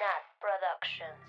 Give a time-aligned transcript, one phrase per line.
[0.00, 1.20] Nat Productions.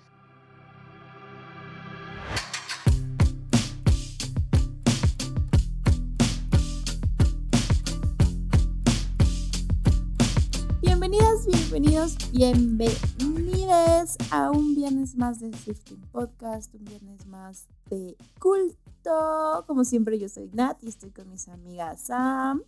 [10.80, 19.64] Bienvenidas, bienvenidos, bienvenidas a un viernes más de Swifting Podcast, un viernes más de culto.
[19.66, 22.62] Como siempre, yo soy Nat y estoy con mis amigas Sam,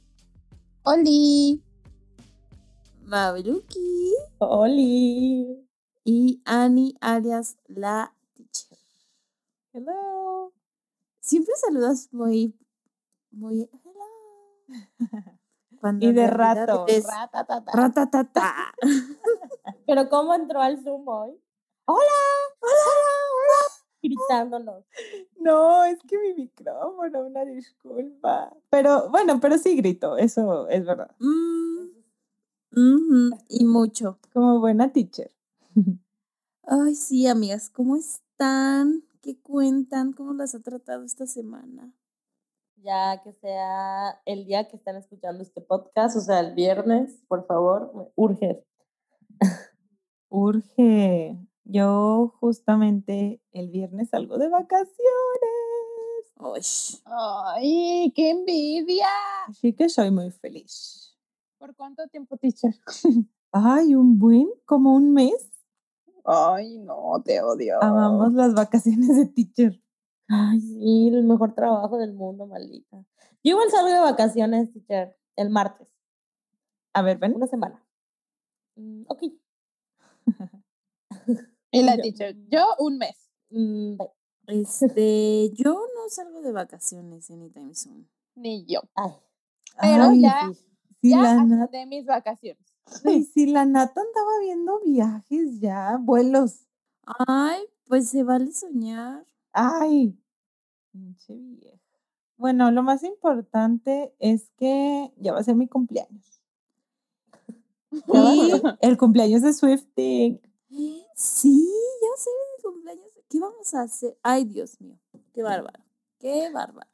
[0.82, 1.62] Oli.
[3.06, 5.63] Mabeluki Oli.
[6.04, 8.78] Y Annie, alias la teacher.
[9.72, 10.52] Hello.
[11.20, 12.54] Siempre saludas muy,
[13.30, 14.68] muy, hello.
[15.80, 16.84] Cuando Y de rato.
[16.88, 17.72] eres Ratatata.
[17.72, 18.54] ratatata.
[19.86, 21.38] Pero ¿cómo entró al Zoom hoy?
[21.86, 22.00] ¡Hola!
[22.60, 22.72] ¡Hola!
[23.34, 23.84] ¡Hola!
[24.02, 24.84] Gritándonos.
[25.36, 28.52] No, es que mi micrófono, una disculpa.
[28.70, 31.10] Pero bueno, pero sí grito, eso es verdad.
[31.18, 31.88] Mm,
[33.48, 34.18] y mucho.
[34.32, 35.30] Como buena teacher.
[36.62, 39.04] Ay, sí, amigas, ¿cómo están?
[39.20, 40.12] ¿Qué cuentan?
[40.12, 41.92] ¿Cómo las ha tratado esta semana?
[42.76, 47.46] Ya que sea el día que están escuchando este podcast, o sea, el viernes, por
[47.46, 48.64] favor, urge.
[50.28, 51.38] Urge.
[51.64, 54.94] Yo justamente el viernes salgo de vacaciones.
[56.36, 56.62] Ay,
[57.06, 59.08] Ay, qué envidia.
[59.48, 61.16] Así que soy muy feliz.
[61.58, 62.74] ¿Por cuánto tiempo, teacher?
[63.52, 65.53] Ay, un buen, como un mes.
[66.24, 67.82] Ay, no, te odio.
[67.82, 69.80] Amamos las vacaciones de teacher.
[70.28, 72.96] Ay, sí, el mejor trabajo del mundo, maldita.
[73.42, 75.86] Yo igual salgo de vacaciones, teacher, el martes,
[76.94, 77.34] A ver, ven.
[77.36, 77.84] una semana.
[78.76, 79.22] Mm, ok.
[81.70, 83.16] Y la Yo- teacher, yo un mes.
[83.50, 84.08] Mm, bye.
[84.62, 88.08] este, yo no salgo de vacaciones anytime soon.
[88.36, 88.80] Ni yo.
[88.94, 89.10] Ay,
[89.80, 90.50] Pero Ay, ya,
[91.02, 92.64] Sí, ya de mis vacaciones.
[93.04, 96.66] Ay, sí, la Nata andaba viendo viajes ya, vuelos.
[97.26, 99.24] Ay, pues se vale soñar.
[99.52, 100.18] Ay,
[100.90, 101.78] pinche vieja.
[102.36, 106.40] Bueno, lo más importante es que ya va a ser mi cumpleaños.
[108.12, 108.50] Y
[108.80, 110.40] el cumpleaños de Swifting.
[111.14, 111.70] Sí,
[112.02, 113.06] ya sé mi cumpleaños.
[113.28, 114.18] ¿Qué vamos a hacer?
[114.22, 114.98] Ay, Dios mío,
[115.32, 115.84] qué bárbaro,
[116.18, 116.90] qué bárbaro.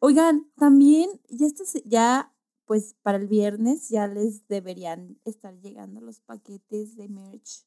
[0.00, 2.32] Oigan, también ya está, ya
[2.66, 7.64] pues para el viernes ya les deberían estar llegando los paquetes de merch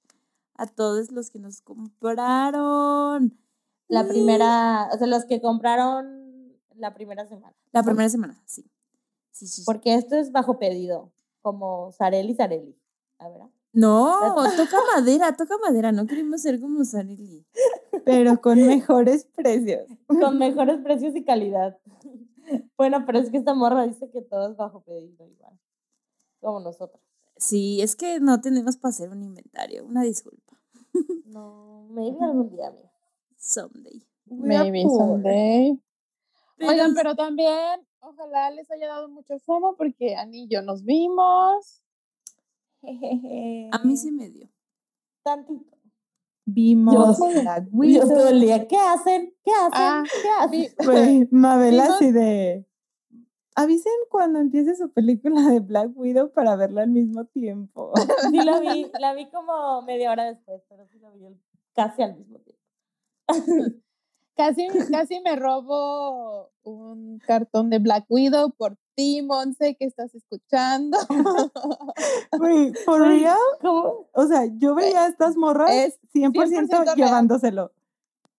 [0.55, 3.39] a todos los que nos compraron.
[3.87, 7.55] La primera, o sea, los que compraron la primera semana.
[7.71, 8.69] La primera semana, sí.
[9.31, 9.63] Sí, sí.
[9.65, 11.11] Porque esto es bajo pedido,
[11.41, 12.77] como Sareli Sareli.
[13.19, 13.41] A ver.
[13.41, 13.49] ¿ah?
[13.71, 15.91] No, toca madera, toca madera.
[15.91, 17.45] No queremos ser como Sarili.
[18.03, 19.87] pero con mejores precios.
[20.07, 21.77] Con mejores precios y calidad.
[22.77, 25.59] Bueno, pero es que esta morra dice que todo es bajo pedido igual.
[26.39, 27.01] Como nosotros.
[27.37, 29.85] Sí, es que no tenemos para hacer un inventario.
[29.85, 30.59] Una disculpa.
[31.25, 32.91] No, maybe algún día, amiga.
[33.37, 34.03] Someday.
[34.25, 35.79] Maybe someday.
[36.57, 40.83] Pero Oigan, pero también, ojalá les haya dado mucho fomo porque Ani y yo nos
[40.83, 41.83] vimos.
[43.71, 44.49] A mí sí me dio.
[45.23, 45.77] Tantito.
[46.53, 48.07] Vimos Yo- yo Widow.
[48.69, 49.33] ¿qué hacen?
[49.43, 49.71] ¿Qué hacen?
[49.73, 50.75] Ah, ¿Qué hacen?
[50.85, 52.65] Güey, Mabel así de...
[53.55, 57.91] Avisen cuando empiece su película de Black Widow para verla al mismo tiempo.
[58.31, 61.25] Sí la vi, la vi como media hora después, pero sí la vi
[61.73, 62.59] casi al mismo tiempo.
[64.35, 70.97] Casi, casi me robo un cartón de Black Widow por ti, Monse, que estás escuchando.
[72.37, 74.07] Güey, for real, ¿Cómo?
[74.13, 76.95] o sea, yo veía a estas morras Es 100%, 100% real.
[76.95, 77.71] llevándoselo.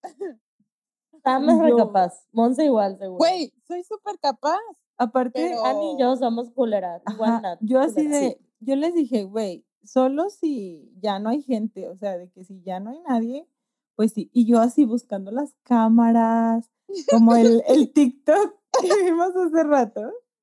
[1.23, 2.27] Sam es recapaz.
[2.31, 3.17] Monse igual, seguro.
[3.17, 4.59] Güey, soy súper capaz.
[4.97, 7.01] Aparte, Pero- Ani y yo somos culeras.
[7.11, 8.17] Igual Nat, yo así culera.
[8.19, 12.43] de, yo les dije, güey, solo si ya no hay gente, o sea, de que
[12.43, 13.47] si ya no hay nadie,
[13.95, 14.29] pues sí.
[14.33, 16.69] Y yo así buscando las cámaras,
[17.11, 20.01] como el, el TikTok que vimos hace rato.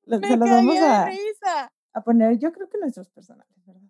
[0.09, 1.71] Lo- Me se los vamos a, risa.
[1.93, 3.81] a poner, yo creo que nuestros personajes, ¿verdad?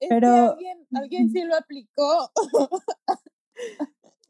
[0.00, 2.30] Es Pero- que alguien, alguien sí lo aplicó.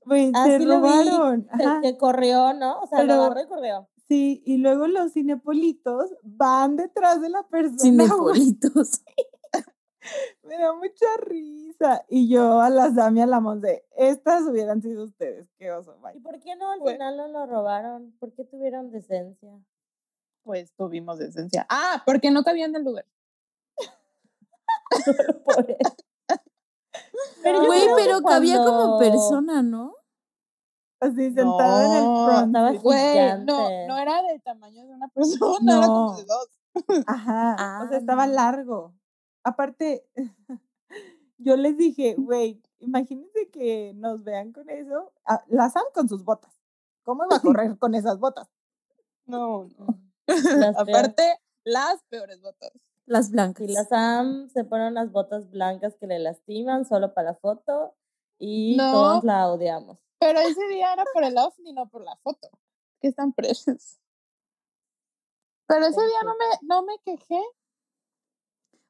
[0.04, 1.44] Güey, Ah, se vi, robaron.
[1.44, 2.80] Que- ajá, Que corrió, ¿no?
[2.80, 3.88] O sea, Pero- lo agarró y corrió.
[4.08, 7.78] sí, y luego los cinepolitos van detrás de la persona.
[7.78, 9.02] Cinepolitos.
[10.42, 12.04] Me da mucha risa.
[12.08, 15.48] Y yo a la Sami a la Monse, estas hubieran sido ustedes.
[15.58, 16.20] Qué oso, ¿Y bye.
[16.20, 18.12] por qué no al final no lo robaron?
[18.18, 19.52] ¿Por qué tuvieron decencia?
[20.44, 21.66] Pues tuvimos decencia.
[21.68, 23.06] Ah, porque no cabían en el lugar.
[27.42, 29.94] Pero Güey, pero cabía como persona, ¿no?
[31.00, 32.46] Así sentado en el No, front.
[32.56, 32.72] estaba.
[32.72, 36.16] Güey, no, no era del tamaño de una persona, era como No.
[36.16, 36.48] de dos.
[37.06, 37.54] Ajá.
[37.84, 38.32] o sea, Ah, estaba no.
[38.34, 38.94] largo.
[39.42, 40.06] Aparte,
[41.38, 45.12] yo les dije, güey, imagínense que nos vean con eso.
[45.24, 46.52] Ah, la Sam con sus botas.
[47.04, 48.48] ¿Cómo va a correr con esas botas?
[49.26, 49.98] No, no.
[50.56, 50.76] Las.
[50.78, 52.70] Aparte, las peores botas.
[53.06, 53.68] Las blancas.
[53.68, 57.94] Y la Sam se pone unas botas blancas que le lastiman solo para la foto
[58.38, 58.92] y No.
[58.92, 59.98] todos la odiamos.
[60.20, 62.48] Pero ese día era por el outfit, no por la foto.
[63.00, 63.98] Que están precios.
[65.66, 67.40] Pero ese día no me, no me quejé.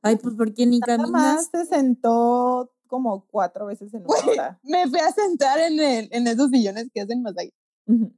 [0.03, 1.11] Ay, pues porque ni Nada caminas.
[1.12, 4.61] más se sentó como cuatro veces en una hora.
[4.62, 7.55] me fui a sentar en, el, en esos sillones que hacen masaje.
[7.87, 8.12] Ujú.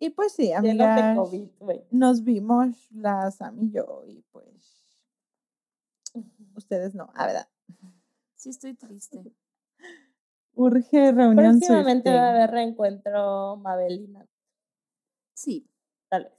[0.00, 1.48] Y pues sí, amigas, COVID,
[1.90, 4.46] nos vimos la Sam y yo y pues
[6.54, 7.48] ustedes no, a verdad.
[8.34, 9.22] Sí, estoy triste.
[10.54, 14.26] Urge reunión Próximamente va a haber reencuentro Mabelina,
[15.34, 15.66] Sí.
[16.08, 16.32] tal vez.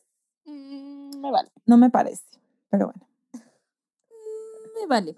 [0.45, 1.51] Mm, me vale.
[1.65, 2.23] No me parece,
[2.69, 3.07] pero bueno.
[3.33, 5.17] Mm, Me vale.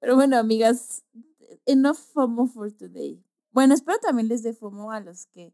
[0.00, 1.04] Pero bueno, amigas,
[1.66, 3.22] enough FOMO for today.
[3.50, 5.52] Bueno, espero también les dé FOMO a los que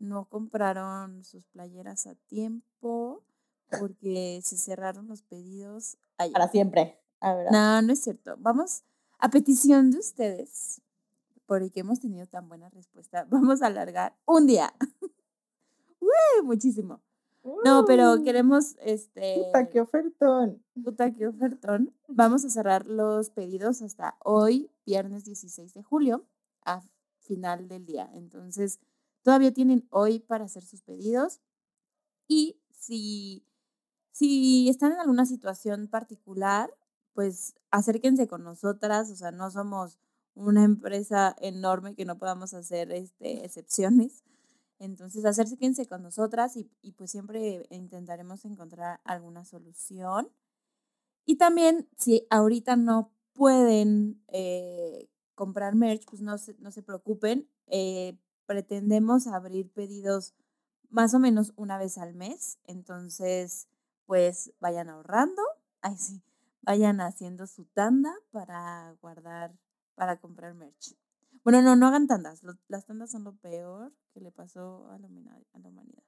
[0.00, 3.22] no compraron sus playeras a tiempo
[3.78, 6.32] porque se cerraron los pedidos ayer.
[6.32, 6.98] Para siempre.
[7.20, 8.34] A ver, No, no es cierto.
[8.38, 8.82] Vamos,
[9.18, 10.80] a petición de ustedes,
[11.46, 14.74] porque hemos tenido tan buena respuesta, vamos a alargar un día.
[16.00, 16.42] ¡Uy!
[16.44, 17.00] Muchísimo.
[17.64, 20.62] No, pero queremos, este, Puta, qué ofertón.
[20.84, 21.94] puta, qué ofertón.
[22.08, 26.26] Vamos a cerrar los pedidos hasta hoy, viernes 16 de julio,
[26.66, 26.82] a
[27.20, 28.10] final del día.
[28.12, 28.78] Entonces,
[29.22, 31.40] todavía tienen hoy para hacer sus pedidos.
[32.28, 33.44] Y si,
[34.12, 36.74] si están en alguna situación particular,
[37.12, 39.10] pues acérquense con nosotras.
[39.10, 39.98] O sea, no somos
[40.34, 44.24] una empresa enorme que no podamos hacer este, excepciones.
[44.78, 50.30] Entonces, acérquense con nosotras y, pues siempre intentaremos encontrar alguna solución.
[51.26, 57.48] Y también, si ahorita no pueden eh, comprar merch, pues no se, no se preocupen.
[57.66, 58.18] eh,
[58.54, 60.34] pretendemos abrir pedidos
[60.88, 62.58] más o menos una vez al mes.
[62.64, 63.68] Entonces,
[64.06, 65.40] pues vayan ahorrando.
[65.82, 66.20] Ay, sí.
[66.62, 69.52] Vayan haciendo su tanda para guardar,
[69.94, 70.96] para comprar merch.
[71.44, 72.42] Bueno, no, no hagan tandas.
[72.42, 76.02] lo- las tandas son lo peor que le pasó a la, humana- a la humanidad.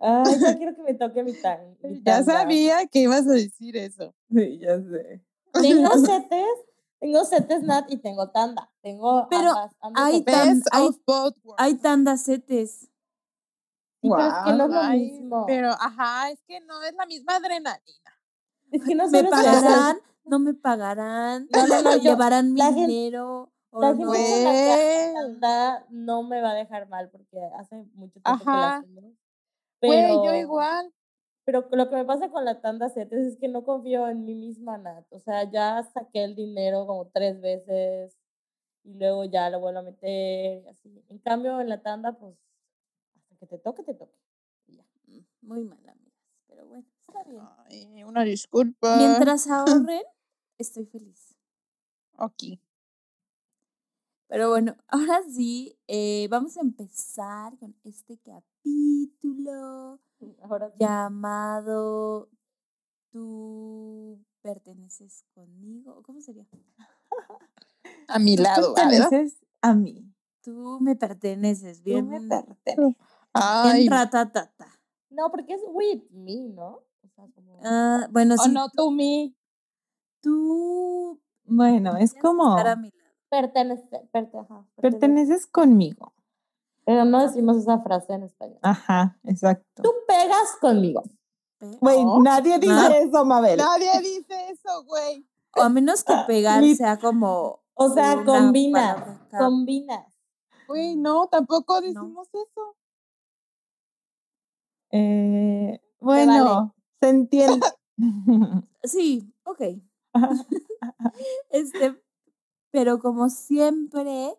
[0.00, 1.78] Ay, ya quiero que me toque mi tan.
[1.84, 2.32] mi Ya tanda.
[2.40, 4.12] sabía que ibas a decir eso.
[4.28, 5.24] Sí, ya sé.
[5.52, 6.48] Tengo setes,
[7.00, 8.70] tengo setes Nat y tengo tanda.
[8.82, 10.24] Tengo Pero ambas, ambos hay opciones.
[10.44, 11.62] tan- Best hay- of both worlds.
[11.62, 12.88] Hay tandas setes.
[14.00, 15.44] Sí, pero es que no es lo Ay, mismo.
[15.46, 18.12] Pero, ajá, es que no es la misma adrenalina.
[18.70, 19.98] Es que no ¿Me pagarán?
[20.24, 21.48] ¿No me pagarán?
[21.52, 23.50] No, no, no, yo- ¿Llevarán mi gente- dinero?
[23.70, 24.12] ¿O La no?
[24.12, 28.38] gente con la que tanda no me va a dejar mal porque hace mucho tiempo
[28.38, 28.76] que la Ajá.
[28.78, 29.04] hacemos.
[29.04, 29.12] Güey,
[29.80, 30.92] Pero, yo igual.
[31.48, 34.34] Pero lo que me pasa con la tanda setes es que no confío en mí
[34.34, 35.06] misma, Nat.
[35.08, 38.14] O sea, ya saqué el dinero como tres veces
[38.84, 41.02] y luego ya lo vuelvo a meter así.
[41.08, 42.36] En cambio, en la tanda, pues,
[43.16, 44.18] hasta que te toque, te toque.
[44.66, 44.84] ya.
[45.06, 46.12] Mm, Muy mal, amigas.
[46.48, 47.42] Pero bueno, está bien.
[47.70, 48.98] Ay, una disculpa.
[48.98, 50.02] Mientras ahorren,
[50.58, 51.34] estoy feliz.
[52.18, 52.60] Ok.
[54.28, 60.00] Pero bueno, ahora sí, eh, vamos a empezar con este capítulo
[60.42, 60.76] Ahora sí.
[60.78, 62.28] llamado
[63.10, 66.02] Tú perteneces conmigo.
[66.02, 66.46] ¿Cómo sería?
[68.08, 70.14] A mi Tú lado, perteneces a mí.
[70.42, 71.78] Tú me perteneces.
[71.78, 72.96] Tú Bien, me bien perteneces.
[73.32, 74.78] Ay, ratatata.
[75.10, 76.84] No, porque es with me, ¿no?
[77.02, 77.60] O sea, como...
[77.64, 79.34] Ah, bueno, no, tú me.
[80.20, 82.92] Tú Bueno, es como a mi.
[83.30, 86.12] Pertenece, ajá, perteneces conmigo.
[86.84, 88.58] Pero no decimos esa frase en español.
[88.62, 89.82] Ajá, exacto.
[89.82, 91.02] Tú pegas conmigo.
[91.80, 92.88] Güey, No, nadie dice no.
[92.94, 93.58] eso, Mabel.
[93.58, 95.26] Nadie dice eso, güey.
[95.56, 97.60] O a menos que pegar Lit- sea como.
[97.74, 100.06] O sea, combinas, combinas.
[100.66, 102.76] Güey, no, tampoco decimos eso.
[104.90, 106.24] Eh, vale.
[106.26, 107.66] bueno, se entiende.
[108.84, 109.60] Sí, ok.
[111.50, 112.00] Este,
[112.70, 114.34] pero como siempre,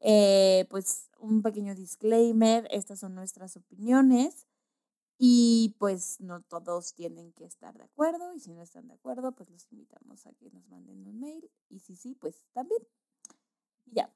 [0.00, 4.46] eh, pues un pequeño disclaimer, estas son nuestras opiniones
[5.18, 9.32] y pues no todos tienen que estar de acuerdo y si no están de acuerdo,
[9.32, 12.82] pues los invitamos a que nos manden un mail y si sí, pues también.
[13.86, 14.10] Ya.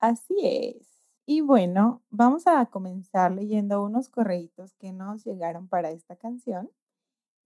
[0.00, 0.88] Así es.
[1.26, 6.70] Y bueno, vamos a comenzar leyendo unos correitos que nos llegaron para esta canción.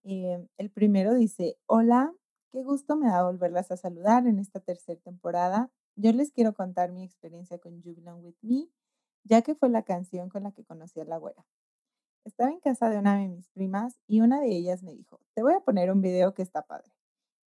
[0.04, 2.14] Eh, el primero dice, hola,
[2.50, 5.70] qué gusto me da volverlas a saludar en esta tercera temporada.
[5.96, 8.68] Yo les quiero contar mi experiencia con Belong With Me,
[9.24, 11.44] ya que fue la canción con la que conocí a la güera.
[12.24, 15.42] Estaba en casa de una de mis primas y una de ellas me dijo, te
[15.42, 16.92] voy a poner un video que está padre.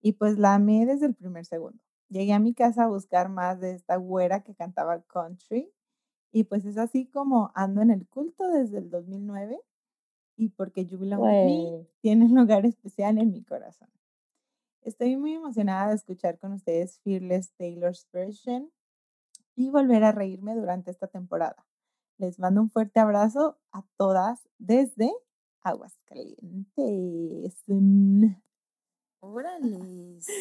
[0.00, 1.82] Y pues la amé desde el primer segundo.
[2.09, 5.73] llegué a mi casa a buscar más de esta güera que cantaba country.
[6.30, 9.61] Y pues es así como ando en el culto desde el 2009
[10.37, 11.88] y porque Belong With Me Güey.
[12.00, 13.88] tiene un lugar especial en mi corazón.
[14.83, 18.73] Estoy muy emocionada de escuchar con ustedes Fearless Taylor's Version
[19.55, 21.65] y volver a reírme durante esta temporada.
[22.19, 25.12] Les mando un fuerte abrazo a todas desde
[25.61, 27.65] Aguascalientes.
[29.21, 30.21] Órale.
[30.21, 30.33] Sí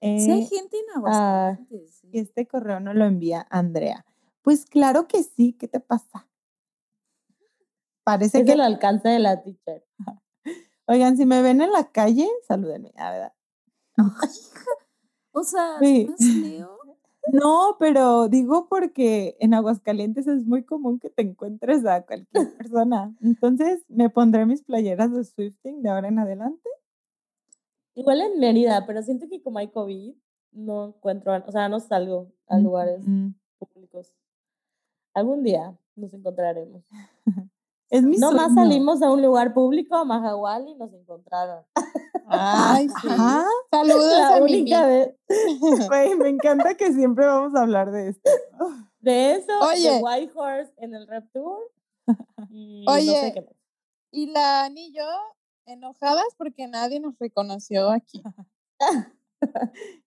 [0.00, 1.94] Eh, hay gente en Aguascalientes.
[1.94, 2.08] sí.
[2.12, 4.06] y este correo no lo envía Andrea.
[4.42, 6.28] Pues claro que sí, ¿qué te pasa?
[8.04, 9.84] Parece Es que el alcance de la teacher.
[10.86, 13.32] Oigan, si me ven en la calle, salúdenme, la verdad.
[15.34, 16.06] O sea, Sí.
[16.08, 16.78] ¿no es Leo?
[17.32, 22.26] No, pero digo porque en Aguascalientes es muy común que te encuentres a cualquier
[22.58, 23.14] persona.
[23.22, 26.68] Entonces, me pondré mis playeras de Swifting de ahora en adelante.
[27.94, 30.14] Igual en Mérida, pero siento que como hay COVID,
[30.52, 34.12] no encuentro, o sea, no salgo a lugares Mm, públicos.
[35.14, 36.82] Algún día nos encontraremos.
[37.90, 41.62] Es mi No más salimos a un lugar público, a Mahahual, y nos encontraron.
[42.26, 43.08] Ay, sí.
[43.08, 43.44] Ajá.
[43.70, 45.14] Saludos La a mi única vez.
[45.88, 48.30] Güey, me encanta que siempre vamos a hablar de esto.
[49.00, 49.90] De eso, Oye.
[49.90, 51.58] de White Horse en el Rep Tour.
[52.50, 53.20] Y no Oye.
[53.20, 53.54] sé qué más.
[54.10, 55.08] Y la Ani y yo
[55.66, 58.22] enojadas porque nadie nos reconoció aquí.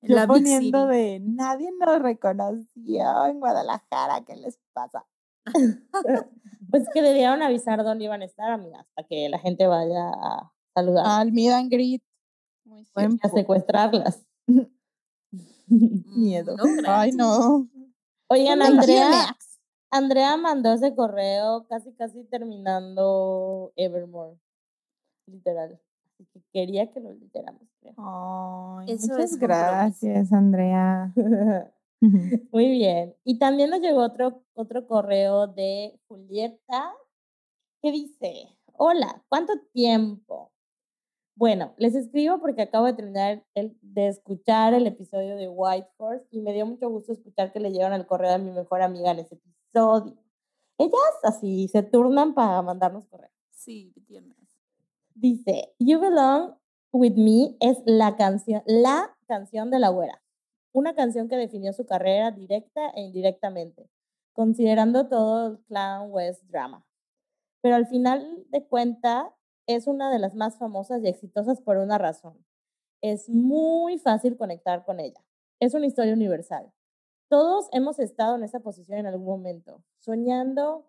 [0.02, 5.06] Yo la poniendo de nadie nos reconoció en Guadalajara, ¿qué les pasa?
[6.72, 10.52] Pues que debieron avisar dónde iban a estar, amigas, para que la gente vaya a
[10.76, 12.04] saludar Al meet and greet.
[12.64, 12.86] Muy
[13.24, 14.24] a secuestrarlas.
[15.68, 16.56] Miedo.
[16.58, 17.68] No, Ay, no.
[18.28, 19.36] Oigan, Andrea.
[19.92, 24.38] Andrea mandó ese correo casi casi terminando Evermore.
[25.28, 25.80] Literal.
[26.14, 27.10] Así que quería que lo.
[27.98, 31.14] Ay, Eso muchas gracias, Andrea.
[32.52, 33.16] Muy bien.
[33.24, 36.94] Y también nos llegó otro, otro correo de Julieta
[37.82, 40.52] que dice, hola, ¿cuánto tiempo?
[41.38, 46.26] Bueno, les escribo porque acabo de terminar el- de escuchar el episodio de White Horse
[46.32, 49.20] y me dio mucho gusto escuchar que leyeron el correo de mi mejor amiga en
[49.20, 50.18] ese episodio.
[50.78, 53.34] Ellas así se turnan para mandarnos correos.
[53.52, 54.38] Sí, tiernas.
[55.14, 56.56] Dice, You Belong
[56.94, 60.22] With Me es la canción, la canción de la güera.
[60.72, 63.90] Una canción que definió su carrera directa e indirectamente,
[64.34, 66.86] considerando todo el Clan West drama.
[67.62, 69.34] Pero al final de cuenta
[69.68, 72.46] es una de las más famosas y exitosas por una razón.
[73.02, 75.24] Es muy fácil conectar con ella.
[75.60, 76.72] Es una historia universal.
[77.30, 80.86] Todos hemos estado en esa posición en algún momento, soñando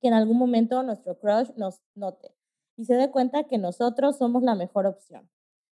[0.00, 2.34] que en algún momento nuestro crush nos note
[2.76, 5.28] y se dé cuenta que nosotros somos la mejor opción.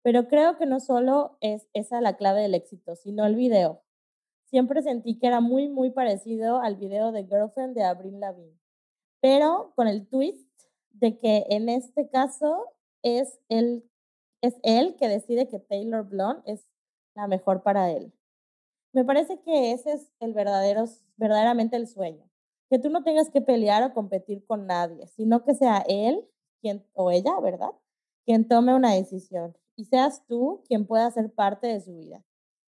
[0.03, 3.83] Pero creo que no solo es esa la clave del éxito, sino el video.
[4.45, 8.59] Siempre sentí que era muy, muy parecido al video de Girlfriend de Avril Lavigne,
[9.21, 10.46] pero con el twist
[11.01, 12.73] de que en este caso
[13.03, 13.85] es él,
[14.43, 16.67] es él que decide que Taylor Blonde es
[17.15, 18.13] la mejor para él.
[18.93, 20.85] Me parece que ese es el verdadero,
[21.17, 22.25] verdaderamente el sueño.
[22.71, 26.27] Que tú no tengas que pelear o competir con nadie, sino que sea él
[26.61, 27.71] quien, o ella, ¿verdad?
[28.25, 32.25] Quien tome una decisión y seas tú quien pueda ser parte de su vida.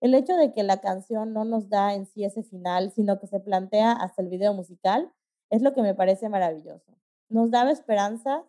[0.01, 3.27] El hecho de que la canción no nos da en sí ese final, sino que
[3.27, 5.13] se plantea hasta el video musical,
[5.51, 6.93] es lo que me parece maravilloso.
[7.33, 8.45] Nos daba esperanza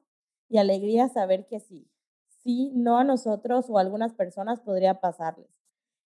[0.49, 1.87] y alegría saber que sí,
[2.43, 5.47] sí, no a nosotros o a algunas personas podría pasarles.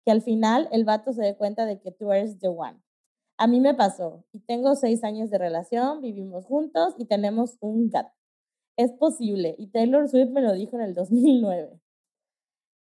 [0.05, 2.79] Que al final el vato se dé cuenta de que tú eres the one.
[3.39, 7.89] A mí me pasó y tengo seis años de relación, vivimos juntos y tenemos un
[7.89, 8.13] gato.
[8.77, 11.81] Es posible y Taylor Swift me lo dijo en el 2009.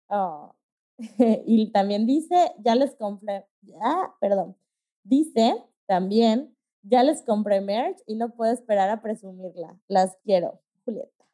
[0.09, 0.52] Oh.
[1.47, 3.47] y también dice, ya les compré,
[3.81, 4.57] ah, perdón,
[5.05, 6.56] dice también,
[6.88, 9.76] ya les compré merch y no puedo esperar a presumirla.
[9.88, 11.25] Las quiero, Julieta.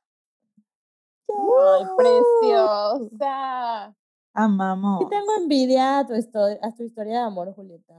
[1.28, 3.94] Ay, preciosa.
[4.35, 5.00] Amamos.
[5.02, 7.94] Sí tengo envidia a tu, histo- a tu historia de amor, Julieta.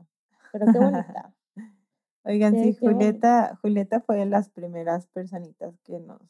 [0.52, 1.34] Pero qué bonita.
[2.26, 2.76] Oigan, sí.
[2.76, 6.22] Julieta, Julieta fue de las primeras personitas que nos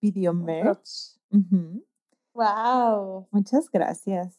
[0.00, 1.18] pidió merch.
[2.32, 3.28] Wow.
[3.30, 4.38] Muchas gracias.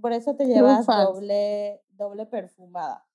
[0.00, 1.06] Por eso te llevas fans.
[1.08, 3.05] doble, doble perfumada.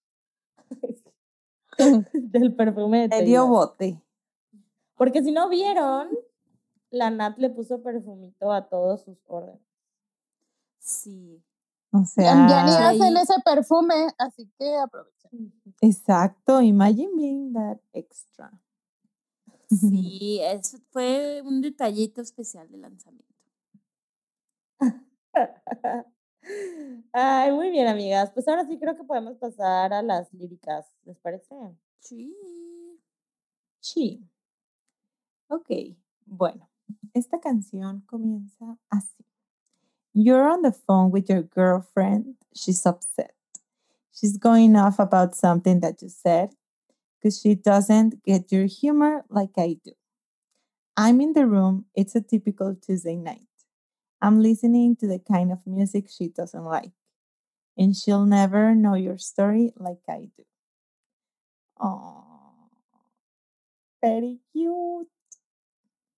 [2.13, 3.47] Del perfume de Medio Taylor.
[3.50, 4.01] bote.
[4.95, 6.09] Porque si no vieron,
[6.89, 9.61] la Nat le puso perfumito a todos sus órdenes.
[10.79, 11.43] Sí.
[11.91, 15.53] O Ya, ya ni sea, hacen ese perfume, así que aprovechen.
[15.81, 16.61] exacto.
[16.61, 18.51] Imagine being that extra.
[19.69, 23.27] Sí, eso fue un detallito especial de lanzamiento.
[27.13, 28.31] Ay, muy bien, amigas.
[28.31, 31.55] Pues ahora sí creo que podemos pasar a las líricas, ¿les parece?
[32.00, 32.36] Sí.
[33.79, 34.24] Sí.
[35.50, 35.69] Ok,
[36.25, 36.69] bueno,
[37.13, 39.25] esta canción comienza así.
[40.13, 42.38] You're on the phone with your girlfriend.
[42.53, 43.33] She's upset.
[44.13, 46.51] She's going off about something that you said
[47.17, 49.91] because she doesn't get your humor like I do.
[50.98, 51.86] I'm in the room.
[51.95, 53.48] It's a typical Tuesday night.
[54.21, 56.91] I'm listening to the kind of music she doesn't like.
[57.77, 60.43] And she'll never know your story like I do.
[61.79, 62.69] Oh,
[64.01, 65.07] very cute.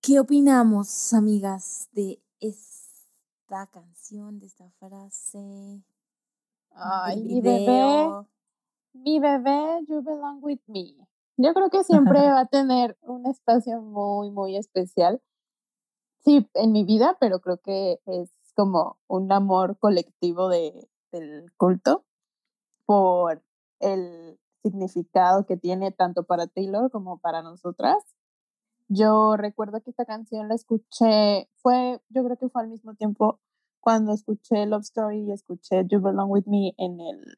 [0.02, 5.82] ¿Qué opinamos, amigas, de esta canción, de esta frase?
[6.76, 8.28] Ay, del mi bebé, video?
[8.92, 10.94] mi bebé, you belong with me.
[11.38, 15.22] Yo creo que siempre va a tener un espacio muy, muy especial.
[16.24, 22.04] Sí, en mi vida, pero creo que es como un amor colectivo de, del culto
[22.86, 23.42] por
[23.80, 27.98] el significado que tiene tanto para Taylor como para nosotras.
[28.88, 33.40] Yo recuerdo que esta canción la escuché, fue, yo creo que fue al mismo tiempo
[33.80, 37.36] cuando escuché Love Story y escuché You Belong With Me en el,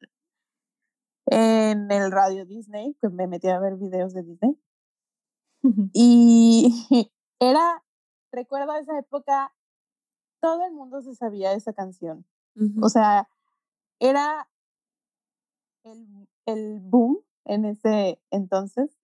[1.25, 4.57] en el radio Disney, que me metí a ver videos de Disney.
[5.93, 7.83] Y era,
[8.31, 9.53] recuerdo esa época,
[10.39, 12.25] todo el mundo se sabía esa canción.
[12.55, 12.85] Ujú.
[12.85, 13.29] O sea,
[13.99, 14.47] era
[15.83, 18.97] el, el boom en ese entonces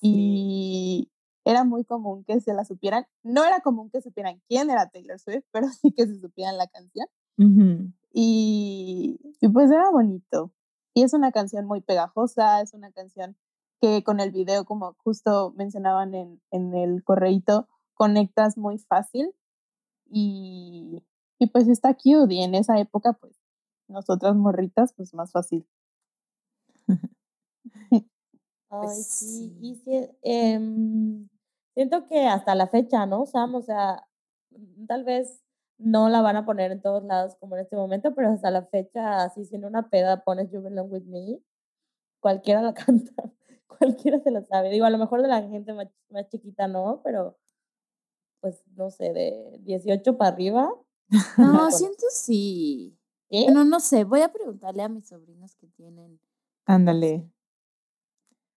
[0.00, 1.10] y
[1.44, 3.06] era muy común que se la supieran.
[3.22, 6.66] No era común que supieran quién era Taylor Swift, pero sí que se supieran la
[6.66, 7.06] canción.
[8.12, 10.52] Y, y pues era bonito.
[10.92, 13.36] Y es una canción muy pegajosa, es una canción
[13.80, 17.68] que con el video, como justo mencionaban en, en el correíto,
[17.98, 19.34] conectas muy fácil
[20.10, 21.04] y,
[21.40, 22.34] y pues está cute.
[22.34, 23.34] Y en esa época, pues
[23.88, 25.66] nosotras morritas, pues más fácil.
[28.70, 29.50] Ay, Pues sí,
[29.84, 29.90] sí.
[29.92, 31.28] y em,
[31.74, 33.54] siento que hasta la fecha, ¿no, Sam?
[33.56, 34.06] O sea,
[34.50, 35.42] mm, tal vez
[35.78, 38.64] no la van a poner en todos lados como en este momento, pero hasta la
[38.66, 41.40] fecha, así si en una peda pones You Belong With Me,
[42.20, 43.12] cualquiera la canta,
[43.66, 44.70] cualquiera se la sabe.
[44.70, 47.38] Digo, a lo mejor de la gente más, más chiquita no, pero
[48.40, 50.70] pues no sé, de 18 para arriba.
[51.38, 52.98] No, siento sí.
[53.30, 53.44] ¿Eh?
[53.44, 56.20] Bueno, no sé, voy a preguntarle a mis sobrinos que tienen.
[56.66, 57.30] Ándale.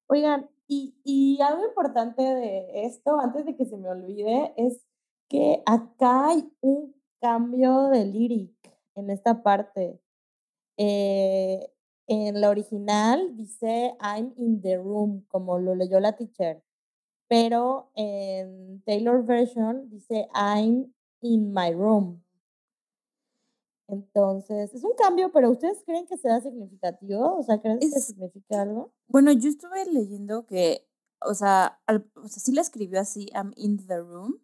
[0.08, 4.86] Oigan, y, y algo importante de esto, antes de que se me olvide, es
[5.30, 8.54] que acá hay un cambio de lyric
[8.96, 10.02] en esta parte.
[10.78, 11.72] Eh,
[12.08, 16.62] en la original dice I'm in the room, como lo leyó la teacher,
[17.32, 22.22] pero en Taylor version dice I'm in my room.
[23.88, 27.38] Entonces, es un cambio, pero ¿ustedes creen que sea significativo?
[27.38, 28.92] O sea, ¿creen que Es significa algo?
[29.08, 30.86] Bueno, yo estuve leyendo que,
[31.26, 34.42] o sea, al- o sea, sí la escribió así, I'm in the room,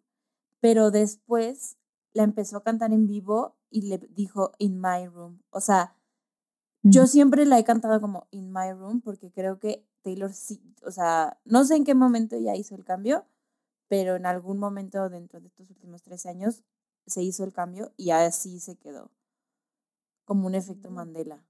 [0.60, 1.76] pero después
[2.14, 5.42] la empezó a cantar en vivo y le dijo in my room.
[5.50, 5.94] O sea,
[6.82, 10.90] yo siempre la he cantado como in my room porque creo que Taylor sí, o
[10.90, 13.26] sea, no sé en qué momento ya hizo el cambio,
[13.88, 16.62] pero en algún momento dentro de estos últimos 13 años
[17.06, 19.10] se hizo el cambio y así se quedó,
[20.24, 20.94] como un efecto Mm.
[20.94, 21.44] Mandela.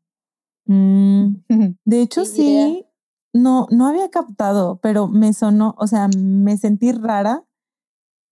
[0.67, 1.37] Mm,
[1.85, 2.85] de hecho, Sí,
[3.33, 7.45] no, no había captado, pero me sonó, o sea, me sentí rara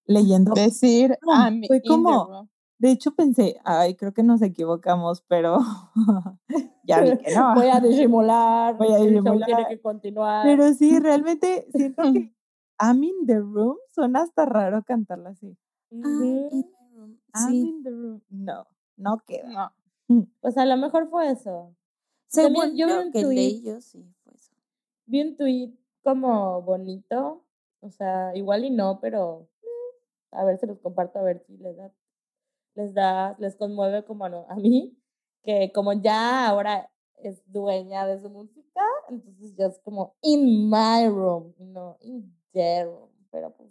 [0.07, 0.55] leyendo.
[0.55, 2.49] Decir, No, I'm fue in the como-.
[2.79, 5.59] De hecho, pensé, ay, creo que nos equivocamos, pero
[6.85, 7.55] ya vi que no.
[7.55, 9.69] Voy a disimular, Voy a show tiene disimular.
[9.69, 10.45] que continuar.
[10.47, 12.35] Pero sí, realmente siento que
[12.79, 15.57] I'm in the room suena hasta raro cantarla así.
[15.91, 17.19] I'm in my room.
[17.35, 17.69] I'm Sí.
[17.69, 18.23] in the room.
[18.29, 19.73] No, no queda.
[20.09, 20.27] No.
[20.41, 21.75] Pues a lo mejor fue eso.
[22.29, 23.35] Según También yo vi un que tuit.
[23.37, 24.53] leí yo, sí, fue eso.
[25.07, 27.43] Vi un tweet como bonito,
[27.81, 31.57] o sea, igual y no, pero mm, a ver, se los comparto a ver si
[31.57, 31.91] les da,
[32.77, 34.97] les da, les conmueve como a, no- a mí,
[35.43, 41.09] que como ya ahora es dueña de su música, entonces ya es como in my
[41.09, 43.71] room, no in their room, pero pues,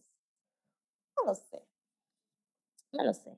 [1.17, 1.61] no lo sé,
[2.91, 3.37] no lo sé,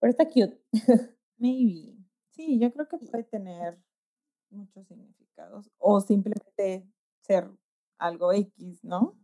[0.00, 0.60] pero está cute.
[1.38, 1.96] Maybe.
[2.30, 3.78] Sí, yo creo que puede tener
[4.50, 5.70] muchos significados.
[5.78, 6.88] O simplemente
[7.22, 7.50] ser
[7.98, 9.16] algo X, ¿no?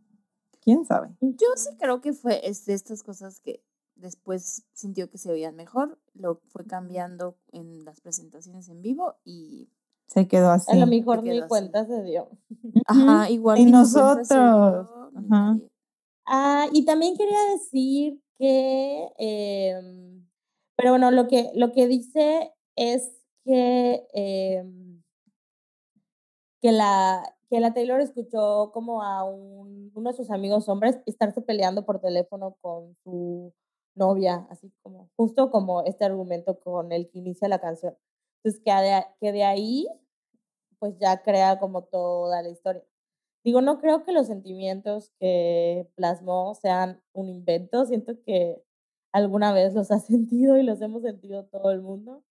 [0.61, 1.09] ¿Quién sabe?
[1.21, 3.63] Yo sí creo que fue es de estas cosas que
[4.05, 9.67] después sintió que se oían mejor, lo fue cambiando en las presentaciones en vivo y
[10.07, 10.71] Se quedó así.
[10.71, 11.47] A lo mejor ni así.
[11.47, 12.29] cuenta se dio.
[12.87, 15.57] ajá, igual Y nosotros, dio, ajá.
[16.27, 20.25] Ah, y también quería decir que, em,
[20.75, 23.11] pero bueno, lo que, lo que dice es
[23.43, 25.01] que, em,
[26.61, 31.41] que, la, que la Taylor escuchó como a un, uno de sus amigos hombres estarse
[31.41, 33.53] peleando por teléfono con su
[33.95, 37.97] novia, así como, justo como este argumento con el que inicia la canción.
[38.43, 39.87] Entonces, que de, que de ahí,
[40.79, 42.83] pues ya crea como toda la historia.
[43.43, 48.63] Digo, no creo que los sentimientos que plasmó sean un invento, siento que
[49.13, 52.23] alguna vez los ha sentido y los hemos sentido todo el mundo.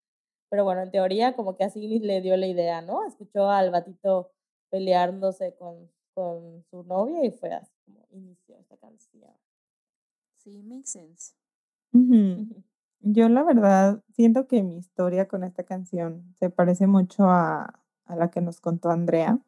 [0.50, 3.06] Pero bueno, en teoría, como que así le dio la idea, ¿no?
[3.06, 4.32] Escuchó al batito
[4.70, 9.34] peleándose con, con su novia y fue así como inició esta canción.
[10.36, 11.34] Sí, makes sense.
[13.00, 18.16] Yo la verdad siento que mi historia con esta canción se parece mucho a, a
[18.16, 19.38] la que nos contó Andrea.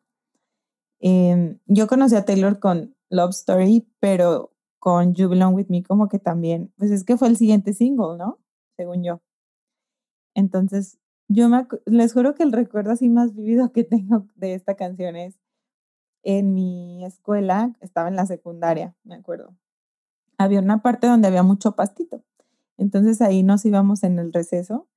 [1.00, 6.08] Em, yo conocí a Taylor con Love Story, pero con You Belong With Me como
[6.08, 8.38] que también, pues es que fue el siguiente single, ¿no?
[8.76, 9.20] Según yo.
[10.34, 14.74] Entonces, yo me, les juro que el recuerdo así más vivido que tengo de esta
[14.74, 15.38] canción es
[16.22, 19.54] en mi escuela, estaba en la secundaria, me acuerdo.
[20.38, 22.22] Había una parte donde había mucho pastito.
[22.78, 24.88] Entonces ahí nos íbamos en el receso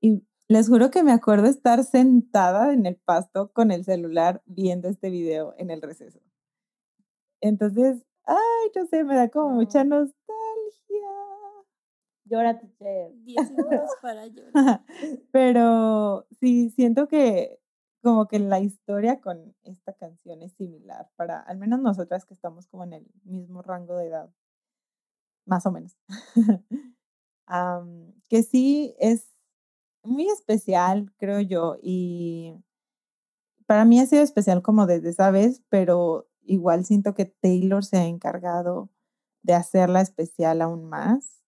[0.00, 4.88] y les juro que me acuerdo estar sentada en el pasto con el celular viendo
[4.88, 6.20] este video en el receso.
[7.40, 10.26] Entonces, ay, no sé, me da como mucha nostalgia.
[12.24, 13.12] Llora, teacher.
[13.22, 14.84] Diez segundos para llorar.
[15.32, 17.60] Pero sí, siento que
[18.02, 22.68] como que la historia con esta canción es similar para, al menos nosotras que estamos
[22.68, 24.30] como en el mismo rango de edad,
[25.44, 25.96] más o menos.
[28.28, 29.28] que sí es
[30.02, 32.54] muy especial, creo yo, y
[33.66, 37.98] para mí ha sido especial como desde esa vez, pero igual siento que Taylor se
[37.98, 38.90] ha encargado
[39.42, 41.42] de hacerla especial aún más,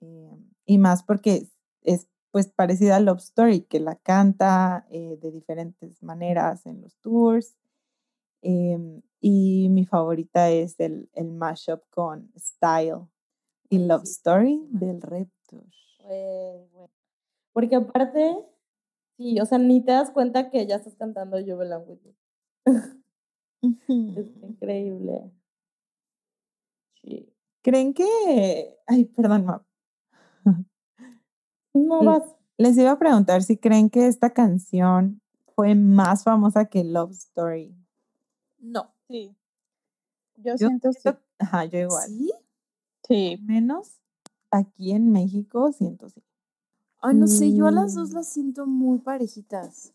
[0.00, 0.36] eh,
[0.66, 1.48] y más porque
[1.82, 6.96] es pues parecida a Love Story, que la canta eh, de diferentes maneras en los
[6.96, 7.56] tours.
[8.40, 13.06] Em, y mi favorita es el, el mashup con Style
[13.68, 15.02] y Love Story del
[15.52, 16.90] Raptor.
[17.52, 18.36] Porque aparte,
[19.16, 22.00] sí, o sea, ni te das cuenta que ya estás cantando You Belong With
[23.62, 25.30] es increíble.
[27.02, 27.32] Sí.
[27.62, 28.78] ¿Creen que...
[28.86, 29.64] Ay, perdón, ma.
[31.74, 32.22] No vas.
[32.58, 35.20] Les iba a preguntar si creen que esta canción
[35.54, 37.74] fue más famosa que Love Story.
[38.58, 38.94] No.
[39.08, 39.34] Sí.
[40.36, 41.10] Yo, siento, sí.
[41.38, 42.08] Ajá, yo igual.
[42.08, 42.32] ¿Sí?
[43.06, 43.38] Sí.
[43.42, 44.01] Menos
[44.52, 46.22] aquí en México, siento sí.
[47.00, 48.14] Ay, no sé, yo a las dos Mm.
[48.14, 49.92] las siento muy parejitas.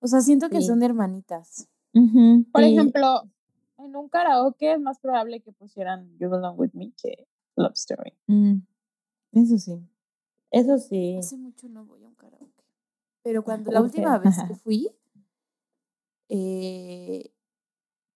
[0.00, 0.66] O sea, siento que Sí.
[0.68, 1.68] son hermanitas.
[1.92, 2.72] Por Sí.
[2.72, 3.22] ejemplo,
[3.78, 7.26] en un karaoke es más probable que pusieran You Belong With Me que
[7.56, 8.12] Love Story.
[8.26, 8.60] Mm,
[9.32, 9.78] Eso sí.
[10.50, 11.16] Eso sí.
[11.18, 12.64] Hace mucho no voy a un karaoke.
[13.22, 14.88] Pero cuando la última vez que fui,
[16.28, 17.32] eh,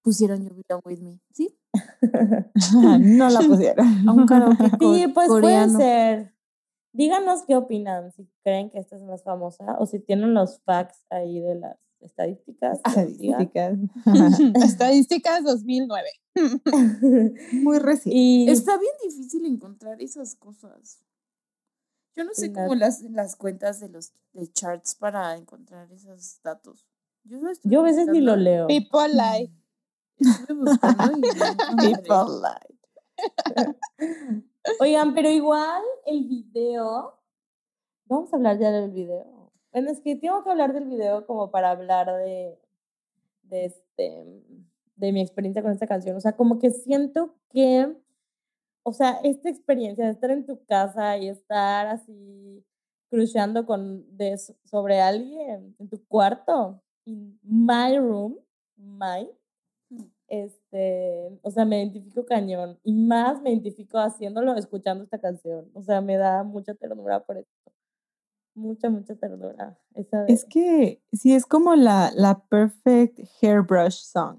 [0.03, 1.21] pusieron You Belong With Me.
[1.33, 1.58] ¿Sí?
[3.01, 4.09] no la pusieron.
[4.09, 5.73] A un karaoke Sí, pues coreano.
[5.75, 6.35] puede ser.
[6.93, 11.05] Díganos qué opinan, si creen que esta es más famosa o si tienen los facts
[11.11, 12.81] ahí de las estadísticas.
[12.85, 13.79] Estadísticas.
[14.65, 16.09] Estadísticas 2009.
[17.53, 18.19] Muy reciente.
[18.19, 21.01] y Está bien difícil encontrar esas cosas.
[22.17, 26.85] Yo no sé cómo las- las, cuentas de los de charts para encontrar esos datos.
[27.25, 28.67] Yo, estuve yo a veces ni lo leo.
[28.67, 29.53] People Life.
[30.19, 31.95] Estuve buscando y
[32.43, 32.79] like.
[34.81, 37.19] Oigan, pero igual el video.
[38.07, 39.53] Vamos a hablar ya del video.
[39.73, 42.59] Bueno, es que tengo que hablar del video como para hablar de,
[43.43, 44.43] de este
[44.99, 46.17] de mi experiencia con esta canción.
[46.17, 47.97] O sea, como que siento que,
[48.83, 52.65] o sea, esta experiencia de estar en tu casa y estar así
[53.09, 58.39] cruceando con de, sobre alguien en tu cuarto, in my room,
[58.77, 59.31] my,
[60.29, 65.71] este, o sea, me identifico cañón y más me identifico haciéndolo, escuchando esta canción.
[65.75, 67.53] O sea, me da mucha ternura por esto.
[68.55, 69.79] Mucha, mucha ternura.
[69.95, 74.39] Esa de- Es que sí, es como la, la perfect hairbrush song.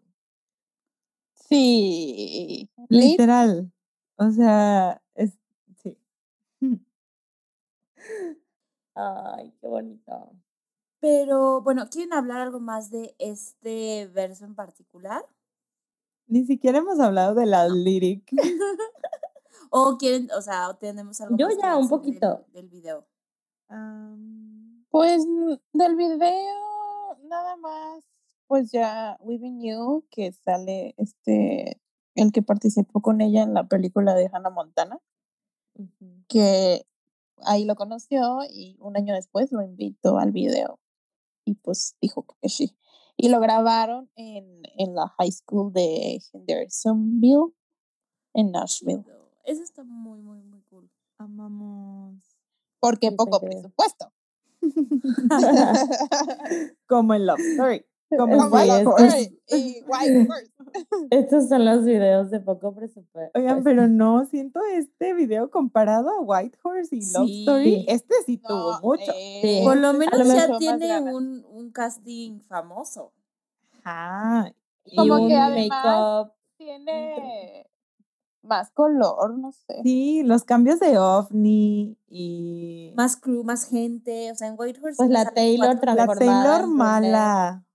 [1.34, 2.70] Sí.
[2.90, 3.72] Lit- Literal.
[4.18, 5.38] O sea, es.
[5.82, 5.98] Sí.
[8.96, 10.32] Ay, qué bonito.
[11.00, 15.26] Pero bueno, ¿quieren hablar algo más de este verso en particular?
[16.30, 18.32] Ni siquiera hemos hablado de la lyric.
[19.72, 22.46] ¿O quieren, o sea, o tenemos algo Yo más que ya, un del- poquito.
[22.54, 23.08] Del, video?
[23.68, 25.24] Am, Pues
[25.74, 28.04] del video, nada más,
[28.48, 31.80] pues ya We Been You, que sale este,
[32.16, 35.00] el que participó con ella en la película de Hannah Montana,
[36.28, 36.86] que
[37.44, 40.80] ahí lo conoció y un año después lo invitó al video
[41.46, 42.76] y pues dijo que sí.
[43.22, 47.52] Y lo grabaron en, en la high school de Hendersonville,
[48.34, 49.04] en Nashville.
[49.44, 50.90] Eso está muy, muy, muy cool.
[51.18, 52.16] Amamos.
[52.80, 54.14] porque poco presupuesto.
[56.88, 57.86] Como en Love Story.
[58.18, 59.40] Como White Horse.
[59.50, 60.52] Y White Horse.
[61.12, 63.32] Estos son los videos de poco presupuesto.
[63.40, 67.40] Oigan, pero no, siento este video comparado a White Horse y Love Sí.
[67.42, 67.86] Story.
[67.88, 69.12] Este sí tuvo mucho.
[69.16, 73.12] eh, Por lo menos ya tiene un, un casting famoso.
[73.84, 74.54] Ajá.
[74.86, 76.28] y como un que además-.
[76.58, 77.66] Tiene
[78.42, 79.82] más color, no sé.
[79.84, 84.32] Sí, los cambios de ovni y Más crew, más gente.
[84.32, 84.98] O sea, en Whitehorse.
[84.98, 87.66] Pues la Taylor cuatro la transformada Taylor mala.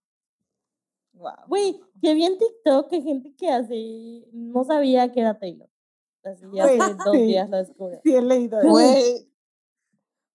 [1.25, 1.47] Wow.
[1.49, 5.71] Güey, que vi en TikTok que gente que así no sabía que era Taylor.
[6.23, 7.23] Así ya hace dos sí.
[7.23, 8.01] días lo descubrió.
[8.05, 8.69] Sí he leído eso.
[8.69, 9.31] Güey,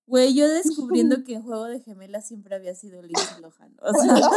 [0.08, 3.78] Güey, yo descubriendo que en Juego de Gemelas siempre había sido Lindsay Lohan.
[3.80, 4.32] O sea,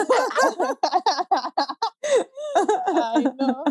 [3.15, 3.65] Ay, no.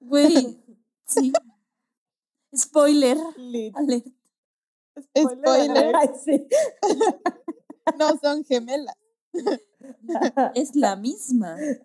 [0.00, 0.58] güey,
[1.04, 1.30] sí.
[2.56, 3.18] Spoiler.
[5.14, 5.94] Spoiler.
[5.94, 6.48] Ay, sí.
[7.98, 8.95] No son gemelas.
[10.54, 11.56] Es la misma.
[11.56, 11.78] Lindsay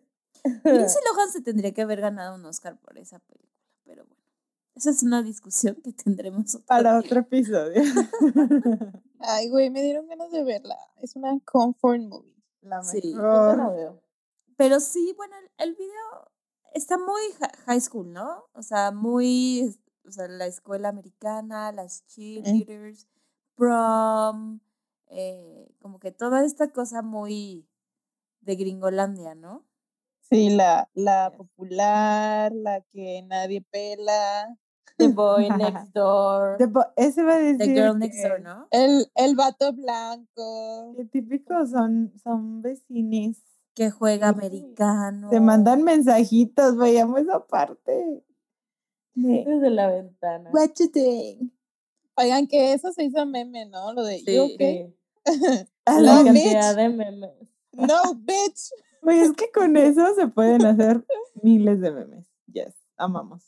[1.13, 3.51] Lohan se tendría que haber ganado un Oscar por esa película,
[3.83, 4.21] pero bueno.
[4.75, 6.99] Esa es una discusión que tendremos otro Para día.
[6.99, 7.81] otro episodio.
[9.19, 10.77] Ay, güey, me dieron ganas de verla.
[11.01, 12.35] Es una comfort movie.
[12.61, 13.13] La Sí.
[13.13, 13.57] Mejor.
[13.57, 14.01] la veo.
[14.57, 16.31] Pero sí, bueno, el, el video
[16.73, 18.45] está muy hi- high school, ¿no?
[18.53, 19.75] O sea, muy,
[20.07, 23.07] o sea, la escuela americana, las cheerleaders,
[23.55, 24.59] prom,
[25.07, 27.67] eh, como que toda esta cosa muy
[28.41, 29.65] de Gringolandia, ¿no?
[30.29, 34.57] Sí, la, la popular, la que nadie pela.
[34.97, 36.57] The Boy Next Door.
[36.57, 38.67] The bo- Ese va a decir The Girl Next Door, ¿no?
[38.71, 40.93] El, el vato blanco.
[40.95, 43.41] que típicos son, son vecines.
[43.73, 44.35] Que juega Sí.
[44.37, 45.29] americano.
[45.29, 48.23] Te mandan mensajitos, veíamos esa parte.
[49.15, 50.49] De, Desde la ventana.
[50.51, 51.53] What you think?
[52.15, 53.93] Oigan, que eso se hizo meme, ¿no?
[53.93, 54.35] Lo de Sí.
[54.35, 54.93] yo qué.
[55.25, 55.31] Sí.
[55.85, 57.31] A La la- cantidad de memes.
[57.73, 58.71] No, bitch.
[59.01, 61.05] Güey, es que con eso se pueden hacer
[61.43, 62.25] miles de memes.
[62.51, 63.43] Yes, amamos.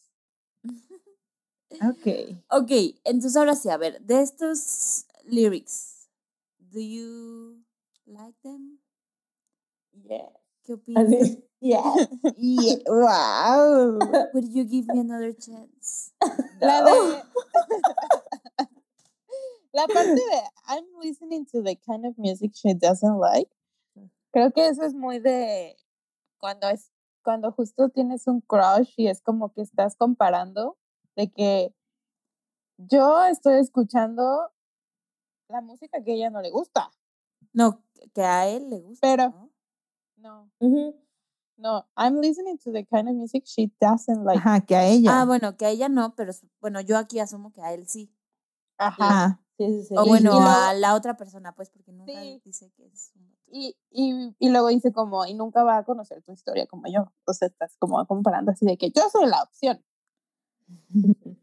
[1.81, 2.37] Ok.
[2.51, 2.69] Ok,
[3.03, 6.07] entonces ahora sí, a ver, de estos lyrics,
[6.59, 7.63] ¿do you
[8.05, 8.79] like them?
[10.07, 10.31] Yeah.
[10.63, 11.05] ¿Qué opinas?
[11.05, 11.43] Así.
[11.59, 11.81] Yeah.
[12.37, 13.97] Yeah, wow.
[14.33, 16.11] Would you give me another chance?
[16.61, 17.23] La de.
[19.73, 23.49] la parte de I'm listening to the kind of music she doesn't like.
[24.33, 25.77] Creo que eso es muy de
[26.39, 26.91] cuando es
[27.23, 30.77] cuando justo tienes un crush y es como que estás comparando
[31.15, 31.73] de que
[32.77, 34.51] yo estoy escuchando
[35.47, 36.91] la música que a ella no le gusta.
[37.53, 37.81] No,
[38.13, 39.07] que a él le gusta.
[39.07, 39.49] Pero-
[40.17, 40.51] ¿no?
[41.55, 44.39] No, I'm listening to the kind of music she doesn't like.
[44.39, 45.21] Ajá, que a ella.
[45.21, 48.11] Ah, bueno, que a ella no, pero bueno, yo aquí asumo que a él sí.
[48.77, 49.05] Ajá.
[49.07, 49.39] Ajá.
[49.57, 49.95] Sí, sí, sí.
[49.95, 52.41] O bueno, y luego- a la otra persona, pues, porque nunca Sí.
[52.43, 53.32] dice que es un.
[53.55, 57.11] Y, y, y luego dice como, y nunca va a conocer tu historia como yo.
[57.27, 59.79] O sea, estás como comparando así de que yo soy la opción.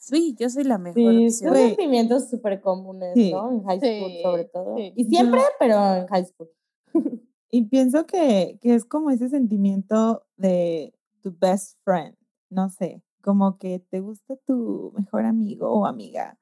[0.00, 1.54] Sí, yo soy la mejor Sí, opción.
[1.54, 3.30] son sentimientos súper comunes, Sí.
[3.30, 3.50] ¿no?
[3.50, 4.76] En high school, Sí, sobre todo.
[4.78, 4.92] sí.
[4.96, 6.48] Y siempre, pero en high school.
[7.50, 12.14] Y pienso que, que es como ese sentimiento de tu best friend,
[12.50, 16.38] no sé, como que te gusta tu mejor amigo o amiga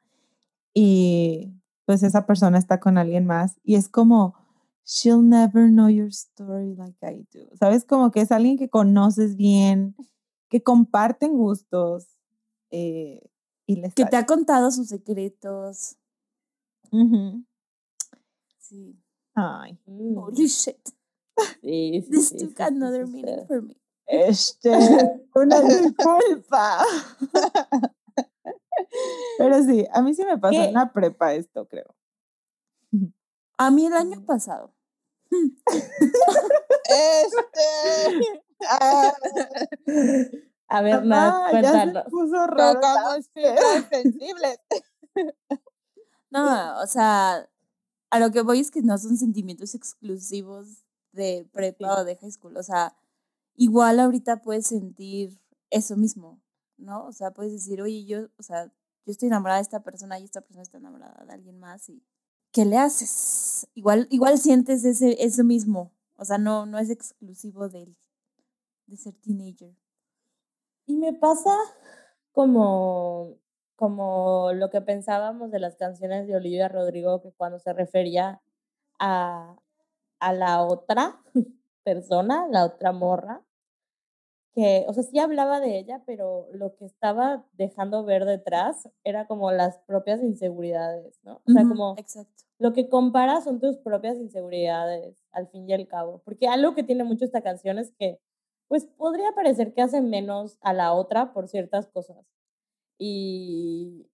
[0.75, 1.53] y
[1.85, 4.35] pues esa persona está con alguien más y es como,
[4.87, 7.85] she'll never know your story like I do, ¿sabes?
[7.85, 9.95] Como que es alguien que conoces bien,
[10.49, 12.07] que comparten gustos
[12.71, 13.21] eh,
[13.67, 15.97] y les Que te ha contado sus secretos.
[18.59, 18.97] Sí.
[19.35, 20.79] Ay, Mm, Holy shit.
[21.61, 23.77] Sí, sí, This sí, took another meaning for me.
[24.07, 24.71] este,
[25.35, 26.85] una disculpa.
[29.39, 30.65] Pero sí, a mí sí me pasó ¿Qué?
[30.69, 31.95] en la prepa esto, creo.
[33.59, 34.25] A mí el año Mm.
[34.27, 34.73] pasado.
[36.89, 39.13] Este, ah,
[40.69, 42.05] A ver, Nat, ya se cuéntanos.
[42.11, 42.81] puso raro.
[42.81, 44.59] la- tocamos fibras sensibles.
[46.29, 47.49] No, o sea,
[48.11, 52.31] a lo que voy es que no son sentimientos exclusivos de prepa o de high
[52.33, 52.57] school.
[52.57, 52.95] O sea,
[53.55, 56.43] igual ahorita puedes sentir eso mismo,
[56.77, 57.07] ¿no?
[57.07, 60.25] O sea, puedes decir, oye, yo, o sea, yo estoy enamorada de esta persona y
[60.25, 62.03] esta persona está enamorada de alguien más y
[62.57, 63.69] ¿qué le haces?
[63.75, 65.93] Igual, igual sientes ese, eso mismo.
[66.17, 67.95] O sea, no, no es exclusivo del,
[68.87, 69.77] de ser teenager.
[70.87, 71.55] Y me pasa
[72.33, 73.37] como
[73.77, 78.41] como lo que pensábamos de las canciones de Olivia Rodrigo, que cuando se refería
[78.99, 79.55] a,
[80.19, 81.21] a la otra
[81.85, 83.43] persona, la otra morra,
[84.55, 89.27] que, o sea, sí hablaba de ella, pero lo que estaba dejando ver detrás era
[89.27, 91.43] como las propias inseguridades, ¿no?
[91.47, 92.46] O sea, como Exacto.
[92.59, 96.23] Lo que compara son tus propias inseguridades, al fin y al cabo.
[96.25, 98.19] Porque algo que tiene mucho esta canción es que,
[98.69, 102.25] pues, podría parecer que hace menos a la otra por ciertas cosas.
[102.99, 104.07] Y,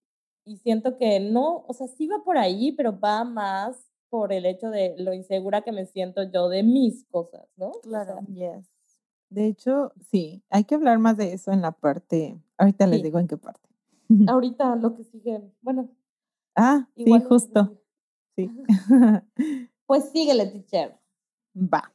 [0.45, 4.45] y siento que no, o sea, sí va por ahí, pero va más por el
[4.45, 7.69] hecho de lo insegura que me siento yo de mis cosas, ¿no?
[7.69, 8.13] O Claro.
[8.25, 8.69] sea, Yes.
[9.29, 12.37] De hecho, sí, hay que hablar más de eso en la parte.
[12.57, 13.03] Ahorita les Sí.
[13.05, 13.67] digo en qué parte.
[14.29, 15.89] ahorita lo que sigue, bueno,
[16.55, 17.82] Ah, sí, igual que justo.
[18.35, 18.49] Sí.
[19.85, 20.97] Pues síguele, teacher.
[21.53, 21.91] Va.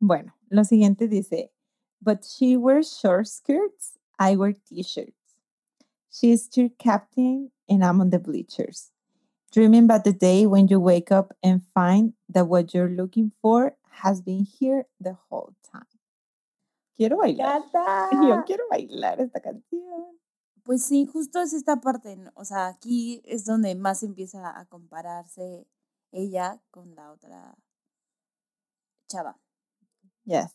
[0.00, 1.50] Bueno, lo siguiente dice,
[2.00, 5.12] but she wears short skirts, I wear t-shirts.
[6.10, 8.92] She's cheer captain and I'm on the bleachers.
[9.52, 13.76] Dreaming about the day when you wake up and find that what you're looking for
[13.90, 15.86] has been here the whole time.
[16.96, 17.62] Quiero bailar.
[18.12, 20.18] Yo quiero bailar esta canción.
[20.68, 22.30] Pues sí, justo es esta parte, ¿no?
[22.34, 25.66] o sea, aquí es donde más empieza a compararse
[26.12, 27.56] ella con la otra
[29.08, 29.38] chava.
[30.26, 30.54] Yes.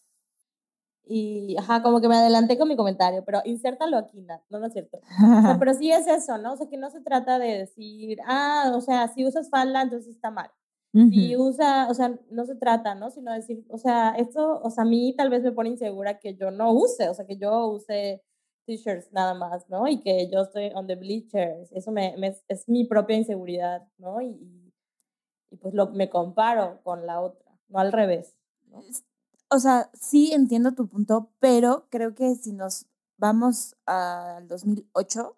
[1.05, 4.21] Y, ajá, como que me adelanté con mi comentario, pero insértalo aquí.
[4.21, 4.99] No, no es cierto.
[4.99, 6.53] O sea, pero sí es eso, ¿no?
[6.53, 10.13] O sea, que no se trata de decir, ah, o sea, si usas falda, entonces
[10.13, 10.51] está mal.
[11.09, 11.47] Si Ujú.
[11.47, 13.09] usa, o sea, no se trata, ¿no?
[13.09, 16.35] Sino decir, o sea, esto, o sea, a mí tal vez me pone insegura que
[16.35, 18.21] yo no use, o sea, que yo use
[18.65, 19.87] t-shirts nada más, ¿no?
[19.87, 21.71] Y que yo estoy on the bleachers.
[21.71, 24.21] Eso me, me- es mi propia inseguridad, ¿no?
[24.21, 24.73] Y,
[25.61, 28.35] pues lo, me comparo con la otra, no al revés.
[28.71, 28.83] ¿no?
[29.49, 35.35] O sea, sí entiendo tu punto, pero creo que si nos vamos al 2008,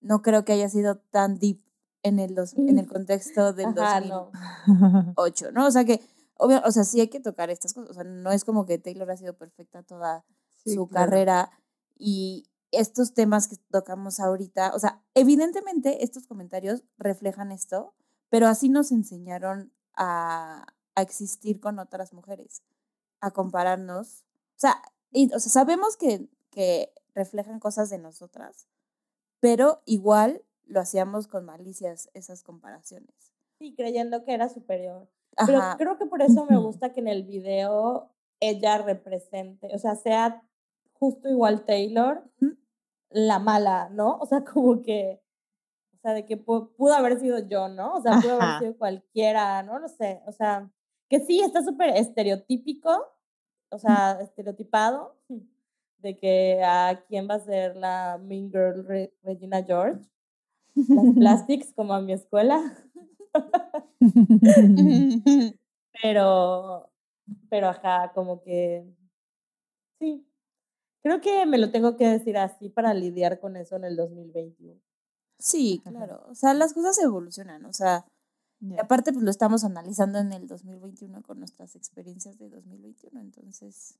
[0.00, 1.60] no creo que haya sido tan deep
[2.02, 5.52] en el, dos- en el contexto del Ajá, 2008, no.
[5.60, 5.66] ¿no?
[5.66, 6.00] O sea que,
[6.38, 7.90] obvio, o sea, sí hay que tocar estas cosas.
[7.90, 10.24] O sea, no es como que Taylor ha sido perfecta toda
[10.64, 11.10] Sí, su claro.
[11.10, 11.50] carrera
[11.98, 17.94] y estos temas que tocamos ahorita, o sea, evidentemente estos comentarios reflejan esto,
[18.28, 22.62] pero así nos enseñaron a, a existir con otras mujeres,
[23.20, 24.24] a compararnos.
[24.56, 28.68] O sea, y, o sea sabemos que, que reflejan cosas de nosotras,
[29.40, 33.32] pero igual lo hacíamos con malicias esas comparaciones.
[33.58, 35.08] Sí, creyendo que era superior.
[35.46, 39.94] Pero creo que por eso me gusta que en el video ella represente, o sea,
[39.94, 40.42] sea
[40.98, 42.24] justo igual Taylor,
[43.10, 44.16] la mala, ¿no?
[44.18, 45.20] O sea, como que,
[45.94, 47.94] o sea, de que pu- pudo haber sido yo, ¿no?
[47.94, 49.78] O sea, pudo haber sido cualquiera, ¿no?
[49.78, 50.70] No sé, o sea,
[51.08, 52.90] que sí, está súper estereotípico,
[53.70, 55.16] o sea, estereotipado,
[55.98, 60.00] de que a quién va a ser la Mean Girl Re- Regina George,
[60.74, 62.60] las plastics como a mi escuela.
[66.00, 66.88] Pero,
[67.50, 68.84] pero ajá, como que
[69.98, 70.24] sí.
[71.02, 74.80] Creo que me lo tengo que decir así para lidiar con eso en el 2021.
[75.38, 76.24] Sí, claro.
[76.28, 77.64] O sea, las cosas evolucionan.
[77.64, 78.04] O sea,
[78.60, 83.20] y aparte, pues lo estamos analizando en el 2021 con nuestras experiencias de 2021.
[83.20, 83.98] Entonces,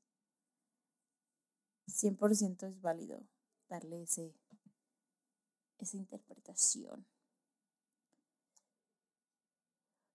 [1.87, 3.23] 100% es válido
[3.69, 4.33] darle ese,
[5.77, 7.05] esa interpretación.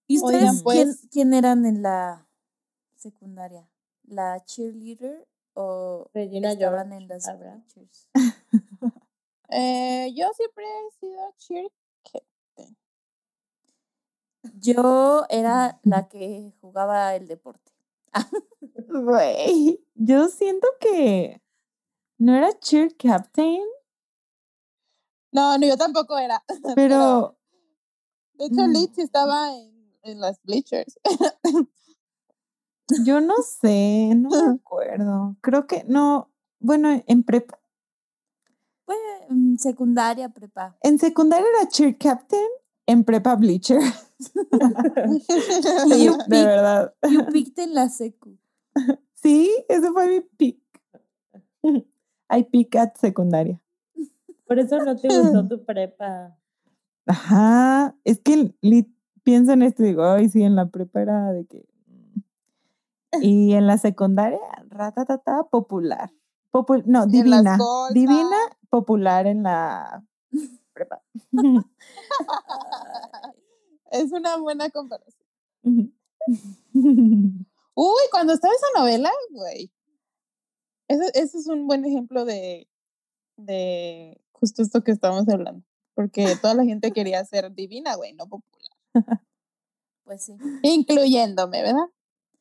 [0.07, 2.29] ¿Y ustedes Oigan, quién, pues- quién eran en la
[2.97, 3.71] secundaria?
[4.03, 7.55] ¿La cheerleader o Regina estaban George, en las ¿habrá?
[7.55, 8.09] bleachers?
[9.51, 11.71] Eh, yo siempre he sido cheer
[12.03, 12.77] captain.
[14.59, 17.73] Yo era la que jugaba el deporte.
[18.89, 21.41] Güey, yo siento que
[22.19, 23.61] no era cheer captain,
[25.33, 26.43] No, no, yo tampoco era.
[26.75, 27.37] pero
[28.35, 28.73] De hecho, Mm.
[28.73, 30.99] Liz sí estaba en, en las bleachers.
[33.05, 35.37] Yo no sé, no me acuerdo.
[35.41, 37.59] Creo que no, bueno, en prepa,
[38.85, 38.97] Fue
[39.29, 40.77] mm, secundaria, prepa.
[40.83, 42.47] en secundaria era cheer captain,
[42.87, 43.81] en prepa bleacher.
[45.89, 46.95] Sí, de verdad.
[47.11, 48.39] You picked en la secu.
[49.15, 50.61] Sí, ese fue mi pick.
[52.31, 53.61] I pick at secundaria.
[54.47, 56.37] Por eso no te gustó tu prepa.
[57.07, 58.55] Ajá, es que
[59.23, 61.67] pienso en esto y digo, ay, sí, en la prepa era de que...
[63.19, 63.23] mm".
[63.23, 64.39] Y en la secundaria,
[64.69, 66.13] ratatata, popular.
[66.53, 67.59] Popu- no, divina.
[67.93, 68.37] Divina,
[68.71, 70.05] popular en la
[70.73, 71.03] prepa.
[73.91, 75.25] es una buena comparación.
[77.75, 79.71] Uy, cuando estaba esa novela, güey.
[80.89, 82.69] Ese, ese es un buen ejemplo de,
[83.37, 85.65] de justo esto que estamos hablando.
[85.95, 89.21] Porque toda la gente quería ser divina, güey, no popular.
[90.05, 90.37] Pues sí.
[90.63, 91.87] Incluyéndome, ¿verdad?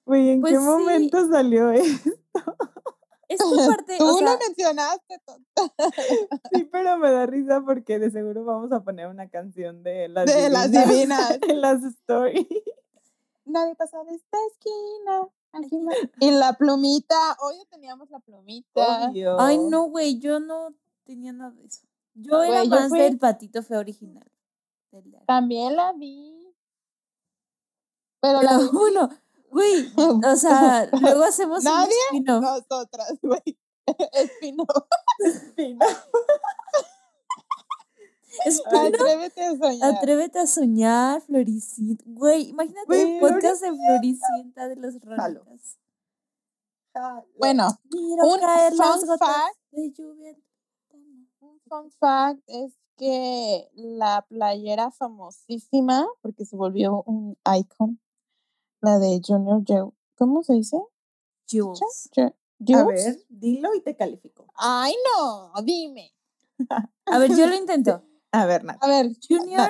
[0.05, 0.65] Güey, ¿en Pues qué sí.
[0.65, 2.09] momento salió eso?
[3.29, 5.19] Es que parte, Tú o sea, lo mencionaste.
[5.25, 5.61] tonta.
[6.53, 10.25] Sí, pero me da risa porque de seguro vamos a poner una canción de las
[10.27, 11.39] De las divinas divinas.
[11.49, 12.45] en las stories.
[13.45, 15.27] Nadie pasa de esta esquina.
[15.53, 19.07] Aquí me- Y la plumita, hoy ya teníamos la plumita.
[19.09, 19.39] Obvio.
[19.39, 20.75] ay no, güey, yo no
[21.05, 21.87] tenía nada de eso.
[22.13, 24.29] Yo era Güey, yo más fui- del patito feo original.
[25.25, 26.53] También la vi.
[28.19, 29.09] Pero la vi bueno,
[29.53, 29.91] güey,
[30.25, 31.95] o sea, luego hacemos un Nadie
[32.25, 33.57] nosotras, güey.
[34.13, 34.65] Espino.
[38.45, 39.95] Spin-off, Atrévete a soñar.
[39.95, 42.03] Atrévete a soñar, Floricienta.
[42.07, 45.77] Güey, imagínate Güey, un podcast de Floricienta de los rolitas.
[47.37, 49.57] bueno, Miro Un fun gotas fact.
[49.71, 50.35] de lluvia.
[51.41, 57.99] un fun fact es que la playera famosísima, porque se volvió un icon,
[58.83, 59.91] la de Junior Joe.
[60.15, 60.77] ¿Cómo se dice?
[61.49, 61.81] Jules.
[62.17, 63.05] A Jules.
[63.05, 64.45] ver, dilo y te califico.
[64.55, 66.13] Ay, no, dime.
[67.05, 68.03] A ver, yo lo intento.
[68.31, 68.77] A ver, Nat.
[68.83, 69.69] A ver, Junior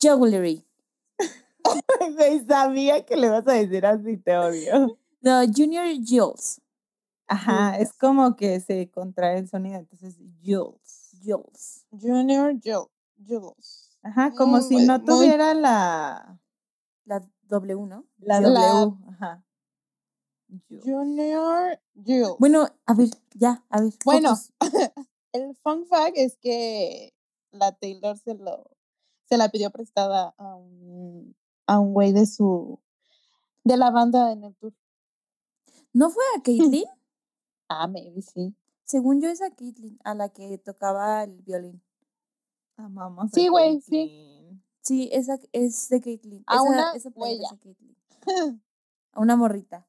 [0.00, 0.64] Jugglery.
[2.16, 4.98] Güey, sabía que le vas a decir así, te odio.
[5.22, 6.60] No, Junior Jules.
[7.26, 11.16] Ajá, es como que se contrae el sonido, entonces Jules.
[11.24, 11.86] Jules.
[11.90, 12.86] Junior Joe.
[13.26, 13.96] Jules.
[14.02, 16.38] Ajá, como Mm, si no muy- tuviera la,
[17.06, 18.06] La W, ¿no?
[18.18, 18.96] la W.
[19.10, 19.44] Ajá.
[20.68, 22.36] Junior Jules.
[22.38, 23.92] Bueno, a ver, ya, a ver.
[24.04, 24.34] Bueno.
[25.32, 27.12] El fun fact es que
[27.50, 28.70] la Taylor se lo
[29.24, 31.34] se la pidió prestada a un
[31.66, 32.78] a un güey de su
[33.64, 34.72] de la banda en el tour.
[35.92, 36.84] ¿No fue a Caitlyn?
[37.68, 38.54] Ah, maybe sí.
[38.84, 41.82] Según yo es a Caitlyn, a la que tocaba el violín.
[42.76, 44.33] Amamos a Sí, güey, sí.
[44.84, 46.44] Sí, esa es de Caitlyn.
[46.46, 47.76] A esa, una esa playera es huella.
[48.26, 48.58] de.
[49.12, 49.86] A una morrita.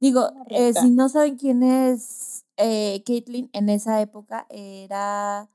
[0.00, 5.50] Digo, Una eh, si no saben quién es eh, Caitlyn, en esa época era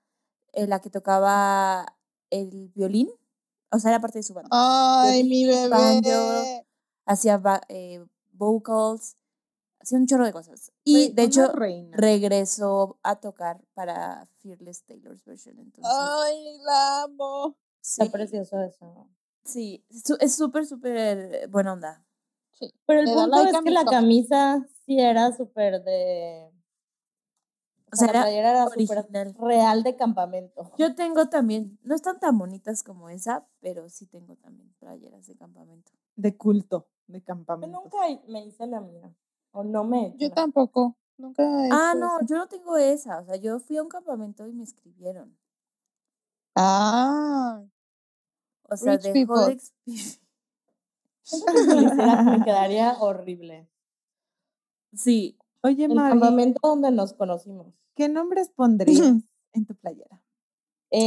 [0.54, 1.98] eh, la que tocaba
[2.30, 3.10] el violín.
[3.72, 4.50] O sea, era parte de su banda.
[4.52, 5.70] Ay, mi bebé.
[5.70, 6.66] banjo.
[7.06, 9.18] Hacía eh, vocals,
[9.80, 10.72] hacía un chorro de cosas.
[10.84, 11.96] Y de hecho, reina.
[11.98, 15.58] regresó a tocar para Fearless Taylor's version.
[15.60, 17.58] Entonces, Ay, la amo.
[17.86, 19.10] Está sí, precioso eso.
[19.44, 19.86] sí,
[20.20, 22.04] es súper, súper buena onda.
[22.52, 22.74] Sí.
[22.88, 26.50] Pero el punto like es que la camisa sí era súper de...
[27.92, 29.36] O sea, la era playera era súper original.
[29.40, 30.72] real de campamento.
[30.78, 35.36] Yo tengo también, no están tan bonitas como esa, pero sí tengo también playeras de
[35.36, 35.92] campamento.
[36.16, 37.82] De culto, de Yo campamento.
[37.82, 39.14] nunca me hice la mía.
[39.52, 40.98] O no me Yo la- tampoco.
[41.18, 42.26] Nunca he Ah, no, eso.
[42.28, 43.20] yo no tengo esa.
[43.20, 45.38] O sea, yo fui a un campamento y me escribieron.
[46.56, 47.64] Ah,
[48.70, 49.58] O sea, Rich de people.
[52.38, 53.68] me quedaría horrible.
[54.94, 57.74] Sí, Oye, El Mavi, campamento donde nos conocimos.
[57.96, 59.00] ¿qué nombres pondrías
[59.54, 60.22] en tu playera?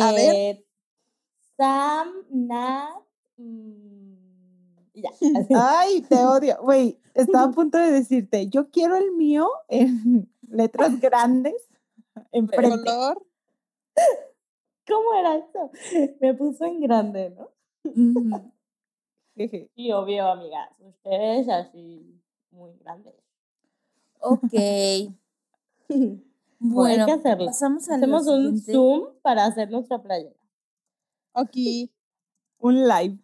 [0.00, 0.34] A ver.
[0.34, 0.66] Eh,
[1.56, 3.02] Sam, Nat,
[3.36, 4.14] mm,
[4.94, 5.11] ya.
[5.78, 6.59] Ay, te odio.
[6.61, 11.68] Güey, estaba a punto de decirte, yo quiero el mío en letras grandes,
[12.32, 12.78] enfrente.
[12.84, 13.24] color.
[14.89, 15.70] ¿Cómo era eso?
[16.20, 17.51] Me puso en grande, ¿no?
[19.76, 22.20] Y obvio, amigas, ustedes así
[22.51, 23.14] muy grandes.
[24.20, 24.53] ok.
[25.89, 26.20] Bueno,
[26.61, 27.47] Bueno, hay que hacerlo.
[27.47, 28.59] pasamos a Hacemos un.
[28.61, 30.34] Zoom para hacer nuestra playera.
[31.34, 31.93] Aquí.
[32.61, 33.16] Un live.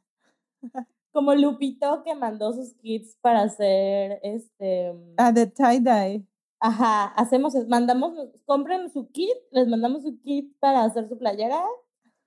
[1.10, 4.94] Como Lupito que mandó sus kits para hacer este.
[5.16, 6.24] Ah, de tie-dye.
[6.66, 8.14] Ajá, hacemos, mandamos,
[8.46, 11.62] compren su kit, les mandamos su kit para hacer su playera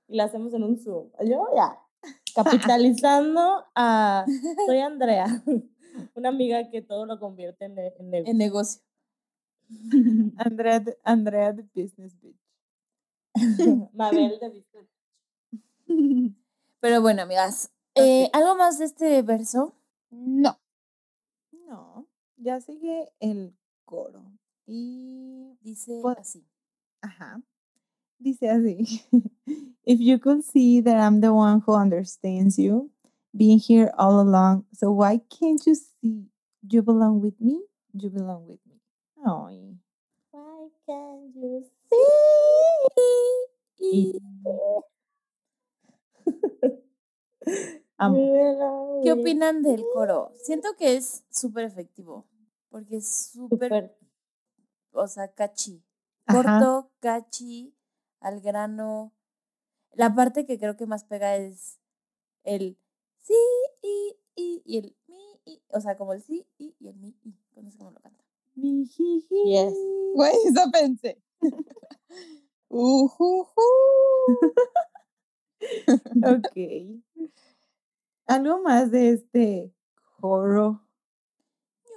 [0.07, 1.09] y la hacemos en un Zoom.
[1.25, 1.79] Yo ya,
[2.35, 4.25] capitalizando a,
[4.67, 5.25] soy Andrea,
[6.13, 8.31] una amiga que todo lo convierte en, en negocio.
[8.31, 8.81] En negocio.
[10.37, 12.37] Andrea, de- Andrea de Business Bitch.
[13.93, 16.35] Mabel de Business.
[16.79, 19.73] Pero bueno, amigas, eh, ¿algo más de este verso?
[20.11, 20.59] No.
[21.51, 22.05] No,
[22.37, 23.57] ya sigue el
[23.87, 24.21] coro.
[24.67, 26.45] Y, Dice Pues- así.
[27.01, 27.41] ajá,
[28.19, 29.01] dice así.
[29.85, 32.91] If you could see that I'm the one who understands you,
[33.33, 36.27] being here all along, so why can't you see
[36.69, 37.61] you belong with me?
[37.93, 38.81] You belong with me.
[39.25, 39.77] Ay.
[40.31, 41.63] Why can't you
[43.79, 44.19] see?
[49.03, 50.31] ¿Qué opinan del coro?
[50.43, 52.25] Siento que es súper efectivo,
[52.77, 53.97] porque es súper,
[54.91, 55.83] o sea, catchy.
[56.27, 56.59] Ajá.
[56.59, 57.75] Corto, catchy,
[58.19, 59.15] al grano.
[59.93, 61.79] La parte que creo que más pega es
[62.43, 62.77] el
[63.17, 63.33] sí
[63.81, 65.63] y, y, y el mi y.
[65.69, 67.33] O sea, como el sí y, y el mi y.
[67.59, 68.23] No sé cómo lo canta.
[68.53, 69.43] Mijiji.
[69.45, 69.73] Yes.
[70.13, 71.19] Güey, eso pensé.
[72.69, 73.51] Ujujú.
[76.23, 76.55] Ok.
[78.27, 79.73] Algo más de este
[80.21, 80.86] coro,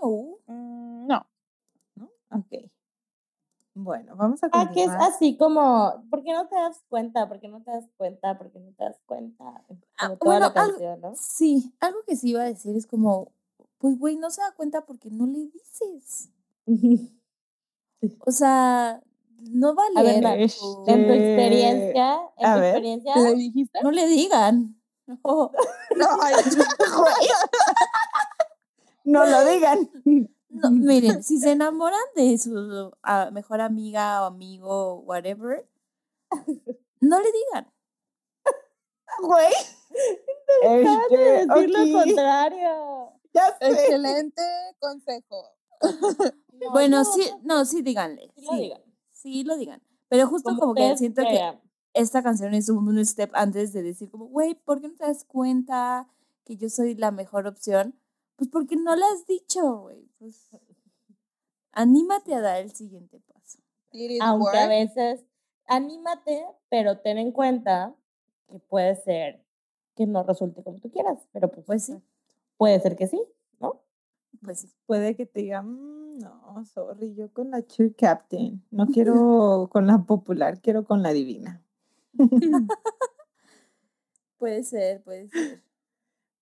[0.00, 0.38] No.
[0.46, 1.26] Mm, No.
[1.96, 2.10] ¿no?
[2.30, 2.70] Ok.
[3.74, 5.12] Bueno, vamos a Ah, que es continuar.
[5.12, 7.28] así como, ¿por qué no te das cuenta?
[7.28, 8.36] ¿Por qué no te das cuenta?
[8.36, 9.44] ¿Por qué no te das cuenta?
[9.98, 11.12] Ah, Como toda bueno, la algo- canción, ¿no?
[11.14, 13.30] Sí, algo que sí iba a decir es como,
[13.78, 16.30] pues güey, no se da cuenta porque no le dices.
[18.26, 19.02] O sea,
[19.40, 22.68] no va a ver, En tu Este, experiencia, en a tu ver.
[22.76, 23.78] experiencia, ¿Le dijiste?
[23.82, 24.76] No le digan.
[25.06, 25.50] No,
[25.96, 26.34] No, ay,
[29.10, 29.90] No lo digan.
[30.48, 35.68] no, miren, si se enamoran de su ah, mejor amiga o amigo, whatever,
[37.00, 37.72] no le digan.
[39.22, 39.52] Güey.
[40.62, 43.12] acabas de Este, decir lo contrario.
[43.34, 43.68] Ya sé.
[43.70, 44.42] excelente
[44.78, 45.44] consejo.
[46.60, 48.30] No, Bueno, no, sí, no, sí díganle.
[48.36, 48.82] sí lo sí, digan.
[49.12, 49.82] sí lo digan.
[50.08, 51.58] Pero justo Como como que siento que
[51.94, 55.04] esta canción es un, un step antes de decir como, güey, ¿por qué no te
[55.06, 56.08] das cuenta
[56.44, 57.94] que yo soy la mejor opción?
[58.40, 60.08] Pues porque no lo has dicho, güey.
[60.18, 60.48] Pues
[61.72, 63.58] anímate a dar el siguiente paso.
[64.22, 65.26] Aunque a veces,
[65.66, 67.94] anímate, pero ten en cuenta
[68.48, 69.44] que puede ser
[69.94, 72.02] que no resulte como tú quieras, pero pues, Pues sí,
[72.56, 73.22] puede ser que sí,
[73.60, 73.82] ¿no?
[74.42, 74.72] pues sí.
[74.86, 78.64] Puede que te diga, "Mm, no, sorry, yo con la cheer captain.
[78.70, 81.62] No quiero con la popular, quiero con la divina.
[84.38, 85.62] Puede ser, puede ser.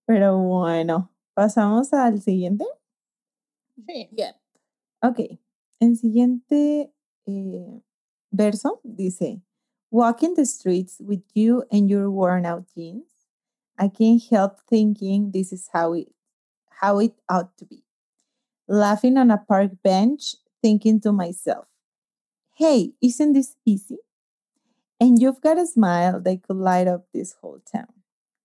[0.06, 2.64] Pero bueno, pasamos al siguiente.
[3.86, 4.08] Sí.
[4.10, 4.34] Yep.
[5.04, 5.38] Ok,
[5.78, 6.92] el siguiente
[7.26, 7.80] eh,
[8.32, 9.40] verso dice,
[9.92, 13.06] Walking the streets with you and your worn out jeans,
[13.78, 16.08] I can't help thinking this is how it,
[16.80, 17.84] how it ought to be.
[18.66, 21.66] Laughing on a park bench, thinking to myself,
[22.56, 23.98] hey, isn't this easy?
[24.98, 27.94] And you've got a smile that could light up this whole town.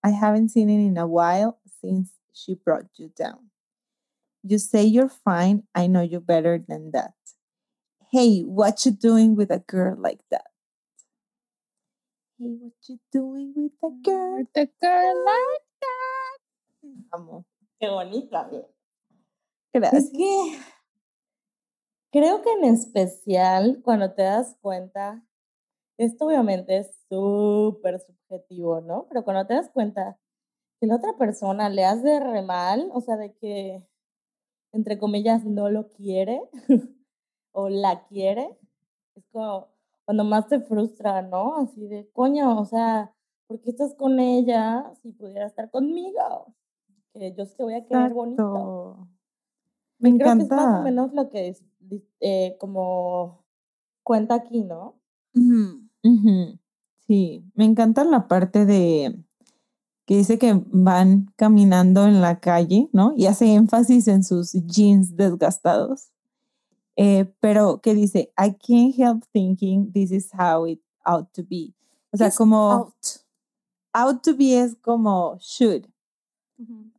[0.04, 3.49] I haven't seen it in a while since she brought you down.
[4.43, 5.63] You say you're fine.
[5.73, 7.13] I know you better than that.
[8.11, 10.51] Hey, what you doing with a girl like that?
[12.38, 14.38] Hey, what you doing with a girl?
[14.38, 16.39] With a girl like that.
[17.13, 17.45] Amo.
[17.79, 18.47] Qué bonita.
[18.49, 18.65] bien.
[19.73, 20.05] Gracias.
[20.05, 20.59] Es que
[22.11, 25.25] creo que en especial cuando te das cuenta,
[25.97, 29.07] esto obviamente es súper subjetivo, ¿no?
[29.09, 30.19] Pero cuando te das cuenta
[30.84, 33.88] que la otra persona le hace re mal, o sea, de que,
[34.73, 36.41] entre comillas, no lo quiere
[37.53, 38.59] o la quiere,
[39.15, 39.69] es como
[40.03, 41.55] cuando más te frustra, ¿no?
[41.55, 43.15] Así de, coño, o sea,
[43.47, 46.53] ¿por qué estás con ella si pudiera estar conmigo?
[47.13, 49.07] Que yo te voy a querer bonito.
[49.99, 50.55] Me creo que es encanta.
[50.57, 51.63] más o menos lo que es,
[52.19, 53.45] eh, como
[54.03, 54.99] cuenta aquí, ¿no?
[55.34, 55.88] Ujú.
[56.03, 56.59] Ujú,
[57.07, 59.23] Sí, me encanta la parte de
[60.06, 63.14] que dice que van caminando en la calle, ¿no?
[63.16, 66.10] Y hace énfasis en sus jeans desgastados.
[66.95, 71.74] Eh, pero que dice, I can't help thinking this is how it ought to be.
[72.12, 72.93] O sea, como out.
[73.93, 75.88] ought to be es como should,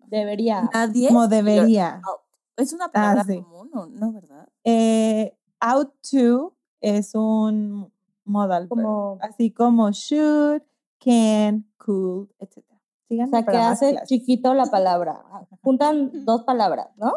[0.09, 0.69] Debería.
[0.73, 1.09] Nadie.
[1.09, 2.01] como debería.
[2.05, 2.21] out.
[2.57, 3.41] Es una palabra sí.
[3.43, 3.87] común, ¿no?
[3.87, 4.13] ¿no?
[4.13, 4.49] ¿Verdad?
[4.65, 7.93] Eh, out to es un
[8.25, 10.63] modal verb, Como- así como should,
[10.99, 12.65] can, could, etc.
[13.11, 14.09] O sea, que para hace clases.
[14.09, 15.23] chiquito la palabra.
[15.63, 17.13] Juntan dos palabras, ¿no?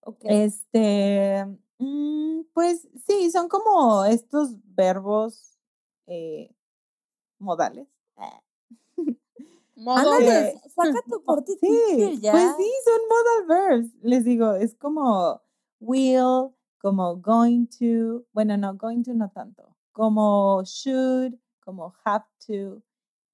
[0.00, 0.18] Ok.
[0.22, 1.46] Este,
[1.78, 5.56] mm, pues sí, son como estos verbos
[6.06, 6.54] eh,
[7.38, 7.88] modales.
[9.86, 12.32] Ándale, saca tu corte Sí, ya.
[12.32, 13.94] pues sí, son modal verbs.
[14.02, 15.40] Les digo, es como
[15.78, 21.34] will, como going to, bueno, no, going to no tanto, como should,
[21.64, 22.82] como have to.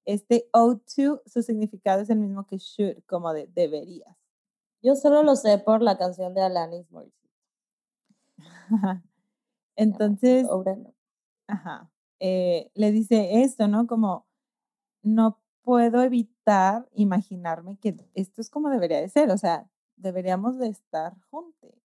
[0.07, 4.15] Este ought to, su significado es el mismo que should, como de deberías.
[4.81, 7.29] Yo solo lo sé por la canción de Alanis Morissette.
[9.75, 10.93] Entonces, Ahora no.
[11.47, 11.91] Ajá.
[12.21, 13.85] eh, le dice esto, ¿no?
[13.85, 14.25] Como
[15.03, 20.69] no puedo evitar imaginarme que esto es como debería de ser, o sea, deberíamos de
[20.69, 21.75] estar juntos.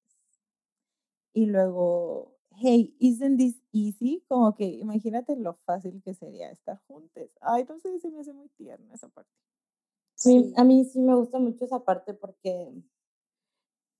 [1.35, 4.25] Y luego, hey, isn't this easy?
[4.29, 7.31] Como que imagínate lo fácil que sería estar juntos.
[7.41, 9.31] Ay, no sé, se me hace muy tierna esa parte.
[10.25, 10.55] A mí, Sí.
[10.57, 12.73] a mí sí me gusta mucho esa parte porque,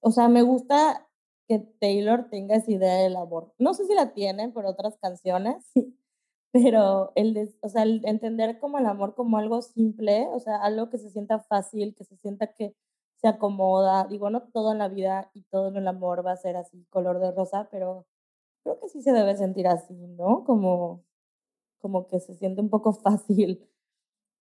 [0.01, 1.09] o sea, me gusta
[1.49, 3.53] que Taylor tenga esa idea del amor.
[3.59, 5.65] No sé si la tiene por otras canciones,
[6.53, 10.57] pero el, de- o sea, el entender como el amor como algo simple, o sea,
[10.63, 12.75] algo que se sienta fácil, que se sienta que
[13.17, 14.07] se acomoda.
[14.09, 16.87] Digo, no todo en la vida y todo en el amor va a ser así,
[16.91, 18.07] color de rosa, pero
[18.63, 20.45] creo que sí se debe sentir así, ¿no?
[20.45, 21.05] Como,
[21.81, 23.69] como que se siente un poco fácil.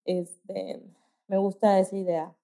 [0.06, 0.82] Este,
[1.28, 2.36] me gusta esa idea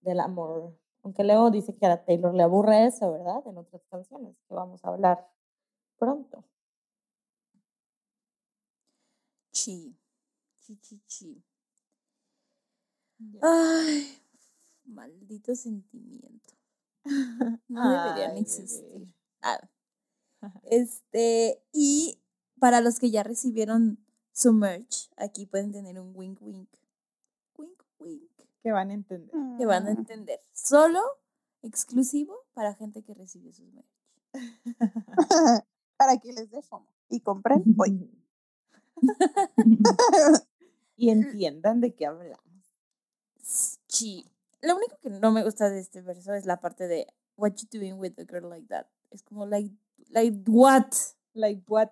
[0.00, 0.76] del amor.
[1.02, 3.42] Aunque luego dice que a Taylor le aburre eso, ¿verdad?
[3.46, 5.28] En otras canciones que vamos a hablar
[5.98, 6.44] pronto.
[9.52, 9.96] Chi.
[10.60, 11.44] Chi, chi, chi.
[13.40, 14.18] Ay,
[14.84, 16.54] maldito sentimiento.
[17.68, 18.90] No deberían Ay, existir.
[18.92, 19.06] bebé.
[19.42, 19.58] Ah,
[20.64, 22.18] Este, y
[22.58, 23.98] para los que ya recibieron
[24.32, 26.68] su merch, aquí pueden tener un wink wink.
[27.58, 28.30] Wink wink.
[28.62, 29.34] Que van a entender.
[29.58, 29.98] Que van a Mm.
[29.98, 30.40] entender.
[30.52, 31.00] Solo
[31.62, 33.86] exclusivo para gente que recibió sus merch.
[35.96, 36.86] Para que les dé fomo.
[37.08, 38.10] Y compren hoy.
[40.96, 42.42] y entiendan de qué hablamos.
[43.86, 44.26] Sí.
[44.62, 47.68] Lo único que no me gusta de este verso es la parte de What you
[47.70, 48.86] doing with a girl like that.
[49.10, 49.74] Es como like,
[50.12, 50.92] like what?
[51.34, 51.90] Like what?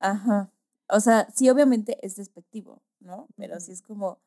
[0.00, 0.50] Ajá.
[0.88, 3.28] O sea, sí, obviamente es despectivo, ¿no?
[3.36, 4.18] Pero sí es como,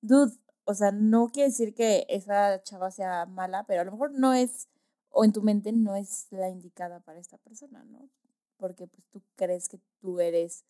[0.00, 0.32] dude,
[0.64, 4.32] o sea, no quiere decir que esa chava sea mala, pero a lo mejor no
[4.32, 4.68] es,
[5.10, 8.08] o en tu mente no es la indicada para esta persona, ¿no?
[8.56, 10.64] Porque pues tú crees que tú eres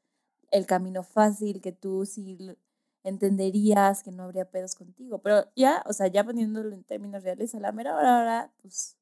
[0.51, 2.57] el camino fácil, que tú sí
[3.03, 5.18] entenderías, que no habría pedos contigo.
[5.18, 8.97] Pero ya, o sea, ya poniéndolo en términos reales, a la mera hora, hora, pues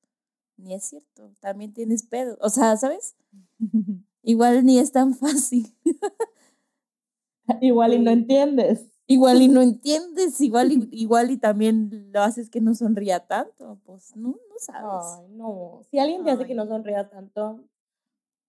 [0.62, 1.30] ni es cierto.
[1.40, 2.38] También tienes pedos.
[2.40, 3.14] O sea, ¿sabes?
[4.22, 5.74] Igual ni es tan fácil.
[7.60, 8.86] Igual y no entiendes.
[9.06, 13.78] Igual y no entiendes, igual y, igual y también lo haces que no sonría tanto.
[13.84, 15.04] Pues no, no sabes.
[15.20, 15.82] Ay, no.
[15.90, 17.60] Si alguien te hace que no sonría tanto,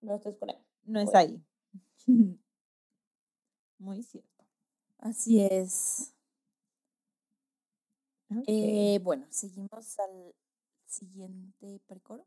[0.02, 0.58] no estés con él.
[0.86, 1.20] No es Bueno.
[1.20, 1.44] ahí.
[3.80, 4.46] Muy cierto.
[5.00, 6.14] Así es.
[8.48, 10.34] Eh, bueno, seguimos al
[10.94, 12.26] siguiente precoro.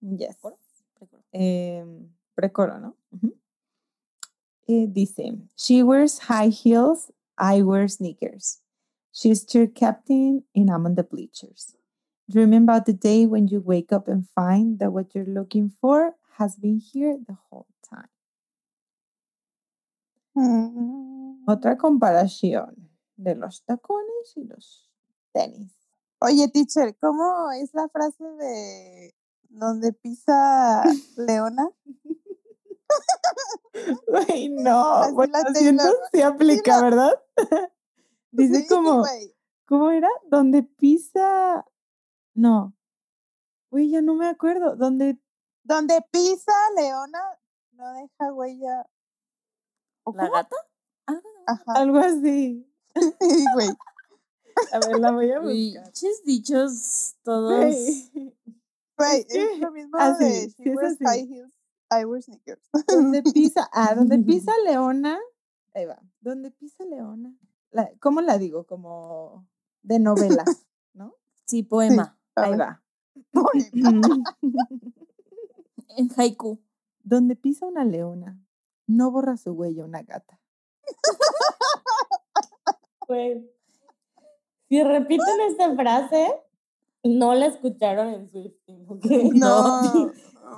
[0.00, 0.36] yes.
[0.40, 0.58] ¿Coro?
[0.94, 1.22] Precoro.
[1.32, 2.96] Em, precoro, ¿no?
[4.66, 8.60] Eh, dice, she wears high heels, I wear sneakers.
[9.12, 11.76] She's cheer captain and I'm on the bleachers.
[12.30, 16.14] Dreaming about the day when you wake up and find that what you're looking for
[16.38, 18.08] has been here the whole time.
[20.36, 21.44] Mm.
[21.46, 24.88] Otra comparación de los tacones y los
[25.32, 25.83] tenis.
[26.24, 29.14] Oye, teacher, ¿cómo es la frase de
[29.50, 30.82] donde pisa
[31.18, 31.68] Leona?
[34.30, 37.12] Ay, no, Así bueno, la siento sí aplica, ¿verdad?
[38.32, 39.36] Dice Sí, como, güey.
[39.66, 40.08] ¿cómo era?
[40.30, 41.66] Donde pisa,
[42.32, 42.74] no,
[43.70, 45.18] uy, ya no me acuerdo, donde,
[45.62, 47.20] Donde pisa Leona,
[47.72, 48.86] no deja huella.
[50.04, 50.32] ¿O ¿La cómo?
[50.32, 50.56] gata?
[51.06, 51.72] De- Ajá.
[51.74, 52.66] algo así.
[53.20, 53.68] Sí, güey.
[54.72, 55.92] A ver, la voy a buscar.
[55.92, 57.64] chis dichos todos.
[57.64, 58.10] Es
[59.28, 61.52] es lo mismo así, de sí she wears high heels,
[61.90, 62.62] I wear sneakers.
[62.86, 65.18] Donde pisa, ah, donde pisa Leona,
[65.74, 67.34] ahí va, donde pisa Leona,
[67.70, 68.64] la- ¿cómo la digo?
[68.66, 69.46] Como
[69.82, 70.44] de novela,
[70.92, 71.16] ¿no?
[71.46, 72.18] Sí, poema.
[72.36, 72.82] Ahí va.
[73.32, 74.08] poema.
[75.96, 76.60] En haiku.
[77.04, 78.40] Donde pisa una leona,
[78.86, 80.40] no borra su huella una gata.
[83.06, 83.44] Pues,
[84.74, 86.34] si repiten esta frase,
[87.04, 89.06] no la escucharon en Swifting, ¿ok?
[89.34, 90.12] No.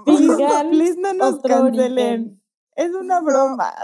[0.06, 2.20] Digan Please no nos cancelen.
[2.20, 2.42] origen.
[2.74, 3.74] Es una broma.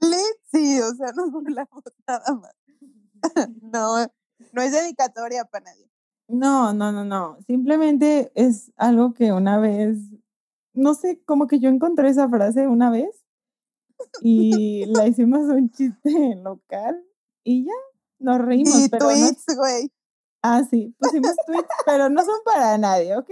[0.00, 2.54] Lit, sí, o sea, nos burlamos nada más.
[3.60, 4.06] No,
[4.52, 5.90] no es dedicatoria para nadie.
[6.28, 7.38] No, no, no, no.
[7.46, 9.98] Simplemente es algo que una vez,
[10.74, 13.24] no sé, como que yo encontré esa frase una vez
[14.20, 17.02] y la hicimos un chiste local
[17.42, 17.72] y ya
[18.18, 18.78] nos reímos.
[18.78, 19.92] Y pero tweets, güey.
[20.42, 23.30] Ah, sí, pusimos tweets, pero no son para nadie, ¿ok?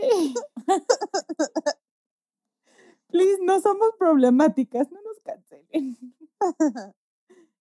[3.08, 5.96] Please, no somos problemáticas, no nos cancelen.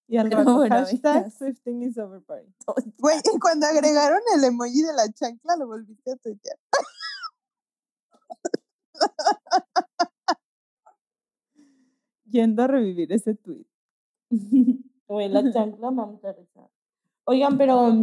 [0.08, 1.32] Y al rato, bueno, hashtag.
[1.32, 2.52] Swifting is over party.
[3.00, 6.58] Güey, y cuando agregaron el emoji de la chancla, lo volviste a tuitear.
[12.26, 13.68] Yendo a revivir ese tweet.
[15.08, 16.68] Güey, la chancla me vamos a risa.
[17.26, 17.94] Oigan, pero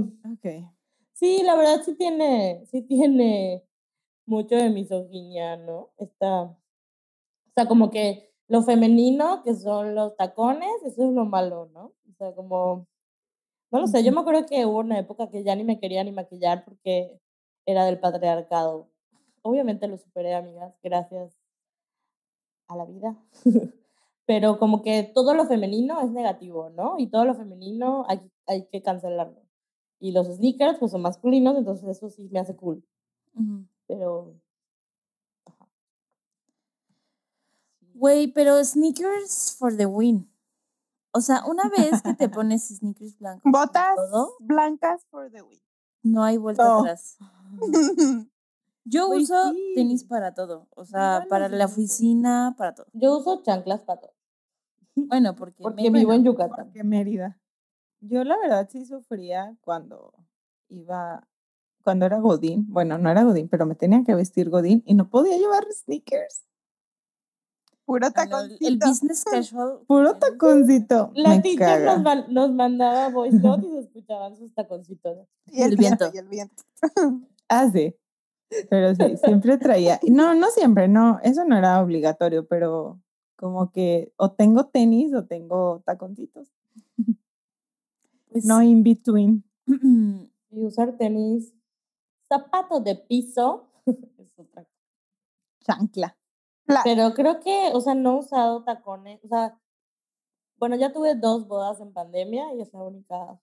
[1.12, 3.62] sí, la verdad sí tiene, sí tiene
[4.26, 5.90] mucho de misoginia, ¿no?
[5.98, 6.56] Está, o
[7.54, 11.92] sea, como que lo femenino, que son los tacones, eso es lo malo, ¿no?
[12.10, 12.86] O sea, como,
[13.70, 16.04] no lo sé, yo me acuerdo que hubo una época que ya ni me quería
[16.04, 17.20] ni maquillar porque
[17.66, 18.88] era del patriarcado.
[19.42, 21.36] Obviamente lo superé, amigas, gracias
[22.68, 23.16] a la vida.
[24.30, 26.94] pero como que todo lo femenino es negativo, ¿no?
[26.98, 29.42] Y todo lo femenino hay, hay que cancelarlo.
[29.98, 32.84] Y los sneakers, pues son masculinos, entonces eso sí me hace cool.
[33.88, 34.36] Pero
[37.94, 40.30] Güey, pero sneakers for the win.
[41.12, 45.58] O sea, una vez que te pones sneakers blancos Botas todo, blancas for the win.
[46.04, 46.78] no hay vuelta No.
[46.82, 47.18] atrás.
[48.84, 50.68] Yo Güey, uso tenis para todo.
[50.76, 52.86] O sea, para la oficina, para todo.
[52.92, 54.12] yo uso chanclas para todo,
[54.94, 56.66] Bueno, porque, porque me- vivo en Yucatán.
[56.66, 57.38] Porque Mérida.
[58.00, 60.12] Yo la verdad sí sufría cuando
[60.68, 61.26] iba,
[61.84, 62.64] cuando era Godín.
[62.68, 66.44] Bueno, no era Godín, pero me tenía que vestir Godín y no podía llevar sneakers.
[67.84, 68.86] Puro no, el- el taconcito.
[68.88, 69.80] business casual.
[69.86, 71.10] Puro taconcito.
[71.14, 75.18] La teacher nos, nos mandaba voice note y se escuchaban sus taconcitos.
[75.46, 76.10] Y el el viento.
[76.10, 76.16] viento.
[76.16, 76.62] Y el viento.
[77.52, 77.96] Ah, sí.
[78.68, 79.98] Pero sí, siempre traía.
[80.08, 83.00] No, no siempre, no, eso no era obligatorio, pero
[83.40, 86.52] como que o tengo tenis o tengo taconcitos.
[88.28, 89.44] pues, No in between.
[90.52, 91.54] Y usar tenis,
[92.28, 93.70] zapatos de piso,
[94.18, 94.76] es otra cosa.
[95.60, 96.18] Chancla.
[96.82, 99.60] Pero creo que, o sea, no he usado tacones, o sea,
[100.56, 103.40] bueno, ya tuve dos bodas en pandemia y es la única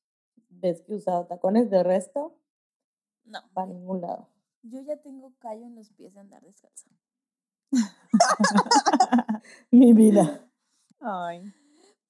[0.50, 2.36] vez que he usado tacones, de resto,
[3.24, 4.28] no, para ningún lado.
[4.64, 6.90] yo ya tengo callo en los pies de andar descalza.
[9.72, 10.48] Mi vida.
[11.00, 11.54] Ay.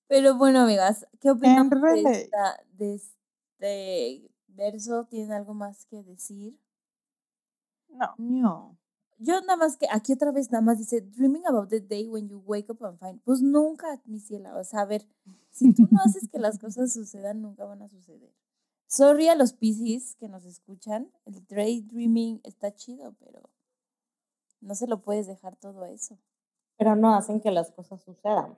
[0.08, 5.06] Pero bueno, amigas, ¿qué opinan de, esta- de este verso?
[5.10, 6.58] ¿Tienen algo más que decir?
[7.90, 8.14] No.
[8.18, 8.78] No.
[9.20, 12.30] Yo nada más que aquí otra vez nada más dice dreaming about the day when
[12.30, 13.22] you wake up and find.
[13.24, 14.56] Pues nunca, mi ciela.
[14.56, 15.08] O sea, a ver,
[15.50, 18.32] si tú no haces que las cosas sucedan, nunca van a suceder.
[18.86, 21.12] Sorry a los Pisces que nos escuchan.
[21.26, 23.50] El daydreaming está chido, pero
[24.62, 26.18] no se lo puedes dejar todo a eso.
[26.78, 28.58] Pero no hacen que las cosas sucedan.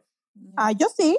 [0.56, 1.18] Ah, yo sí.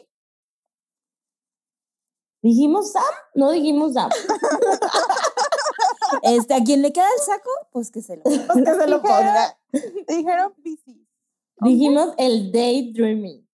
[2.43, 3.15] ¿Dijimos Sam?
[3.35, 4.11] No dijimos Sam.
[6.23, 8.23] Este, a quien le queda el saco, pues que se lo.
[8.25, 9.57] Pues que se lo ponga.
[10.09, 11.07] Dijeron Piscis.
[11.61, 13.47] Dijimos el daydreaming.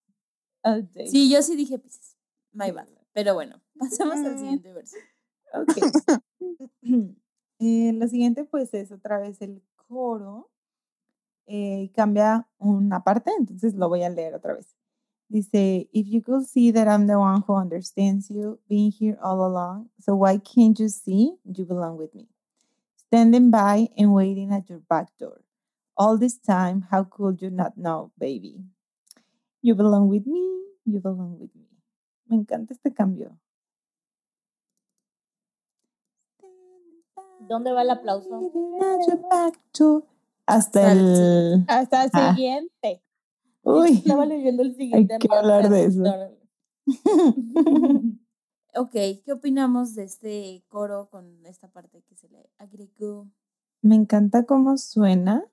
[0.63, 1.09] Day.
[1.09, 2.17] Sí, yo sí dije Pisces.
[2.53, 2.89] My bad.
[3.13, 4.97] Pero bueno, pasemos al siguiente verso.
[5.55, 6.21] Ok.
[7.59, 10.51] Eh, lo siguiente, pues, es otra vez el coro.
[11.47, 14.77] Eh, cambia una parte, entonces lo voy a leer otra vez.
[15.29, 19.45] Dice, if you could see that I'm the one who understands you, being here all
[19.45, 22.29] along, so why can't you see you belong with me?
[22.97, 25.41] Standing by and waiting at your back door.
[25.97, 28.63] All this time, how could you not know, baby?
[29.63, 31.67] You belong with me, you belong with me.
[32.29, 33.37] Me encanta este cambio.
[37.49, 38.41] ¿Dónde va el aplauso?
[40.47, 41.65] Hasta el.
[41.69, 42.35] Hasta el Ah.
[42.35, 43.03] siguiente.
[43.63, 43.93] Uy.
[43.95, 45.19] Estaba leyendo el siguiente.
[45.19, 46.03] que hablar de eso.
[48.79, 48.91] Ok,
[49.25, 53.27] ¿qué opinamos de este coro con esta parte que se le agregó?
[53.81, 55.47] Me encanta cómo suena,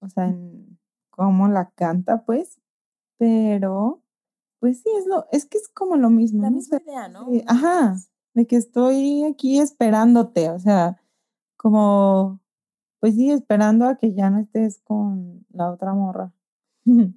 [0.00, 0.78] o sea, en
[1.10, 2.60] cómo la canta, pues,
[3.16, 4.04] pero,
[4.60, 6.42] pues sí, es lo, es que es como lo mismo.
[6.42, 6.56] La ¿no?
[6.56, 7.26] misma idea, ¿no?
[7.48, 7.96] ajá.
[8.34, 11.02] de que estoy aquí esperándote, o sea,
[11.56, 12.38] como,
[13.00, 16.32] pues sí, esperando a que ya no estés con la otra morra.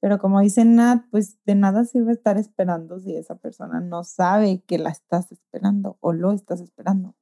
[0.00, 4.62] Pero como dice Nat, pues de nada sirve estar esperando si esa persona no sabe
[4.66, 7.14] que la estás esperando o lo estás esperando.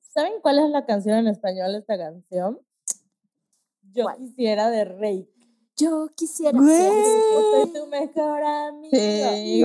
[0.00, 2.58] ¿Saben cuál es la canción en español de esta canción?
[3.94, 4.16] Yo ¿Cuál?
[4.18, 5.28] quisiera de Rey.
[5.76, 6.76] Yo quisiera Güey.
[6.76, 8.90] ser Yo soy tu mejor amigo.
[8.92, 9.64] Sí.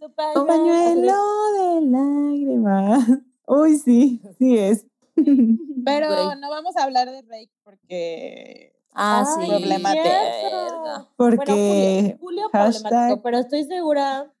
[0.00, 1.12] Tu Pañuelo pañuelo.
[1.54, 3.08] de lágrimas.
[3.46, 4.86] Uy, sí, sí es.
[5.84, 6.40] Pero Güey.
[6.40, 9.50] no vamos a hablar de Rake porque Ah, Ay, sí.
[9.50, 10.04] problemático.
[10.04, 10.94] verga.
[10.94, 14.32] Bueno, Porque Julio, Julio problemático, pero estoy segura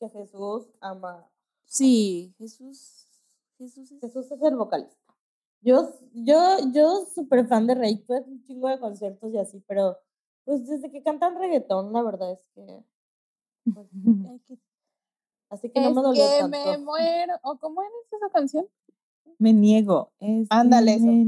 [0.00, 1.28] que Jesús ama.
[1.66, 3.06] Sí, Jesús.
[3.58, 4.00] Jesús es.
[4.00, 4.96] Jesús es el vocalista.
[5.60, 9.96] Yo, yo, yo súper fan de Rey, tuve un chingo de conciertos y así, pero
[10.44, 12.84] pues desde que cantan reggaetón, la verdad es que.
[13.72, 13.86] pues,
[15.50, 16.58] así que no es me dolió que tanto.
[16.58, 17.34] me muero.
[17.42, 18.66] ¿O cómo era esa canción?
[19.38, 20.12] Me niego.
[20.18, 21.06] Es Ándale, eso.
[21.06, 21.24] Me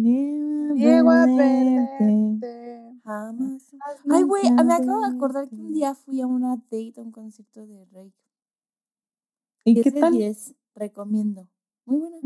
[0.75, 2.99] niego a perderte.
[3.05, 3.75] Jamás.
[4.11, 7.03] Ay, güey, me nunca acabo de acordar que un día fui a una date, a
[7.03, 8.13] un concierto de Rey.
[9.65, 10.13] ¿Y 10 qué tal?
[10.13, 11.49] 10, recomiendo.
[11.87, 12.19] Muy buena.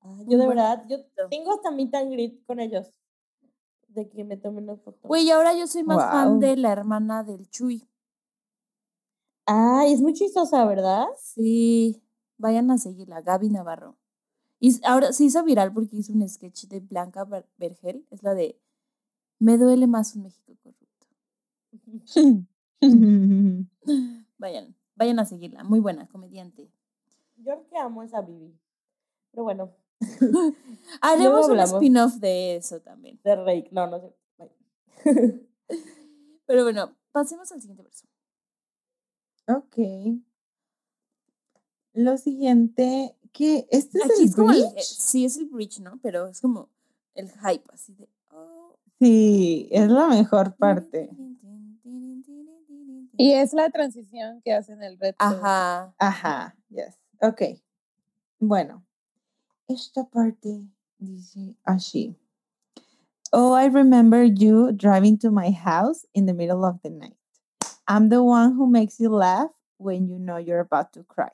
[0.00, 0.98] Ay, yo de verdad, yo
[1.28, 2.92] tengo hasta meet and greet con ellos.
[3.88, 5.08] De que me tomen una foto.
[5.08, 7.88] Güey, ahora yo soy más fan de la hermana del Chuy.
[9.46, 11.06] Ay, es muy chistosa, ¿verdad?
[11.16, 12.02] Sí,
[12.36, 13.96] vayan a seguirla, Gaby Navarro.
[14.60, 18.34] Y ahora se hizo viral porque hizo un sketch de Blanca Ver- Vergel, es la
[18.34, 18.58] de
[19.38, 21.06] Me duele más un México corrupto.
[24.38, 25.64] Vayan, vayan a seguirla.
[25.64, 26.70] Muy buena, comediante.
[27.36, 28.56] Yo que amo es a Vivi.
[29.32, 29.72] Pero bueno,
[31.00, 33.18] Haremos un spin-off de eso también.
[33.24, 34.14] de Rake, no, no sé.
[36.46, 38.06] Pero bueno, pasemos al siguiente verso.
[39.48, 39.76] ok.
[41.94, 44.76] Lo siguiente, que este es Aquí el es como el, bridge.
[44.76, 45.98] eh, sí es el bridge, ¿no?
[46.02, 46.68] Pero es como
[47.14, 48.08] el hype, así de.
[48.30, 48.76] oh.
[49.00, 51.10] Sí, es la mejor parte.
[53.16, 55.16] Y es la transición que hacen el reto.
[55.18, 55.92] Ajá.
[55.98, 56.96] Ajá, yes.
[57.20, 57.42] Ok.
[58.38, 58.84] Bueno,
[59.66, 60.62] esta parte
[60.98, 62.16] dice así.
[63.32, 67.16] Oh, I remember you driving to my house in the middle of the night.
[67.88, 71.30] I'm the one who makes you laugh when you know you're about to cry.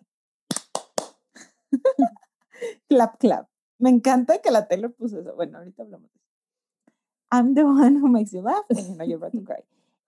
[2.89, 3.49] clap, clap.
[3.79, 5.35] Me encanta que la tele puso eso.
[5.35, 6.25] Bueno, ahorita hablamos de eso.
[7.31, 9.63] I'm the one who makes you laugh when you know you're about to cry.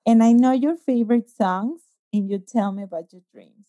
[0.06, 3.66] And I know your favorite songs, and you tell me about your dreams.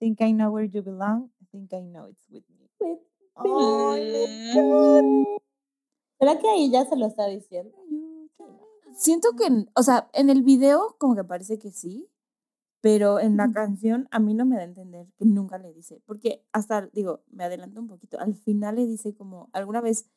[0.00, 1.30] Think I know where you belong.
[1.52, 2.66] Think I know it's with me.
[2.80, 2.98] With
[3.36, 4.00] Ay,
[4.56, 5.40] me.
[6.18, 7.74] ¿Será que ahí ya se lo está diciendo?
[8.94, 12.08] Siento que, o sea, en el video como que parece que sí,
[12.80, 16.00] pero en la canción a mí no me da a entender que nunca le dice,
[16.06, 20.08] porque hasta, digo, me adelanto un poquito, al final le dice como, ¿alguna vez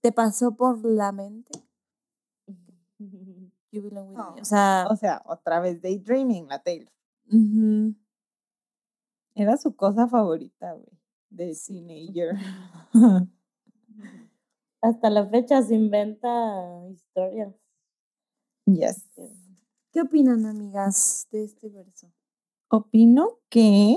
[0.00, 1.50] te pasó por la mente?
[3.72, 4.40] You belong with me.
[4.40, 6.92] O sea, O sea, otra vez Daydreaming, la Taylor.
[9.36, 10.98] Era su cosa favorita, güey,
[11.30, 12.34] de teenager.
[14.82, 17.54] Hasta la fecha se inventa historias.
[18.66, 19.06] yes.
[19.92, 22.12] ¿Qué opinan, amigas, de este verso?
[22.68, 23.96] Opino que,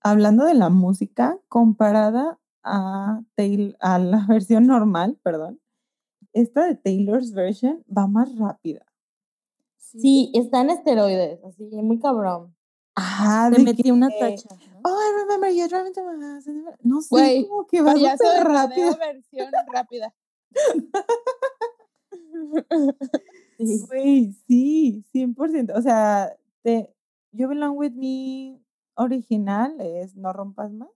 [0.00, 5.60] hablando de la música, comparada a, Tail- a la versión normal, perdón,
[6.32, 8.84] esta de Taylor's version va más rápida.
[9.76, 12.56] Sí, está en esteroides, así, muy cabrón.
[12.94, 14.48] Ajá, Te metí que, una tacha.
[14.54, 14.80] ¿no?
[14.84, 16.46] Oh, I remember you driving to my house.
[16.46, 18.96] in the-" No sé, Güey, como que va súper rápido.
[18.96, 20.14] versión rápida.
[23.66, 23.84] Sí.
[23.86, 25.76] Güey, sí, 100%.
[25.76, 26.94] O sea, te,
[27.32, 28.60] You Belong With Me
[28.96, 30.90] original es No Rompas Más.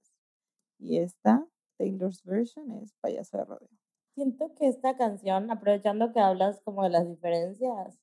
[0.78, 1.46] Y esta,
[1.78, 3.68] Taylor's version, es Payaso de Rodeo.
[4.14, 7.98] Siento que esta canción, aprovechando que hablas como de las diferencias,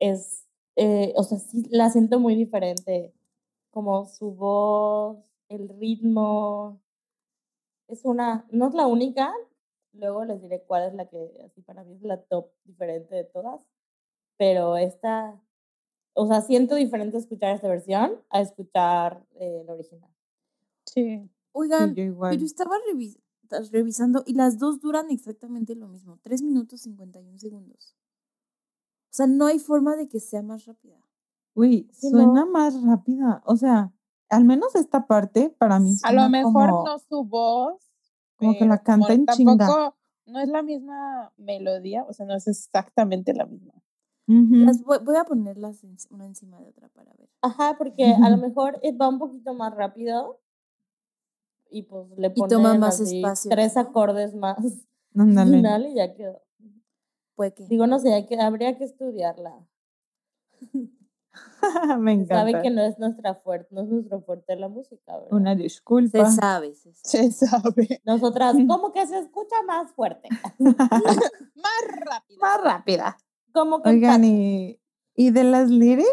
[0.00, 0.46] es,
[0.76, 3.14] eh, o sea, sí la siento muy diferente.
[3.70, 5.18] Como su voz,
[5.48, 6.80] el ritmo.
[7.88, 9.32] Es una, no es la única,
[9.92, 13.24] luego les diré cuál es la que, así para mí es la top diferente de
[13.24, 13.60] todas,
[14.38, 15.38] pero esta,
[16.14, 20.10] o sea, siento diferente escuchar esta versión a escuchar eh, la original.
[20.86, 21.18] Sí.
[21.18, 23.18] Sí, Oigan, yo pero estaba revis-
[23.72, 27.96] revisando y las dos duran exactamente lo mismo, 3 minutos 51 segundos.
[29.10, 30.96] O sea, no hay forma de que sea más rápida.
[31.56, 32.50] Sí, suena no.
[32.52, 33.42] más rápida.
[33.44, 33.92] O sea,
[34.28, 37.82] al menos esta parte para mí A lo suena mejor como, no su voz.
[38.36, 39.56] como que la pero como canta en chinga.
[39.56, 43.72] tampoco no es la misma melodía, o sea, no es exactamente la misma.
[44.28, 47.28] Las voy, voy a ponerlas una encima de otra para ver.
[47.40, 50.38] Ajá, porque a lo mejor eh, va un poquito más rápido
[51.70, 54.58] y pues le Y ponen toma más así espacio, tres acordes más
[55.14, 55.56] Ándale.
[55.56, 56.42] final y ya quedó.
[57.36, 57.66] Puede que.
[57.68, 59.54] Digo, no sé, hay que, habría que estudiarla.
[61.98, 62.62] Me Se sabe encanta.
[62.62, 65.32] que no es nuestra fuerte, no es nuestro fuerte la música, ¿verdad?
[65.32, 66.30] Una Se disculpa.
[66.30, 67.30] sabe, se sabe.
[67.30, 68.00] Se sabe.
[68.04, 70.28] Nosotras, como que se escucha más fuerte.
[70.58, 70.74] Más
[72.04, 72.40] rápido.
[72.40, 73.16] Más rápida.
[73.58, 74.80] Como que Oigan, y,
[75.16, 76.06] y de las lyrics,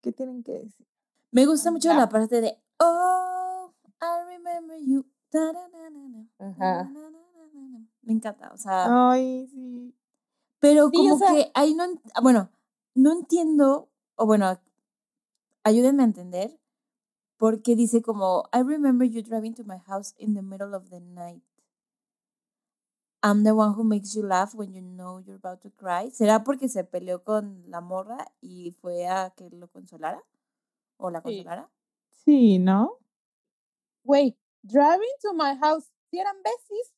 [0.00, 0.86] ¿qué tienen que decir?
[1.30, 1.96] Me gusta mucho Ya.
[1.98, 5.04] la parte de Oh, I remember you.
[5.30, 6.54] Ta-ra-na-na-na, Ajá.
[6.88, 7.86] ta-ra-na-na-na-na".
[8.02, 9.94] Me encanta, o sea, Ay, sí.
[10.58, 11.84] pero Sí, o como sea- que ahí no,
[12.14, 12.48] ah, bueno,
[12.94, 14.58] no entiendo, o bueno,
[15.64, 16.58] ayúdenme a entender,
[17.36, 21.00] porque dice como, I remember you driving to my house in the middle of the
[21.00, 21.42] night.
[23.24, 26.10] I'm the one who makes you laugh when you know you're about to cry.
[26.10, 30.22] ¿Será porque se peleó con la morra y fue a que lo consolara?
[30.98, 31.24] ¿O la Sí.
[31.38, 31.70] consolara?
[32.24, 32.98] Sí, ¿no?
[34.04, 35.90] Güey, driving to my house.
[36.10, 36.92] Si eran besis.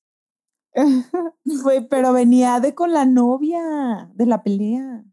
[1.65, 5.05] Güey, pero venía de con la novia de la pelea.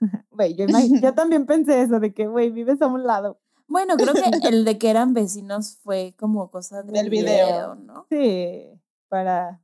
[0.30, 0.66] Güey, yo,
[1.14, 3.40] también pensé eso, de que, güey, vives a un lado.
[3.66, 7.46] Bueno, creo que el de que eran vecinos fue como cosa del, Del video.
[7.46, 8.06] video, ¿no?
[8.08, 8.79] Sí,
[9.10, 9.60] para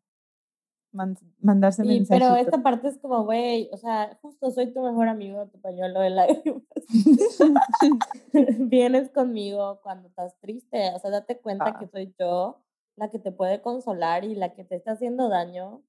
[0.92, 2.22] man- mandarse Sí, mensajes.
[2.22, 6.00] pero esta parte es como, güey, o sea, justo soy tu mejor amigo, tu pañuelo
[6.00, 6.62] de lágrimas.
[8.58, 11.78] Vienes conmigo cuando estás triste, o sea, date cuenta Ah.
[11.78, 12.62] que soy yo
[12.96, 15.82] la que te puede consolar y la que te está haciendo daño.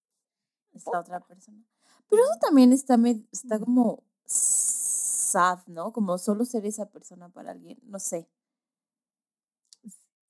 [0.74, 1.64] Esta otra persona.
[2.10, 2.98] Pero eso también está,
[3.32, 5.92] está como sad, ¿no?
[5.94, 8.30] Como solo ser esa persona para alguien, no sé.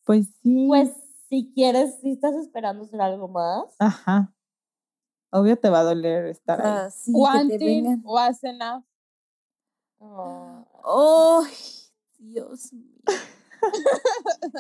[0.06, 0.66] Pues sí.
[0.68, 0.92] Pues
[1.30, 4.34] si quieres, si estás esperando hacer algo más, Ajá.
[5.32, 6.66] Obvio te va a doler O estar ahí.
[6.66, 8.84] sea, sí, que te Wanting was enough.
[10.00, 11.54] oh, ¡Ay!
[12.20, 12.96] Dios mío.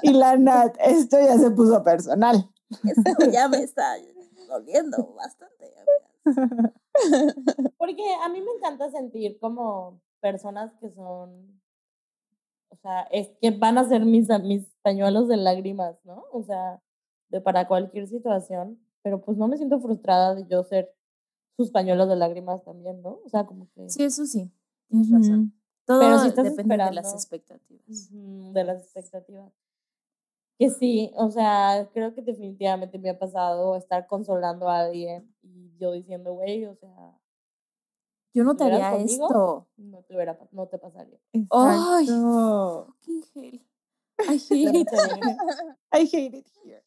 [0.01, 2.49] Y la Nat, esto ya se puso personal.
[2.83, 3.95] Esto ya me está
[4.47, 5.73] doliendo bastante.
[7.77, 11.61] porque a mí me encanta sentir como personas que son,
[12.69, 16.25] o sea, es que van a ser mis, mis pañuelos de lágrimas, ¿no?
[16.31, 16.81] O sea,
[17.29, 20.93] de para cualquier situación, pero pues no me siento frustrada de yo ser
[21.55, 23.19] sus pañuelos de lágrimas también, ¿no?
[23.25, 23.89] O sea, como que...
[23.89, 24.51] Sí, eso sí.
[24.89, 25.53] Tienes razón.
[25.85, 28.09] Todo Pero si estás depende de las expectativas.
[28.11, 29.51] De las expectativas.
[30.59, 35.77] Que sí, o sea, creo que definitivamente me ha pasado estar consolando a alguien y
[35.77, 37.17] yo diciendo, güey, o sea,
[38.33, 39.25] Yo no te ¿Estuvieras haría conmigo?
[39.27, 39.67] esto.
[39.77, 41.19] no te, hubiera, no te pasaría.
[41.51, 42.07] Ay.
[42.07, 43.61] Fucking hell.
[44.19, 44.87] I hate it.
[45.91, 46.83] I hate it here.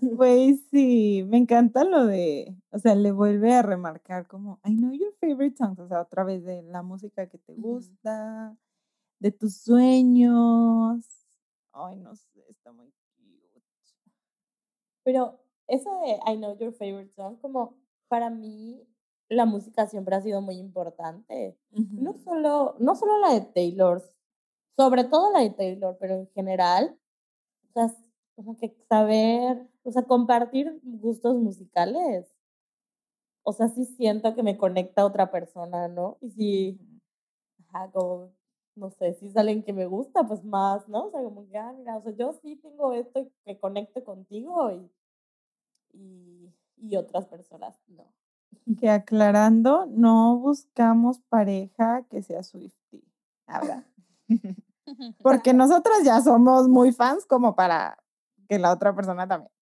[0.00, 4.92] Güey, sí, me encanta lo de, o sea, le vuelve a remarcar como, I know
[4.92, 8.56] your favorite songs, o sea, otra vez de la música que te gusta,
[9.20, 11.04] de tus sueños.
[11.72, 13.62] Ay, no sé, está muy cute.
[15.04, 17.76] Pero eso de I know your favorite song, como
[18.08, 18.84] para mí
[19.28, 21.56] la música siempre ha sido muy importante.
[21.96, 22.20] No Ujú.
[22.20, 24.02] solo, no solo la de Taylor,
[24.76, 26.98] sobre todo la de Taylor, pero en general,
[27.70, 27.94] o sea,
[28.36, 32.26] como que saber, o sea, compartir gustos musicales.
[33.42, 36.18] O sea, sí siento que me conecta a otra persona, ¿no?
[36.20, 36.80] Y si,
[37.68, 38.32] ajá, como,
[38.76, 41.06] no sé, si es alguien que me gusta, pues más, ¿no?
[41.06, 44.70] O sea, como que, ah, mira, o sea, yo sí tengo esto que conecte contigo
[44.72, 44.90] y,
[45.92, 48.12] y, y otras personas no.
[48.78, 53.02] Que aclarando, no buscamos pareja que sea Swiftie,
[53.46, 53.84] ahora.
[55.22, 57.98] Porque nosotras ya somos muy fans como para
[58.48, 59.52] que la otra persona también.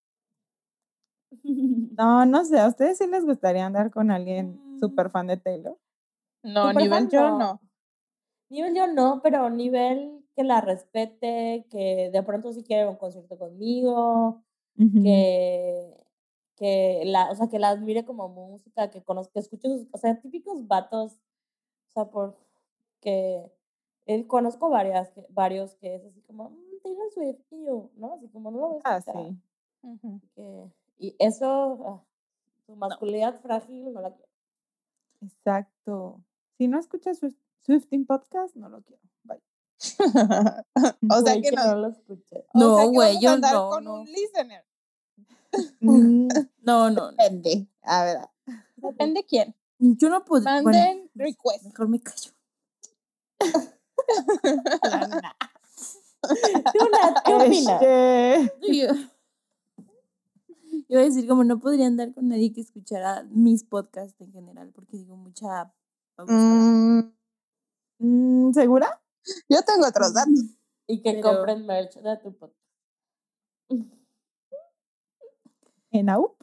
[1.99, 4.81] No, no sé, ¿a ustedes sí les gustaría andar con alguien Mm.
[4.81, 5.79] súper fan de Taylor?
[6.43, 7.39] No, nivel fan, yo no.
[7.39, 7.61] no.
[8.51, 13.39] Nivel yo no, pero nivel que la respete, que de pronto sí quiere un concierto
[13.39, 14.43] conmigo,
[14.77, 16.06] que,
[16.57, 19.99] que la, o sea, que la admire como música, que conozca, que escuche sus, o
[19.99, 22.37] sea, típicos vatos, o sea, por
[23.01, 23.51] que
[24.07, 28.15] eh, conozco varias, que- varios que es así como, "Mm, Taylor Swift, y yo, ¿no?
[28.15, 29.23] Así como no lo voy a Ah, escuchar.
[29.27, 29.37] sí.
[29.83, 30.21] Ujú.
[30.35, 32.03] que- y eso, ah,
[32.67, 34.31] su masculinidad frágil, no la quiero.
[35.23, 36.23] Exacto.
[36.59, 39.03] Si no escuchas Swif- Swifting Podcast, no lo quiero.
[39.25, 39.41] Bye.
[41.11, 41.75] o sea Güey, que no.
[41.77, 42.47] lo escuché.
[42.55, 43.95] o No, sea que güey, vamos a yo andar no, con no.
[44.01, 44.65] un listener.
[45.81, 46.29] Mm,
[46.63, 47.11] No, no, no.
[47.13, 47.67] Depende.
[47.83, 48.19] A ver.
[48.77, 49.55] Depende quién.
[49.79, 50.43] Yo no puedo.
[50.45, 51.65] Manden bueno, request.
[51.65, 52.31] Mejor me callo.
[56.23, 57.83] ¿Tú, Nat, ¿Qué opinas?
[57.83, 58.95] Este, Yo,
[59.77, 64.33] yo iba a decir, como no podría andar con nadie que escuchara mis podcasts en
[64.33, 65.73] general, porque digo mucha.
[66.19, 67.01] Mm,
[67.99, 69.01] mm, ¿Segura?
[69.49, 70.41] yo tengo otros datos.
[70.87, 72.57] Y que Pero- compren merch de tu podcast.
[75.99, 76.37] ¿En AUP?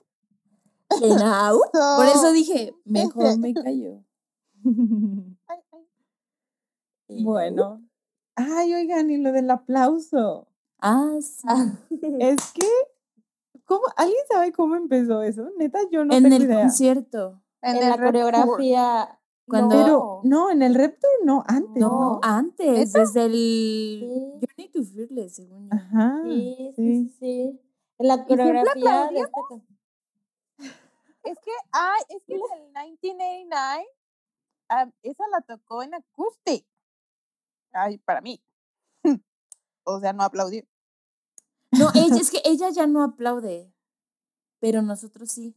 [1.01, 1.59] En au.
[1.97, 3.53] Por eso dije, mejor me.
[7.09, 7.81] En bueno.
[8.35, 10.47] Ay, oigan, y lo del aplauso.
[10.79, 11.45] Ah, sí.
[12.19, 12.65] Es que,
[13.65, 13.81] ¿cómo?
[13.95, 15.49] ¿Alguien sabe cómo empezó eso?
[15.57, 16.61] Neta, yo no en tengo el idea.
[16.61, 17.41] concierto.
[17.61, 18.05] En, la Tour.
[18.05, 19.19] coreografía.
[19.47, 22.19] Cuando- Pero, no, en el Reptor no, antes, No, ¿no?
[22.23, 24.31] antes, desde el Sí.
[24.41, 25.75] Journey to Fearless, según yo.
[25.75, 26.21] Ajá.
[26.23, 27.59] Sí, sí, sí, sí.
[27.99, 29.63] La coreografía de este
[31.23, 33.85] Es que, ay, es que en el 1989,
[34.69, 36.65] ah, esa la tocó en acoustic.
[37.71, 38.41] Ay, para mí.
[39.83, 40.63] o sea, no aplaudió.
[41.71, 43.73] No, ella, es que ella ya no aplaude,
[44.59, 45.55] pero nosotros sí.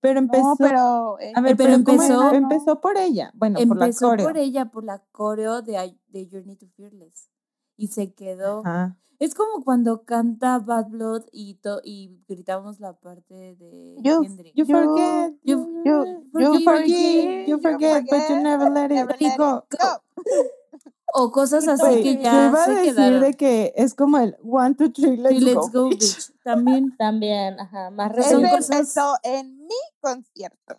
[0.00, 0.42] Pero empezó.
[0.50, 1.18] No, pero.
[1.18, 3.32] eh, a ver, pero pero, ¿cómo empezó- empezó por ella.
[3.34, 4.26] Bueno, por la Empezó coreo.
[4.28, 7.28] por ella, por la coreo de, de Journey to Fearless.
[7.78, 8.60] Y se quedó.
[8.66, 8.96] Ajá.
[9.20, 14.52] Es como cuando canta Bad Blood y, to- y gritamos la parte de You- Kendrick.
[14.54, 15.32] You forget.
[15.42, 16.04] you- you,
[16.34, 19.64] you You forget, you forget, but you never let it never let it go.
[19.70, 20.02] go.
[21.14, 23.20] o cosas así Güey, que ya iba a decir quedaron.
[23.22, 25.84] de que es como el one, two, three, let's, Sí, let's go.
[25.84, 26.32] go, bitch.
[26.44, 26.94] También.
[26.96, 30.76] También, ajá, más cosas- empezó en mi concierto.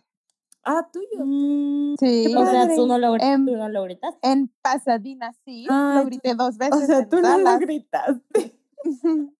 [0.64, 1.26] Ah, tuyo.
[1.26, 2.34] Mm, Sí.
[2.36, 4.20] O sea, tú no lo, Em, tú no lo gritaste.
[4.22, 5.66] En Pasadena, sí.
[5.70, 6.86] Ay, lo tú- grité dos o veces.
[6.88, 8.60] sea, en tú no lo gritaste.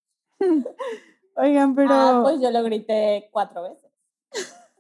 [1.36, 3.90] Oigan, pero Ah, pues yo lo grité cuatro veces.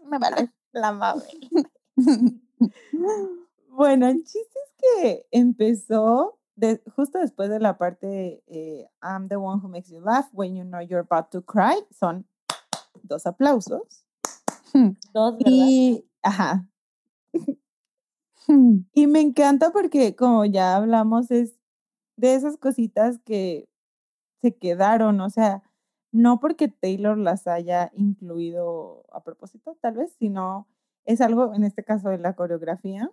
[0.06, 0.52] Me vale.
[0.72, 1.24] la mame.
[3.70, 9.38] Bueno, el chiste es que empezó de- justo después de la parte eh, I'm the
[9.38, 11.76] one who makes you laugh when you know you're about to cry.
[11.98, 12.28] Son
[13.04, 14.06] dos aplausos.
[15.14, 15.46] Dos, ¿verdad?
[15.46, 16.68] Y, ajá.
[18.94, 21.60] Y me encanta porque, como ya hablamos, es
[22.18, 23.70] de esas cositas que
[24.42, 25.64] se quedaron, o sea,
[26.12, 30.68] no porque Taylor las haya incluido a propósito, tal vez, sino
[31.06, 33.12] es algo, en este caso, de la coreografía,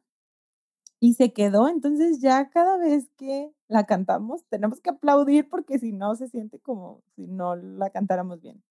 [1.00, 5.92] y se quedó, entonces ya cada vez que la cantamos tenemos que aplaudir porque si
[5.92, 8.62] no se siente como si no la cantáramos bien.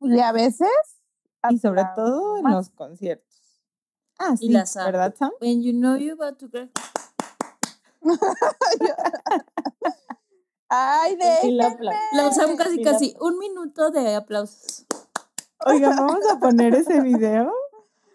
[0.00, 0.68] Y a veces.
[1.50, 3.31] Y sobre todo en los conciertos.
[4.24, 4.86] Ah, Y la Sam.
[4.86, 5.32] ¿verdad, Sam?
[5.40, 6.70] When you know you about to cry.
[10.68, 14.86] Ay, Sí, la usamos casi casi un minuto de aplausos.
[15.66, 17.52] Oigan, vamos a poner ese video.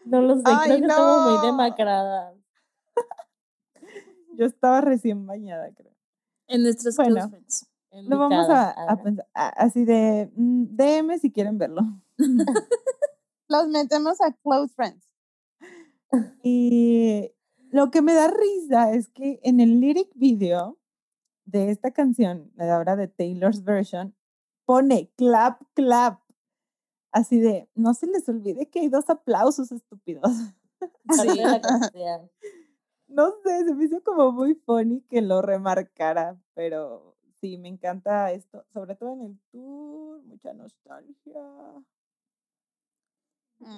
[0.05, 2.36] No lo sé, Ay, creo que estamos muy demacradas.
[4.34, 5.93] Yo estaba recién bañada, creo.
[6.47, 7.16] En nuestros Bueno.
[7.16, 7.68] close friends.
[7.91, 11.82] Lo vamos a, pensar, a- así de mm, DM si quieren verlo.
[13.49, 15.07] Los metemos a close friends.
[16.43, 17.32] Y
[17.70, 20.78] lo que me da risa es que en el lyric video
[21.45, 24.16] de esta canción, de ahora de Taylor's version,
[24.66, 26.22] pone clap, clap.
[27.12, 30.32] Así de, no se les olvide que hay dos aplausos estúpidos.
[31.38, 32.30] La canción.
[33.10, 38.34] No sé, se me hizo como muy funny que lo remarcara, pero sí, me encanta
[38.34, 41.41] esto, sobre todo en el tour, mucha nostalgia.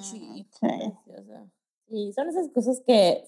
[0.01, 0.47] Sí.
[0.59, 1.47] Preciosa.
[1.89, 3.23] Y son esas cosas que,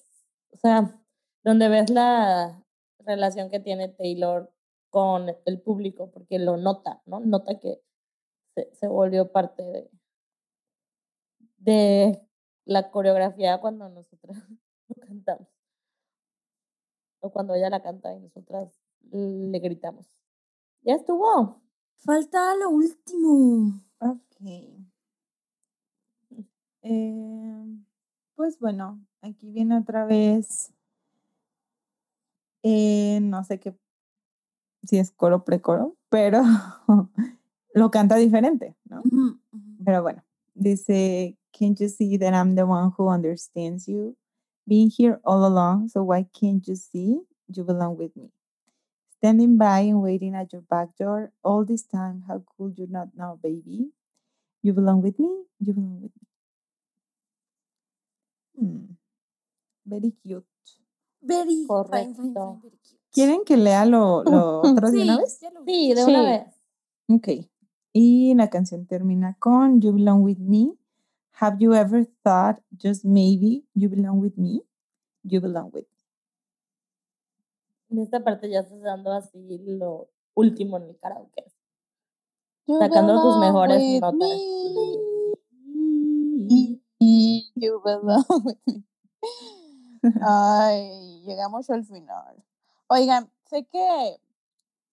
[0.52, 1.00] o sea,
[1.44, 2.64] donde ves la
[3.00, 4.52] relación que tiene Taylor
[4.90, 7.20] con el público, porque lo nota, ¿no?
[7.20, 7.82] Nota que
[8.54, 9.90] se, se volvió parte de,
[11.58, 12.28] de
[12.66, 14.38] la coreografía cuando nosotras
[14.88, 15.48] lo cantamos.
[17.22, 18.72] O cuando ella la canta y nosotras
[19.12, 20.08] le gritamos.
[20.82, 21.62] Ya estuvo.
[21.98, 23.80] Falta lo último.
[24.00, 24.82] Ok.
[26.84, 27.82] Eh,
[28.42, 30.74] pues bueno, aquí viene otra vez.
[32.64, 33.78] eh, no sé qué,
[34.82, 36.42] si es coro precoro, pero
[37.76, 39.04] lo canta diferente, ¿no?
[39.86, 40.24] Pero bueno,
[40.56, 44.18] dice, Can't you see that I'm the one who understands you?
[44.68, 48.32] Been here all along, so why can't you see you belong with me?
[49.18, 53.10] Standing by and waiting at your back door all this time, how could you not
[53.16, 53.92] know, baby?
[54.64, 56.31] You belong with me, you belong with me.
[58.56, 58.96] Hmm,
[59.86, 60.46] Very cute.
[61.22, 62.60] Very fine, fine, fine, Correcto.
[62.64, 63.00] very cute.
[63.12, 65.40] ¿Quieren que lea lo, lo otro de una vez?
[65.66, 66.10] Sí, de Sí.
[66.12, 66.48] una vez.
[67.10, 67.28] Ok.
[67.94, 70.74] Y la canción termina con You belong with me.
[71.40, 74.64] Have you ever thought just maybe you belong with me?
[75.24, 75.86] You belong with
[77.90, 81.44] En esta parte ya estás dando así lo último en el karaoke.
[82.66, 84.18] You Sacando tus mejores notas.
[86.48, 86.81] me.
[87.56, 88.84] You belong with me.
[90.22, 92.44] Ay, llegamos al final.
[92.88, 94.18] Oigan, sé que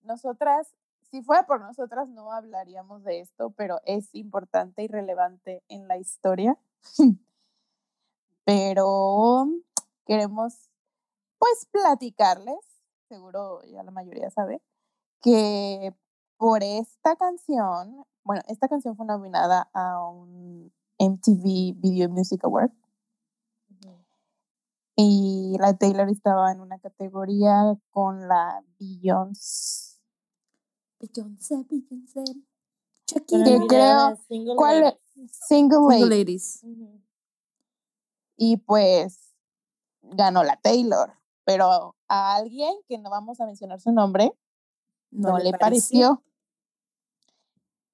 [0.02, 0.74] nosotras,
[1.10, 5.96] si fuera por nosotras, no hablaríamos de esto, pero es importante y relevante en la
[5.98, 6.59] historia.
[8.44, 9.47] Pero
[10.06, 10.70] queremos,
[11.38, 12.59] pues, platicarles,
[13.09, 14.62] seguro ya la mayoría sabe,
[15.20, 15.94] que
[16.38, 22.70] por esta canción, bueno, esta canción fue nominada a un MTV Video Music Award
[25.00, 29.96] y la Taylor estaba en una categoría con la Beyoncé.
[30.98, 32.24] Beyoncé, Beyoncé.
[33.06, 33.24] Que
[33.68, 35.30] creo- Single ¿cuál Ladies.
[35.46, 36.64] Single ladies.
[38.36, 39.32] Y pues
[40.02, 41.12] ganó la Taylor,
[41.44, 44.32] pero a alguien que no vamos a mencionar su nombre
[45.12, 46.24] no, le pareció.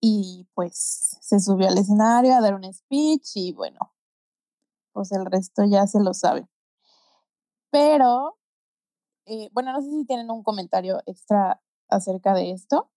[0.07, 3.79] Y pues se subió al escenario a dar un speech y bueno,
[4.93, 6.47] pues el resto ya se lo sabe.
[7.71, 8.37] Pero,
[9.25, 12.91] eh, bueno, no sé si tienen un comentario extra acerca de esto.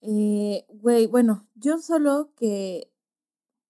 [0.00, 2.92] Eh, güey, bueno, yo solo que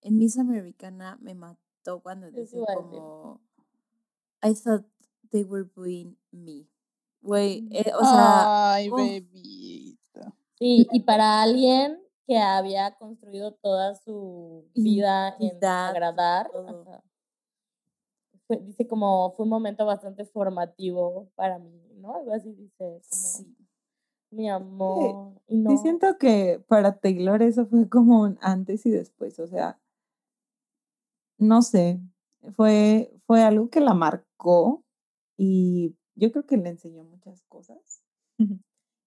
[0.03, 3.41] en Miss Americana me mató cuando dice como
[4.43, 4.85] I thought
[5.31, 6.69] they were being me.
[7.23, 7.77] Güey, Ujú.
[7.79, 8.99] eh, o sea, Ay, uf.
[8.99, 9.64] bebita.
[10.59, 16.51] Sí, y para alguien que había construido toda su vida en agradar,
[18.47, 22.15] fue- dice como fue un momento bastante formativo para mí, ¿no?
[22.15, 23.57] Algo así dice, como, sí.
[24.31, 28.91] mi amor, y no, Sí, siento que para Taylor eso fue como un antes y
[28.91, 29.79] después, o sea,
[31.39, 32.01] no sé,
[32.57, 34.85] fue, fue algo que la marcó
[35.37, 38.03] y yo creo que le enseñó muchas cosas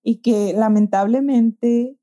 [0.08, 2.00] y que lamentablemente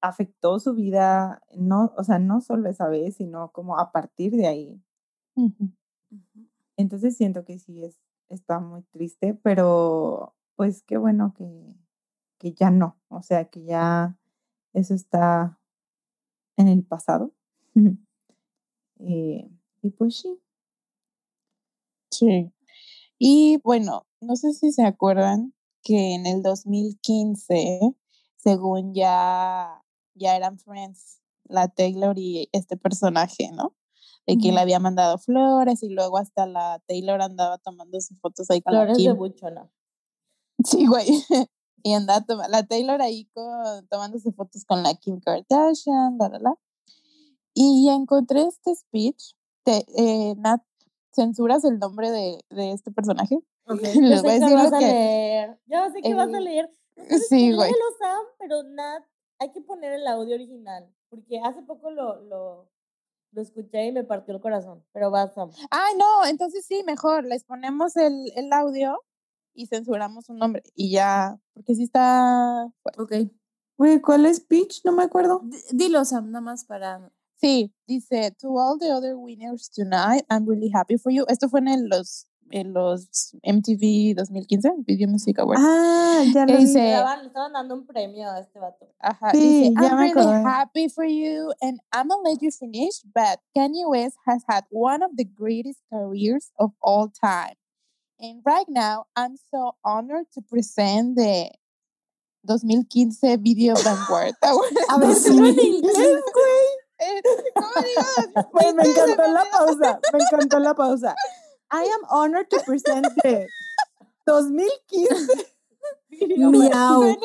[0.00, 4.46] afectó su vida, no, o sea, no solo esa vez, sino como a partir de
[4.46, 4.82] ahí.
[6.78, 11.76] Entonces siento que sí es, está muy triste, pero pues qué bueno que,
[12.38, 14.16] que ya no, o sea, que ya
[14.72, 15.60] eso está
[16.56, 17.34] en el pasado.
[19.04, 19.50] Eh,
[19.82, 20.40] y pues sí.
[22.08, 22.52] Sí.
[23.18, 25.52] Y bueno, no sé si se acuerdan
[25.82, 27.94] que en el 2015,
[28.36, 29.82] según ya,
[30.14, 33.74] ya eran friends, la Taylor y este personaje, ¿no?
[34.26, 38.48] De que le había mandado flores y luego hasta la Taylor andaba tomando sus fotos
[38.50, 39.16] ahí con la Flores de Kim.
[39.16, 39.70] buchona.
[40.64, 41.06] Sí, güey.
[41.84, 46.54] Y andaba la Taylor ahí con, tomándose fotos con la Kim Kardashian, la, la, la.
[47.54, 49.34] Y encontré este speech.
[49.64, 50.62] Te, eh, Nat,
[51.14, 53.36] ¿censuras el nombre de, de este personaje?
[53.66, 53.80] Ok.
[53.94, 54.86] Yo Les voy a que decir vas lo a que.
[54.86, 55.58] leer.
[55.66, 56.70] Yo sé que vas a el- leer.
[57.28, 57.70] Sí, güey.
[57.70, 59.02] léelo, Sam, pero Nat,
[59.38, 60.92] hay que poner el audio original.
[61.08, 62.68] Porque hace poco lo, lo,
[63.32, 64.84] lo escuché y me partió el corazón.
[64.92, 65.50] Pero va, Sam.
[65.70, 67.24] Ay, no, entonces sí, mejor.
[67.24, 69.02] Les ponemos el, el audio
[69.54, 70.62] y censuramos un nombre.
[70.74, 72.68] Y ya, porque sí está.
[72.82, 73.00] fuerte.
[73.02, 73.30] Ok.
[73.78, 74.82] Güey, ¿cuál es Peach?
[74.84, 75.40] No me acuerdo.
[75.44, 77.10] D- Dilo, Sam, nada más para.
[77.42, 81.24] Sí, dice, to all the other winners tonight, I'm really happy for you.
[81.28, 85.60] Esto fue en los, en los MTV 2015, Video Music Awards.
[85.60, 86.64] Ah, ya lo vi.
[86.66, 88.86] dice, Le le estaban dando un premio a este vato.
[89.00, 90.44] Ajá, Sí, dice, ya I'm really acordé.
[90.44, 95.02] happy for you and I'm gonna let you finish, but Kanye West has had one
[95.02, 97.54] of the greatest careers of all time.
[98.20, 101.50] And right now, I'm so honored to present the
[102.46, 104.72] 2015 Video Vanguard Award.
[104.90, 106.51] A ver, dilo en inglés, güey.
[107.02, 107.20] Eh,
[107.54, 108.02] ¿Cómo digo?
[108.52, 110.00] Güey, me 2015 encantó la pausa.
[110.12, 111.14] Me encantó la pausa.
[111.72, 113.46] I am honored to present the
[114.26, 115.44] 2015
[116.10, 116.70] Video Award.
[116.70, 117.02] Miau.
[117.02, 117.18] 20-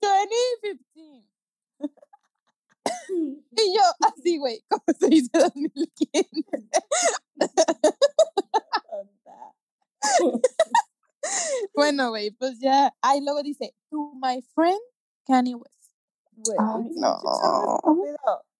[0.00, 1.26] 2015.
[3.56, 6.44] Y yo, así, güey, ¿cómo se dice 2015?
[11.74, 12.94] Bueno, güey, pues ya.
[13.00, 14.78] Ay, luego dice, to my friend
[15.26, 15.92] Kanye West.
[16.32, 16.56] Güey.
[16.58, 17.18] Ay, no.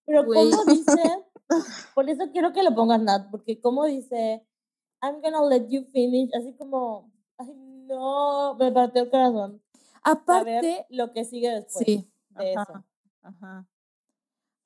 [0.06, 0.24] Pero.
[0.24, 1.26] ¿cómo dice?
[1.94, 4.44] Por eso quiero que lo pongas, Nat, porque ¿cómo dice?
[5.00, 9.62] I'm gonna let you finish, así como, ay, no, me partió el corazón.
[10.02, 12.10] Aparte, lo que sigue después sí.
[12.30, 12.60] de eso.
[12.60, 12.84] Ajá,
[13.22, 13.66] ajá.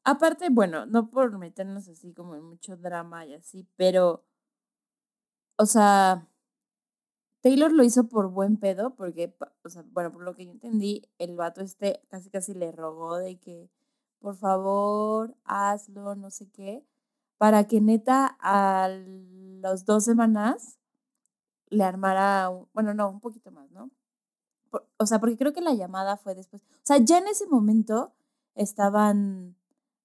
[0.05, 4.25] Aparte, bueno, no por meternos así como en mucho drama y así, pero,
[5.57, 6.27] o sea,
[7.43, 11.03] Taylor lo hizo por buen pedo, porque, o sea, bueno, por lo que yo entendí,
[11.19, 13.71] el vato este casi casi le rogó de que,
[14.21, 16.87] por favor, hazlo, no sé qué,
[17.39, 18.89] para que neta a
[19.61, 20.79] las dos semanas
[21.69, 23.91] le armara, bueno, no, un poquito más, ¿no?
[24.99, 26.63] O sea, porque creo que la llamada fue después.
[26.63, 28.13] O sea, ya en ese momento
[28.55, 29.57] estaban,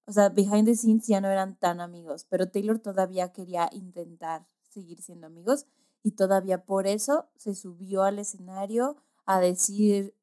[0.06, 4.46] o sea, behind the scenes ya no eran tan amigos, pero Taylor todavía quería intentar
[4.70, 5.66] seguir siendo amigos
[6.02, 10.14] y todavía por eso se subió al escenario a decir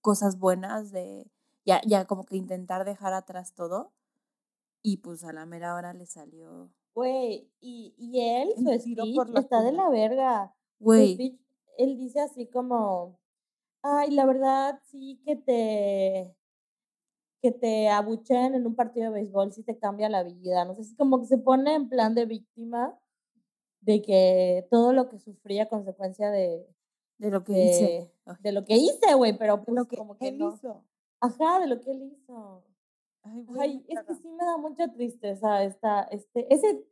[0.00, 1.30] cosas buenas de,
[1.64, 3.92] ya, ya como que intentar dejar atrás todo
[4.82, 9.36] y pues a la mera hora le salió, Güey, y, y él, su speech por
[9.38, 10.54] está de la verga.
[10.78, 11.40] Güey,
[11.76, 13.18] él dice así como,
[13.82, 16.36] ay, la verdad, sí que te
[17.42, 20.64] que te abucheen en un partido de béisbol sí te cambia la vida.
[20.64, 22.98] No sé, si como que se pone en plan de víctima
[23.82, 26.66] de que todo lo que sufría a consecuencia de,
[27.18, 27.84] de lo que hice.
[27.84, 28.36] de, Ay.
[28.40, 30.54] de lo que hice, güey, pero pues lo que como que él no.
[30.54, 30.84] hizo.
[31.20, 32.64] Ajá, de lo que él hizo.
[33.22, 36.84] Ay, güey, Ay, es que sí me da mucha tristeza esta, este, ese,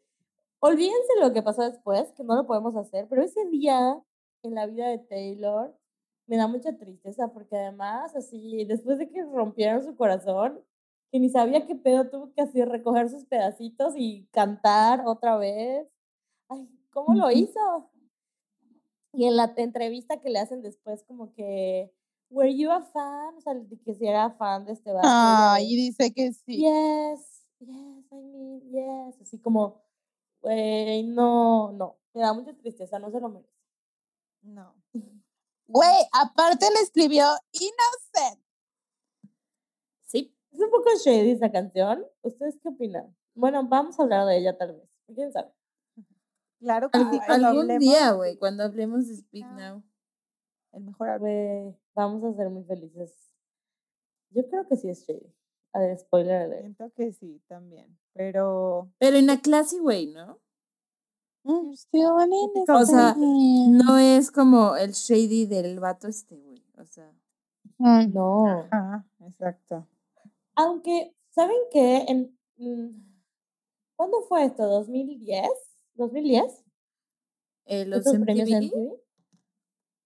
[0.60, 4.02] olvídense lo que pasó después, que no lo podemos hacer, pero ese día
[4.42, 5.76] en la vida de Taylor
[6.26, 10.60] me da mucha tristeza porque además, así, después de que rompieron su corazón,
[11.10, 15.86] que ni sabía qué pedo, tuvo que así recoger sus pedacitos y cantar otra vez.
[16.48, 17.90] Ay, ¿cómo lo hizo?
[19.12, 21.92] Y en la entrevista que le hacen después, como que,
[22.32, 23.36] ¿were you a fan?
[23.36, 23.54] O sea,
[23.84, 25.06] que si era fan de este vato.
[25.06, 26.56] de, y dice que sí.
[26.58, 29.20] Yes, yes, I mean, yes.
[29.20, 29.82] Así como,
[30.40, 31.98] güey, no, no.
[32.14, 33.52] Me da mucha tristeza, no se lo merece.
[34.42, 34.74] No.
[35.68, 38.42] Güey, aparte le escribió Innocent.
[40.02, 42.04] Sí, Es un poco shady esa canción.
[42.20, 43.16] ¿Ustedes qué opinan?
[43.34, 44.90] Bueno, vamos a hablar de ella tal vez.
[45.14, 45.50] ¿Quién sabe?
[46.58, 49.56] Claro que sí, algún hablemos día, güey, cuando hablemos de Speak Ah.
[49.56, 49.82] Now.
[50.72, 51.28] El mejor álbum.
[51.28, 53.14] Güey, vamos a ser muy felices.
[54.30, 55.32] Yo creo que sí es shady.
[55.74, 56.62] A ver, spoiler alert.
[56.62, 57.98] Siento que sí, también.
[58.14, 60.38] Pero Pero en a classy way, ¿no?
[61.44, 61.72] An
[62.68, 63.14] O sea.
[63.16, 66.62] No es como el shady del vato este, güey.
[66.78, 67.12] O sea,
[67.78, 68.68] Mm, No.
[68.70, 69.86] Ajá, exacto.
[70.54, 72.04] Aunque, ¿saben qué?
[72.08, 73.12] En, mm,
[73.96, 74.62] ¿Cuándo fue esto?
[74.64, 75.48] ¿2010?
[75.96, 76.62] ¿2010?
[77.64, 79.01] eh, los ¿Estos premios MTV.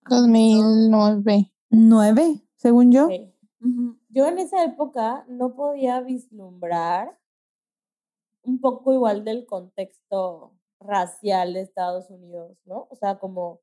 [0.06, 0.14] MTV?
[0.14, 1.52] 2009.
[1.70, 3.08] ¿Nueve, según yo?
[4.08, 7.18] Yo en esa época no podía vislumbrar
[8.42, 12.86] un poco igual del contexto racial de Estados Unidos, ¿no?
[12.90, 13.60] O sea, como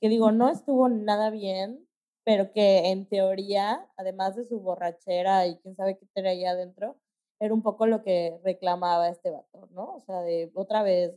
[0.00, 1.86] que digo, no estuvo nada bien,
[2.24, 6.96] pero que en teoría, además de su borrachera y quién sabe qué traía adentro,
[7.40, 9.94] era un poco lo que reclamaba este vato, ¿no?
[9.94, 11.14] O sea, de otra vez,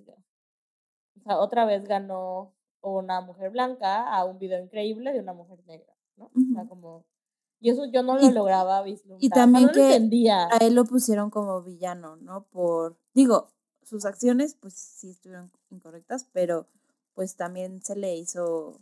[1.18, 5.59] o sea, otra vez ganó una mujer blanca a un video increíble de una mujer
[5.65, 6.25] negra, ¿no?
[6.25, 7.05] O sea, como...
[7.59, 9.19] Y eso yo no lo Y- lograba vislumbrar.
[9.21, 10.47] sea, también no que entendía.
[10.51, 12.43] A él lo pusieron como villano, ¿no?
[12.45, 13.51] Por, digo,
[13.83, 16.67] sus acciones pues sí estuvieron incorrectas, pero
[17.13, 18.79] pues también se le hizo,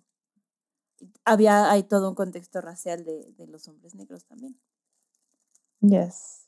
[1.26, 4.58] había, hay todo un contexto racial de, de los hombres negros también.
[5.82, 6.48] Yes.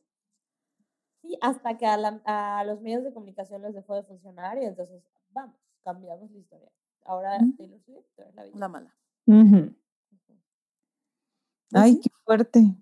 [1.21, 4.65] Sí, hasta que a, la- a los medios de comunicación les dejó de funcionar y
[4.65, 6.71] entonces, vamos, cambiamos la historia.
[7.03, 7.39] Ahora.
[7.57, 8.95] Taylor Swift es la mala.
[11.73, 12.75] Ay, qué fuerte.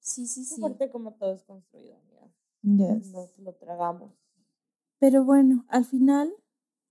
[0.00, 0.60] Sí, sí, sí.
[0.60, 2.32] fuerte como todo es construido, amiga.
[2.62, 3.08] Yes.
[3.12, 4.12] Nos lo tragamos.
[4.98, 6.32] Pero bueno, al final,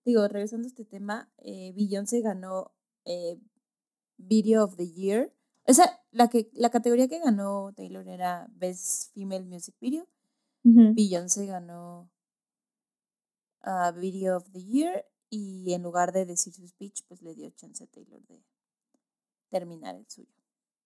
[0.04, 2.74] digo, regresando a este tema, eh, Beyoncé ganó
[3.06, 3.40] eh,
[4.18, 5.34] Video of the Year.
[5.66, 10.08] O sea, la, que, la categoría que ganó Taylor era Best Female Music Video.
[10.64, 10.94] Ujú.
[10.94, 12.10] Beyoncé ganó
[13.62, 17.50] ah, Video of the Year y en lugar de decir su speech, pues le dio
[17.52, 18.44] chance a Taylor de
[19.50, 20.30] terminar el suyo.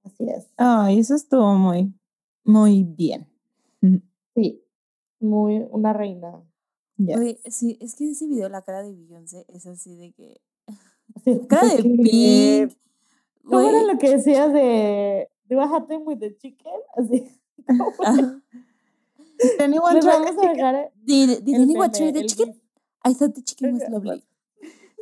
[0.03, 0.48] Así es.
[0.57, 1.94] Ay, eso estuvo muy,
[2.44, 3.28] muy bien.
[4.36, 4.64] Sí.
[5.20, 6.41] Muy una reina.
[6.95, 7.18] Yes.
[7.18, 10.40] Oye, sí, es que ese video, la cara de Beyoncé es así de que...
[11.49, 12.78] Cara de pink.
[13.44, 16.72] ¿Cómo era lo que decías de Do I have time with the chicken?
[16.95, 17.28] Así.
[17.66, 18.41] ¿Cómo
[19.40, 20.56] Did anyone try the chicken?
[20.56, 22.61] dejar Did, did anyone try the chicken?
[23.03, 24.24] I thought the chicken was lovely.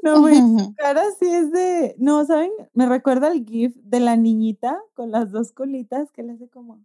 [0.03, 1.95] No, güey, su cara sí es de.
[1.97, 2.51] No, ¿saben?
[2.73, 6.79] Me recuerda al GIF de la niñita con las dos colitas que le hace como.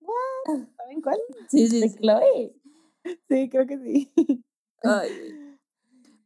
[0.00, 0.66] "What?".
[0.76, 1.18] ¿Saben cuál?
[1.48, 1.96] Sí, sí, De sí.
[1.98, 2.54] Chloe.
[3.28, 4.12] Sí, creo que sí.
[4.84, 5.10] Ay.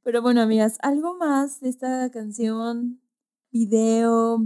[0.04, 3.00] Pero bueno, amigas, algo más de esta canción,
[3.52, 4.44] video,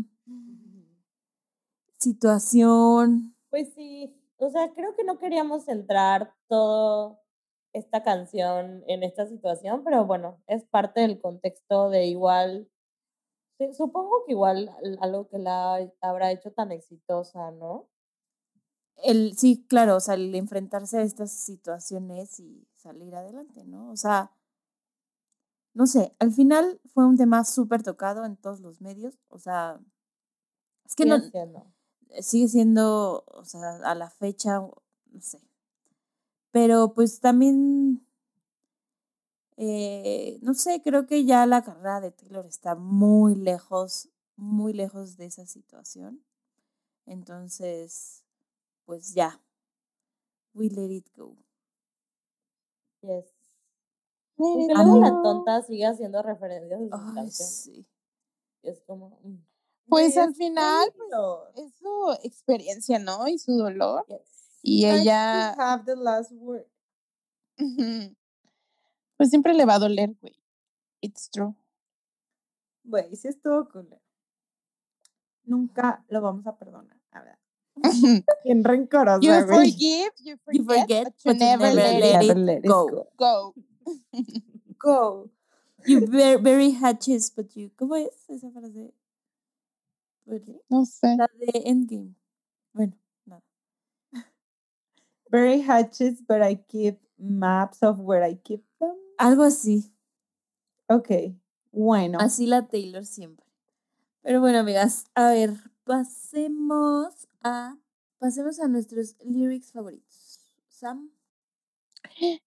[1.99, 3.35] situación.
[3.51, 7.21] Pues sí, o sea, creo que no queríamos centrar todo
[7.77, 12.69] esta canción en esta situación, pero bueno, es parte del contexto de igual,
[13.77, 17.89] supongo que igual al- algo que la habrá hecho tan exitosa, ¿no?
[19.03, 23.91] El, sí, claro, o sea, el enfrentarse a estas situaciones y salir adelante, ¿no?
[23.91, 24.33] O sea,
[25.75, 29.79] no sé, al final fue un tema súper tocado en todos los medios, o sea,
[30.85, 31.67] es que no, Sigue siendo.
[32.21, 35.41] sigue siendo, o sea, a la fecha, no sé.
[36.57, 38.03] Pero pues también,
[39.59, 45.19] eh, no sé, creo que ya la carrera de Taylor está muy lejos, muy lejos
[45.19, 46.25] de esa situación.
[47.05, 48.25] Entonces,
[48.87, 49.39] pues ya,
[50.55, 51.37] we let it go.
[53.03, 53.27] Yes.
[54.39, 57.37] It luego la tonta sigue haciendo referencias a canciones.
[57.37, 57.87] sí.
[58.63, 59.45] Es como, mm,
[59.91, 63.29] Pues al final, pues, es su experiencia, ¿no?
[63.29, 64.07] Y su dolor.
[64.09, 64.36] yes.
[64.63, 66.67] Y ella, have the last word.
[67.59, 68.15] ujú,
[69.17, 70.35] pues siempre le va a doler, güey.
[71.01, 71.55] It's true.
[72.85, 73.89] Güey, sí estuvo cool.
[75.45, 77.39] Nunca lo vamos a perdonar, la verdad.
[78.45, 79.71] Bien rencorosa, you güey.
[79.71, 82.63] forgive, you You forget, forget, but you but you never never let let it let
[82.63, 83.09] go.
[83.17, 83.55] go.
[84.79, 85.31] go.
[85.89, 88.93] You very, very hatches, but you, ¿cómo es esa frase?
[90.69, 91.17] No sé.
[91.17, 92.17] La de Endgame.
[92.73, 92.97] Bueno.
[95.31, 98.95] Very hatches, but I keep maps of where I keep them.
[99.19, 99.91] Algo así.
[100.89, 101.35] Ok,
[101.73, 102.19] bueno.
[102.21, 103.45] Así la Taylor siempre.
[104.23, 105.55] Pero bueno, amigas, a ver,
[105.85, 107.77] pasemos a
[108.19, 110.41] pasemos a nuestros lyrics favoritos.
[110.69, 111.11] Sam.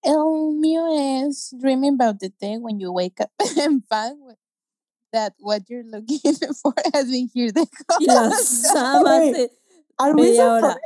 [0.02, 4.18] El mío es dreaming about the day when you wake up and find
[5.12, 6.20] that what you're looking
[6.62, 7.68] for has been here the
[8.00, 9.36] Y la whole Sam Wait.
[9.36, 9.50] hace
[9.98, 10.78] Are we media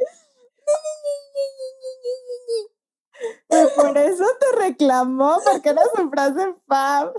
[3.50, 7.14] Güey, por eso te reclamó, porque era su frase fab.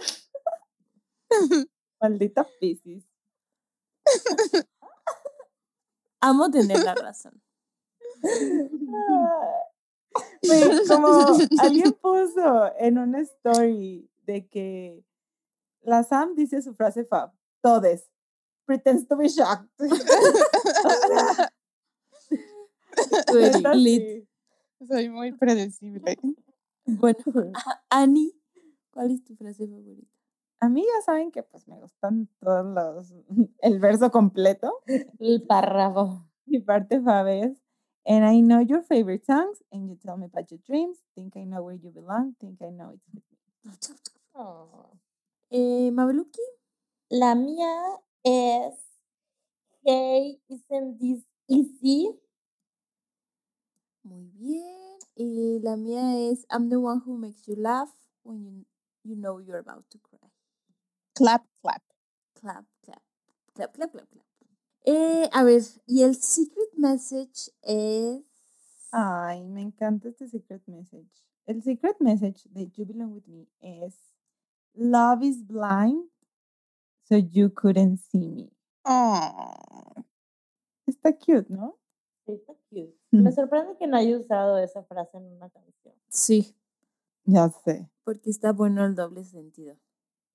[2.01, 3.05] Maldita Pisces.
[6.21, 7.43] Amo tener la razón.
[10.89, 15.05] Como alguien puso en una story de que
[15.83, 18.09] la Sam dice su frase fab, todes,
[18.67, 19.69] pretends to be shocked.
[23.75, 24.27] Lit.
[24.89, 26.17] Soy muy predecible.
[26.87, 27.19] Bueno,
[27.91, 28.33] Ani,
[28.91, 30.19] ¿cuál es tu frase favorita?
[30.61, 33.15] A mí ya saben que pues me gustan todos los,
[33.61, 34.81] el verso completo.
[35.19, 36.27] El párrafo.
[36.47, 37.63] Mi parte fab es,
[38.07, 41.45] and I know your favorite songs, and you tell me about your dreams, think I
[41.45, 43.39] know where you belong, think I know it's with me.
[44.35, 44.99] Oh.
[45.51, 46.43] Eh, Mabeluki,
[47.09, 48.75] La mía es
[49.87, 52.09] Hey, isn't this easy?
[54.05, 54.99] Muy bien.
[55.17, 57.91] Y la mía es I'm the one who makes you laugh
[58.23, 58.65] when you,
[59.05, 60.31] you know you're about to cry.
[61.15, 61.83] Clap, clap.
[62.35, 63.03] Clap, clap,
[63.55, 64.27] clap, clap, clap, clap.
[64.87, 68.23] Eh, a ver, y el secret message es...
[68.93, 71.25] Ay, me encanta este secret message.
[71.47, 73.95] El secret message de You Belong With Me es,
[74.75, 76.11] love is blind,
[77.05, 78.51] so you couldn't see me.
[78.85, 80.05] Oh.
[80.87, 81.79] Está cute, ¿no?
[82.27, 82.95] Sí, está cute.
[83.11, 85.95] Me sorprende que no haya usado esa frase en una canción.
[86.09, 86.55] Sí,
[87.25, 87.89] Ya sé.
[88.05, 89.77] porque está bueno el doble sentido.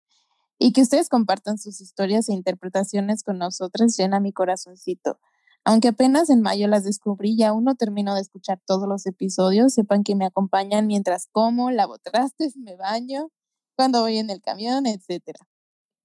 [0.58, 5.18] Y que ustedes compartan sus historias e interpretaciones con nosotras llena mi corazoncito.
[5.64, 9.74] Aunque apenas en mayo las descubrí y aún no termino de escuchar todos los episodios,
[9.74, 13.30] sepan que me acompañan mientras como, lavo trastes, me baño,
[13.76, 15.40] cuando voy en el camión, etcétera.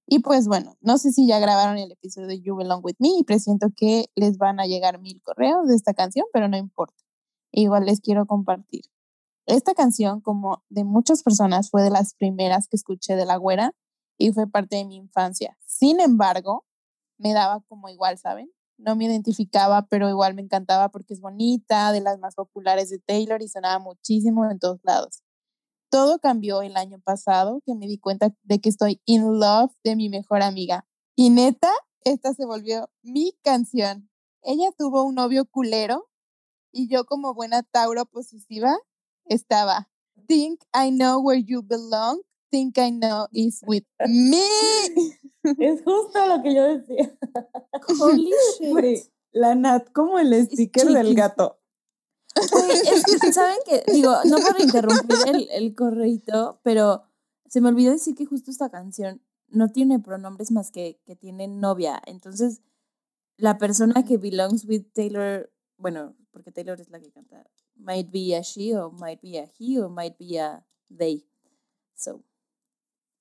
[0.06, 3.08] Y pues bueno, no sé si ya grabaron el episodio de You Belong With Me
[3.18, 7.05] y presiento que les van a llegar mil correos de esta canción, pero no importa.
[7.58, 8.82] Igual les quiero compartir.
[9.46, 13.72] Esta canción, como de muchas personas, fue de las primeras que escuché de la güera
[14.18, 15.56] y fue parte de mi infancia.
[15.64, 16.66] Sin embargo,
[17.16, 18.52] me daba como igual, ¿saben?
[18.76, 22.98] No me identificaba, pero igual me encantaba porque es bonita, de las más populares de
[22.98, 25.22] Taylor y sonaba muchísimo en todos lados.
[25.90, 29.96] Todo cambió el año pasado, que me di cuenta de que estoy in love de
[29.96, 30.86] mi mejor amiga.
[31.14, 31.72] Y neta,
[32.02, 34.10] esta se volvió mi canción.
[34.42, 36.10] Ella tuvo un novio culero
[36.76, 38.76] y yo como buena Tauro posesiva
[39.24, 39.88] estaba,
[40.28, 42.20] think I know where you belong,
[42.50, 44.42] think I know is with me.
[45.58, 47.16] Es justo lo que yo decía.
[48.00, 49.12] Holy shit.
[49.30, 51.60] La Nat como el sticker del gato.
[52.50, 53.84] Güey, es que, ¿saben qué?
[53.92, 57.04] Digo, no por interrumpir el, el correito, pero
[57.48, 61.46] se me olvidó decir que justo esta canción no tiene pronombres más que que tiene
[61.46, 62.02] novia.
[62.06, 62.60] Entonces,
[63.36, 67.46] la persona que belongs with Taylor, bueno, porque Taylor es la que canta,
[67.76, 70.62] might be a she, o might be a he, o might be a
[70.94, 71.26] they.
[71.94, 72.22] So,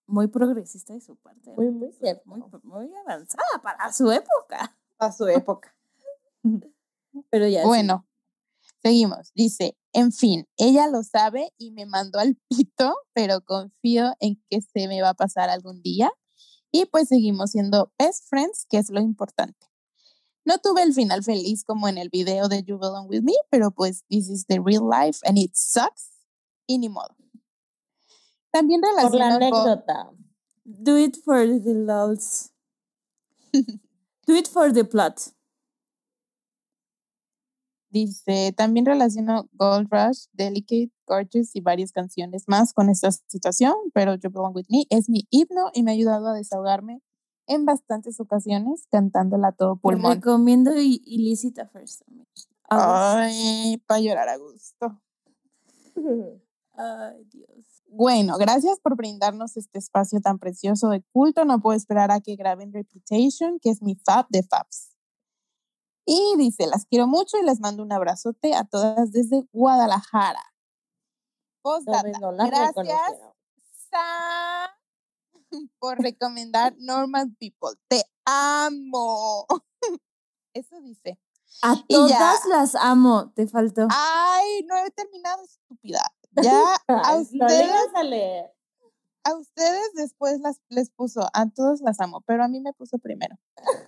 [0.05, 1.53] muy progresista de su parte.
[1.55, 2.23] Muy, muy cierto.
[2.25, 4.77] Muy, muy avanzada para su época.
[4.97, 5.73] A su época.
[7.29, 7.61] Pero ya.
[7.61, 7.67] sí.
[7.67, 8.05] Bueno,
[8.81, 9.31] seguimos.
[9.33, 14.59] Dice, en fin, ella lo sabe y me mandó al pito, pero confío en que
[14.59, 16.11] se me va a pasar algún día.
[16.69, 19.67] Y pues seguimos siendo best friends, que es lo importante.
[20.45, 23.71] No tuve el final feliz como en el video de You Belong With Me, pero
[23.71, 26.11] pues this is the real life and it sucks.
[26.67, 27.15] Y ni modo.
[28.51, 30.11] También Por la con- anécdota.
[30.63, 32.51] Do it for the lols.
[34.25, 35.33] Do it for the plot.
[37.89, 44.15] Dice, también relaciono Gold Rush, Delicate, Gorgeous y varias canciones más con esta situación, pero
[44.15, 47.01] You Belong With Me es mi himno y me ha ayudado a desahogarme
[47.47, 50.15] en bastantes ocasiones cantándola a todo Te pulmón.
[50.15, 52.01] recomiendo i- Illicita First.
[52.69, 55.01] Ay, para llorar a gusto.
[56.77, 57.83] Ay, Dios.
[57.87, 61.45] Bueno, gracias por brindarnos este espacio tan precioso de culto.
[61.45, 64.91] No puedo esperar a que graben Reputation, que es mi fab de fabs.
[66.05, 70.41] Y dice, las quiero mucho y les mando un abrazote a todas desde Guadalajara.
[71.61, 72.99] Postdata, no gracias.
[73.89, 74.69] Sa,
[75.79, 77.79] por recomendar Normal People.
[77.87, 79.45] Te amo.
[80.53, 81.19] Eso dice.
[81.61, 82.17] A Y ya.
[82.17, 83.31] todas las amo.
[83.33, 83.87] Te faltó.
[83.89, 86.01] Ay, no he terminado, estúpida.
[86.31, 88.51] Ya a No ustedes a leer.
[89.23, 92.99] A ustedes después las, les puso, a todos las amo, pero a mí me puso
[92.99, 93.35] primero.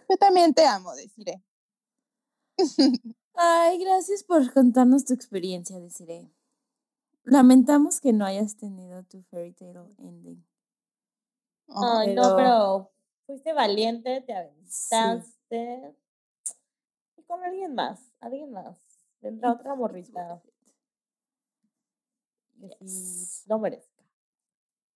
[0.10, 1.44] Yo también te amo, deciré.
[3.35, 6.31] Ay, gracias por contarnos tu experiencia, Desiree.
[7.23, 10.44] Lamentamos que no hayas tenido tu fairy tale ending.
[11.69, 12.91] Ay, Pero- no, pero
[13.26, 15.95] fuiste valiente, te aventaste.
[17.18, 18.77] Y con alguien más, alguien más.
[19.22, 20.57] Vendrá otra morrita que sí
[22.80, 23.44] Yes.
[23.48, 24.03] lo merezca.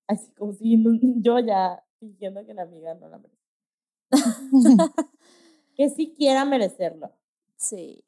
[0.07, 0.91] Así como si no-
[1.21, 3.41] yo ya fingiendo que la amiga no la merece.
[5.75, 7.11] Que sí quiera merecerlo.
[7.55, 8.03] Sí.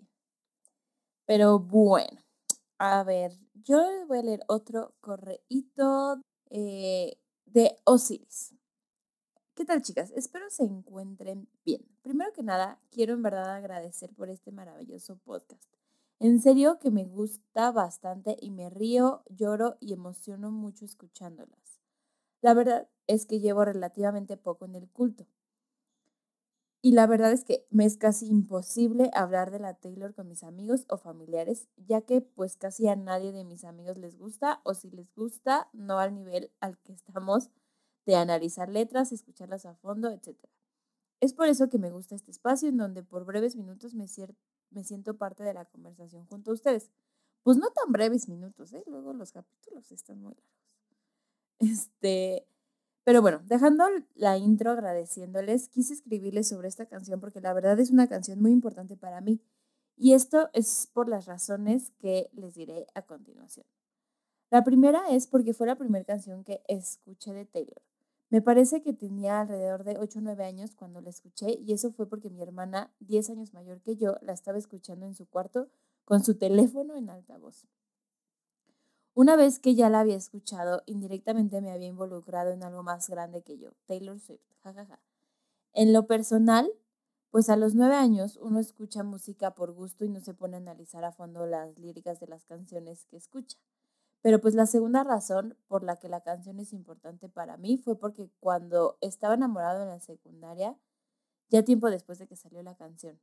[1.25, 2.21] Pero bueno,
[2.77, 7.17] a ver, yo les voy a leer otro correíto eh,
[7.53, 8.55] de Osiris.
[9.53, 10.11] ¿Qué tal, chicas?
[10.15, 11.85] Espero se encuentren bien.
[12.01, 15.63] Primero que nada, quiero en verdad agradecer por este maravilloso podcast.
[16.19, 21.79] En serio que me gusta bastante y me río, lloro y emociono mucho escuchándolas.
[22.41, 25.27] La verdad es que llevo relativamente poco en el culto.
[26.85, 30.43] Y la verdad es que me es casi imposible hablar de la Taylor con mis
[30.43, 34.73] amigos o familiares, ya que pues casi a nadie de mis amigos les gusta o
[34.73, 37.49] si les gusta, no al nivel al que estamos
[38.05, 40.37] de analizar letras, escucharlas a fondo, etc.
[41.21, 44.05] Es por eso que me gusta este espacio en donde por breves minutos me,
[44.71, 46.91] me siento parte de la conversación junto a ustedes.
[47.43, 48.83] Pues no tan breves minutos, ¿eh?
[48.87, 50.53] Luego los capítulos están muy largos.
[51.59, 52.45] Este,
[53.03, 53.85] pero bueno, dejando
[54.15, 58.51] la intro agradeciéndoles, quise escribirles sobre esta canción porque la verdad es una canción muy
[58.51, 59.41] importante para mí.
[59.95, 63.65] Y esto es por las razones que les diré a continuación.
[64.49, 67.81] La primera es porque fue la primera canción que escuché de Taylor.
[68.29, 71.91] Me parece que tenía alrededor de 8 o 9 años cuando la escuché y eso
[71.91, 75.69] fue porque mi hermana, 10 años mayor que yo, la estaba escuchando en su cuarto
[76.05, 77.67] con su teléfono en altavoz.
[79.15, 83.43] Una vez que ya la había escuchado, indirectamente me había involucrado en algo más grande
[83.43, 84.41] que yo, Taylor Swift.
[85.73, 86.71] En lo personal,
[87.29, 90.59] pues a los nueve años uno escucha música por gusto y no se pone a
[90.59, 93.59] analizar a fondo las líricas de las canciones que escucha.
[94.23, 97.99] Pero pues la segunda razón por la que la canción es importante para mí fue
[97.99, 100.75] porque cuando estaba enamorado en la secundaria,
[101.49, 103.19] ya tiempo después de que salió la canción,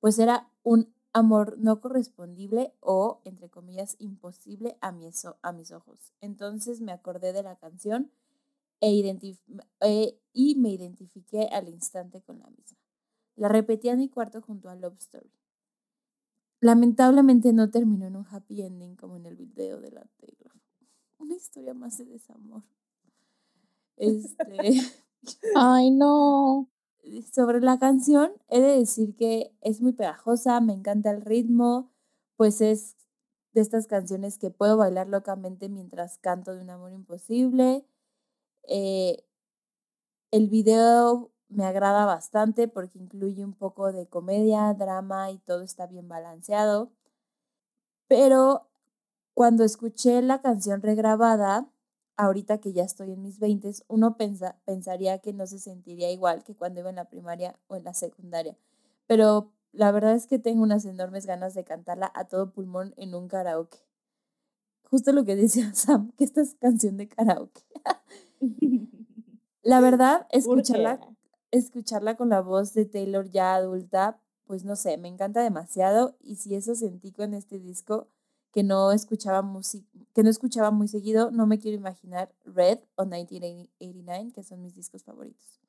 [0.00, 5.08] pues era un amor no correspondible o, entre comillas, imposible a, mi
[5.42, 6.12] a mis ojos.
[6.20, 8.10] Entonces me acordé de la canción
[8.80, 9.18] e
[9.80, 12.78] eh, y me identifiqué al instante con la misma.
[13.36, 15.30] La repetí en mi cuarto junto a Love Story.
[16.60, 20.52] Lamentablemente no terminó en un happy ending como en el video de la Taylor.
[21.18, 22.62] Una historia más de desamor.
[23.96, 24.80] Este,
[25.56, 26.68] Ay, no.
[27.32, 31.90] Sobre la canción, he de decir que es muy pegajosa, me encanta el ritmo,
[32.36, 32.96] pues es
[33.52, 37.84] de estas canciones que puedo bailar locamente mientras canto de un amor imposible.
[38.68, 39.24] Eh,
[40.30, 45.86] el video me agrada bastante porque incluye un poco de comedia, drama y todo está
[45.86, 46.92] bien balanceado.
[48.06, 48.68] Pero
[49.34, 51.68] cuando escuché la canción regrabada,
[52.18, 56.44] ahorita que ya estoy en mis 20, uno pensa- pensaría que no se sentiría igual
[56.44, 58.56] que cuando iba en la primaria o en la secundaria.
[59.06, 63.14] Pero la verdad es que tengo unas enormes ganas de cantarla a todo pulmón en
[63.14, 63.78] un karaoke.
[64.90, 67.62] Justo lo que decía Sam, que esta es canción de karaoke.
[69.62, 71.00] La verdad, escucharla,
[71.50, 76.36] escucharla con la voz de Taylor ya adulta, pues no sé, me encanta demasiado y
[76.36, 78.08] si eso sentí con este disco
[78.52, 79.44] que no escuchaba
[80.14, 84.74] que no escuchaba muy seguido, no me quiero imaginar Red o 1989, que son mis
[84.74, 85.60] discos favoritos.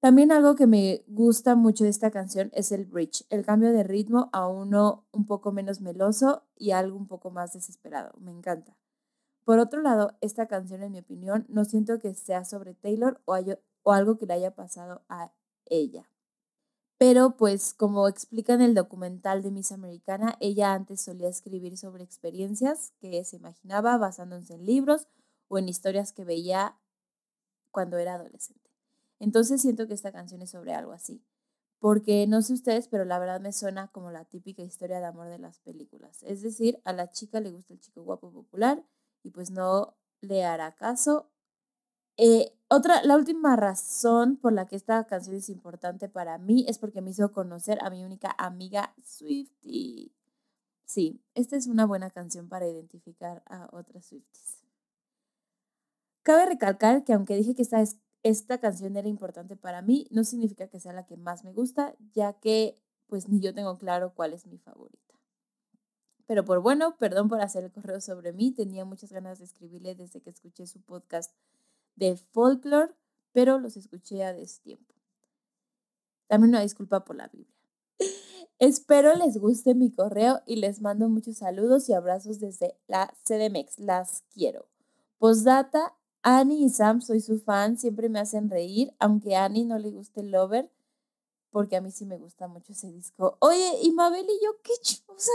[0.00, 3.82] También algo que me gusta mucho de esta canción es el bridge, el cambio de
[3.82, 8.12] ritmo a uno un poco menos meloso y algo un poco más desesperado.
[8.18, 8.74] Me encanta.
[9.44, 13.36] Por otro lado, esta canción, en mi opinión, no siento que sea sobre Taylor o,
[13.82, 15.32] o algo que le haya pasado a
[15.66, 16.09] ella.
[17.00, 22.04] Pero pues como explica en el documental de Miss Americana, ella antes solía escribir sobre
[22.04, 25.08] experiencias que se imaginaba basándose en libros
[25.48, 26.76] o en historias que veía
[27.70, 28.68] cuando era adolescente.
[29.18, 31.24] Entonces siento que esta canción es sobre algo así.
[31.78, 35.30] Porque no sé ustedes, pero la verdad me suena como la típica historia de amor
[35.30, 36.22] de las películas.
[36.24, 38.84] Es decir, a la chica le gusta el chico guapo popular
[39.22, 41.30] y pues no le hará caso.
[42.18, 46.78] Eh, otra, la última razón por la que esta canción es importante para mí es
[46.78, 50.12] porque me hizo conocer a mi única amiga Swifty.
[50.84, 54.62] Sí, esta es una buena canción para identificar a otras Swifties.
[56.22, 57.82] Cabe recalcar que aunque dije que esta,
[58.22, 61.96] esta canción era importante para mí, no significa que sea la que más me gusta,
[62.12, 65.14] ya que pues ni yo tengo claro cuál es mi favorita.
[66.26, 69.96] Pero por bueno, perdón por hacer el correo sobre mí, tenía muchas ganas de escribirle
[69.96, 71.34] desde que escuché su podcast
[72.00, 72.92] de folklore,
[73.32, 74.94] pero los escuché a destiempo.
[76.26, 77.54] También una disculpa por la Biblia.
[78.58, 83.78] Espero les guste mi correo y les mando muchos saludos y abrazos desde la CDMX.
[83.78, 84.66] Las quiero.
[85.18, 89.78] Postdata, Annie y Sam, soy su fan, siempre me hacen reír, aunque a Annie no
[89.78, 90.70] le guste el Lover,
[91.50, 93.36] porque a mí sí me gusta mucho ese disco.
[93.40, 95.32] Oye, y Mabel y yo, qué chusa.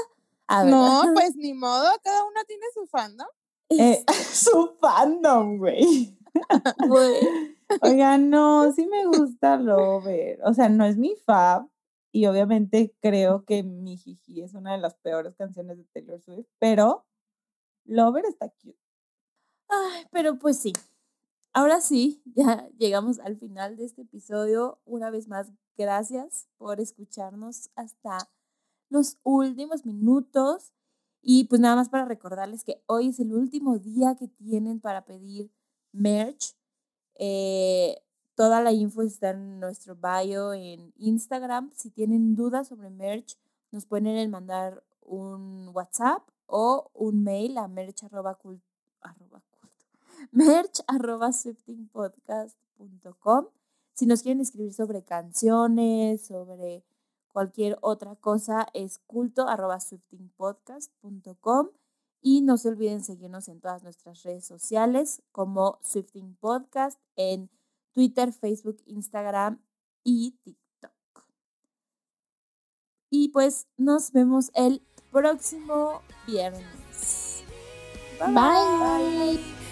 [0.65, 3.27] no, pues ni modo, cada uno tiene su fandom.
[3.69, 6.17] Eh, su fandom, güey.
[7.81, 10.39] Oiga, no, sí me gusta Lover.
[10.43, 11.67] O sea, no es mi fab.
[12.11, 16.47] Y obviamente creo que Mi Jiji es una de las peores canciones de Taylor Swift,
[16.59, 17.05] pero
[17.83, 18.79] Lover está cute.
[19.67, 20.71] Ay, pero pues sí.
[21.53, 24.79] Ahora sí, ya llegamos al final de este episodio.
[24.85, 28.29] Una vez más, gracias por escucharnos hasta
[28.89, 30.73] los últimos minutos.
[31.21, 35.05] Y pues nada más para recordarles que hoy es el último día que tienen para
[35.05, 35.51] pedir
[35.95, 36.55] merch.
[37.15, 38.01] Eh,
[38.35, 41.71] toda la info está en nuestro bio en Instagram.
[41.73, 43.37] Si tienen dudas sobre merch,
[43.71, 48.37] nos pueden mandar un WhatsApp o un mail a merch arroba
[50.31, 51.31] merch arroba
[53.93, 56.83] Si nos quieren escribir sobre canciones, sobre
[57.31, 61.69] cualquier otra cosa, es culto arroba swiftingpodcast.com.
[62.27, 67.51] Y no se olviden seguirnos en todas nuestras redes sociales como Swifting Podcast en
[67.93, 69.61] Twitter, Facebook, Instagram
[70.03, 71.23] y TikTok.
[73.11, 74.81] Y pues nos vemos el
[75.11, 77.43] próximo viernes.
[78.17, 78.33] bye.
[78.33, 79.64] bye.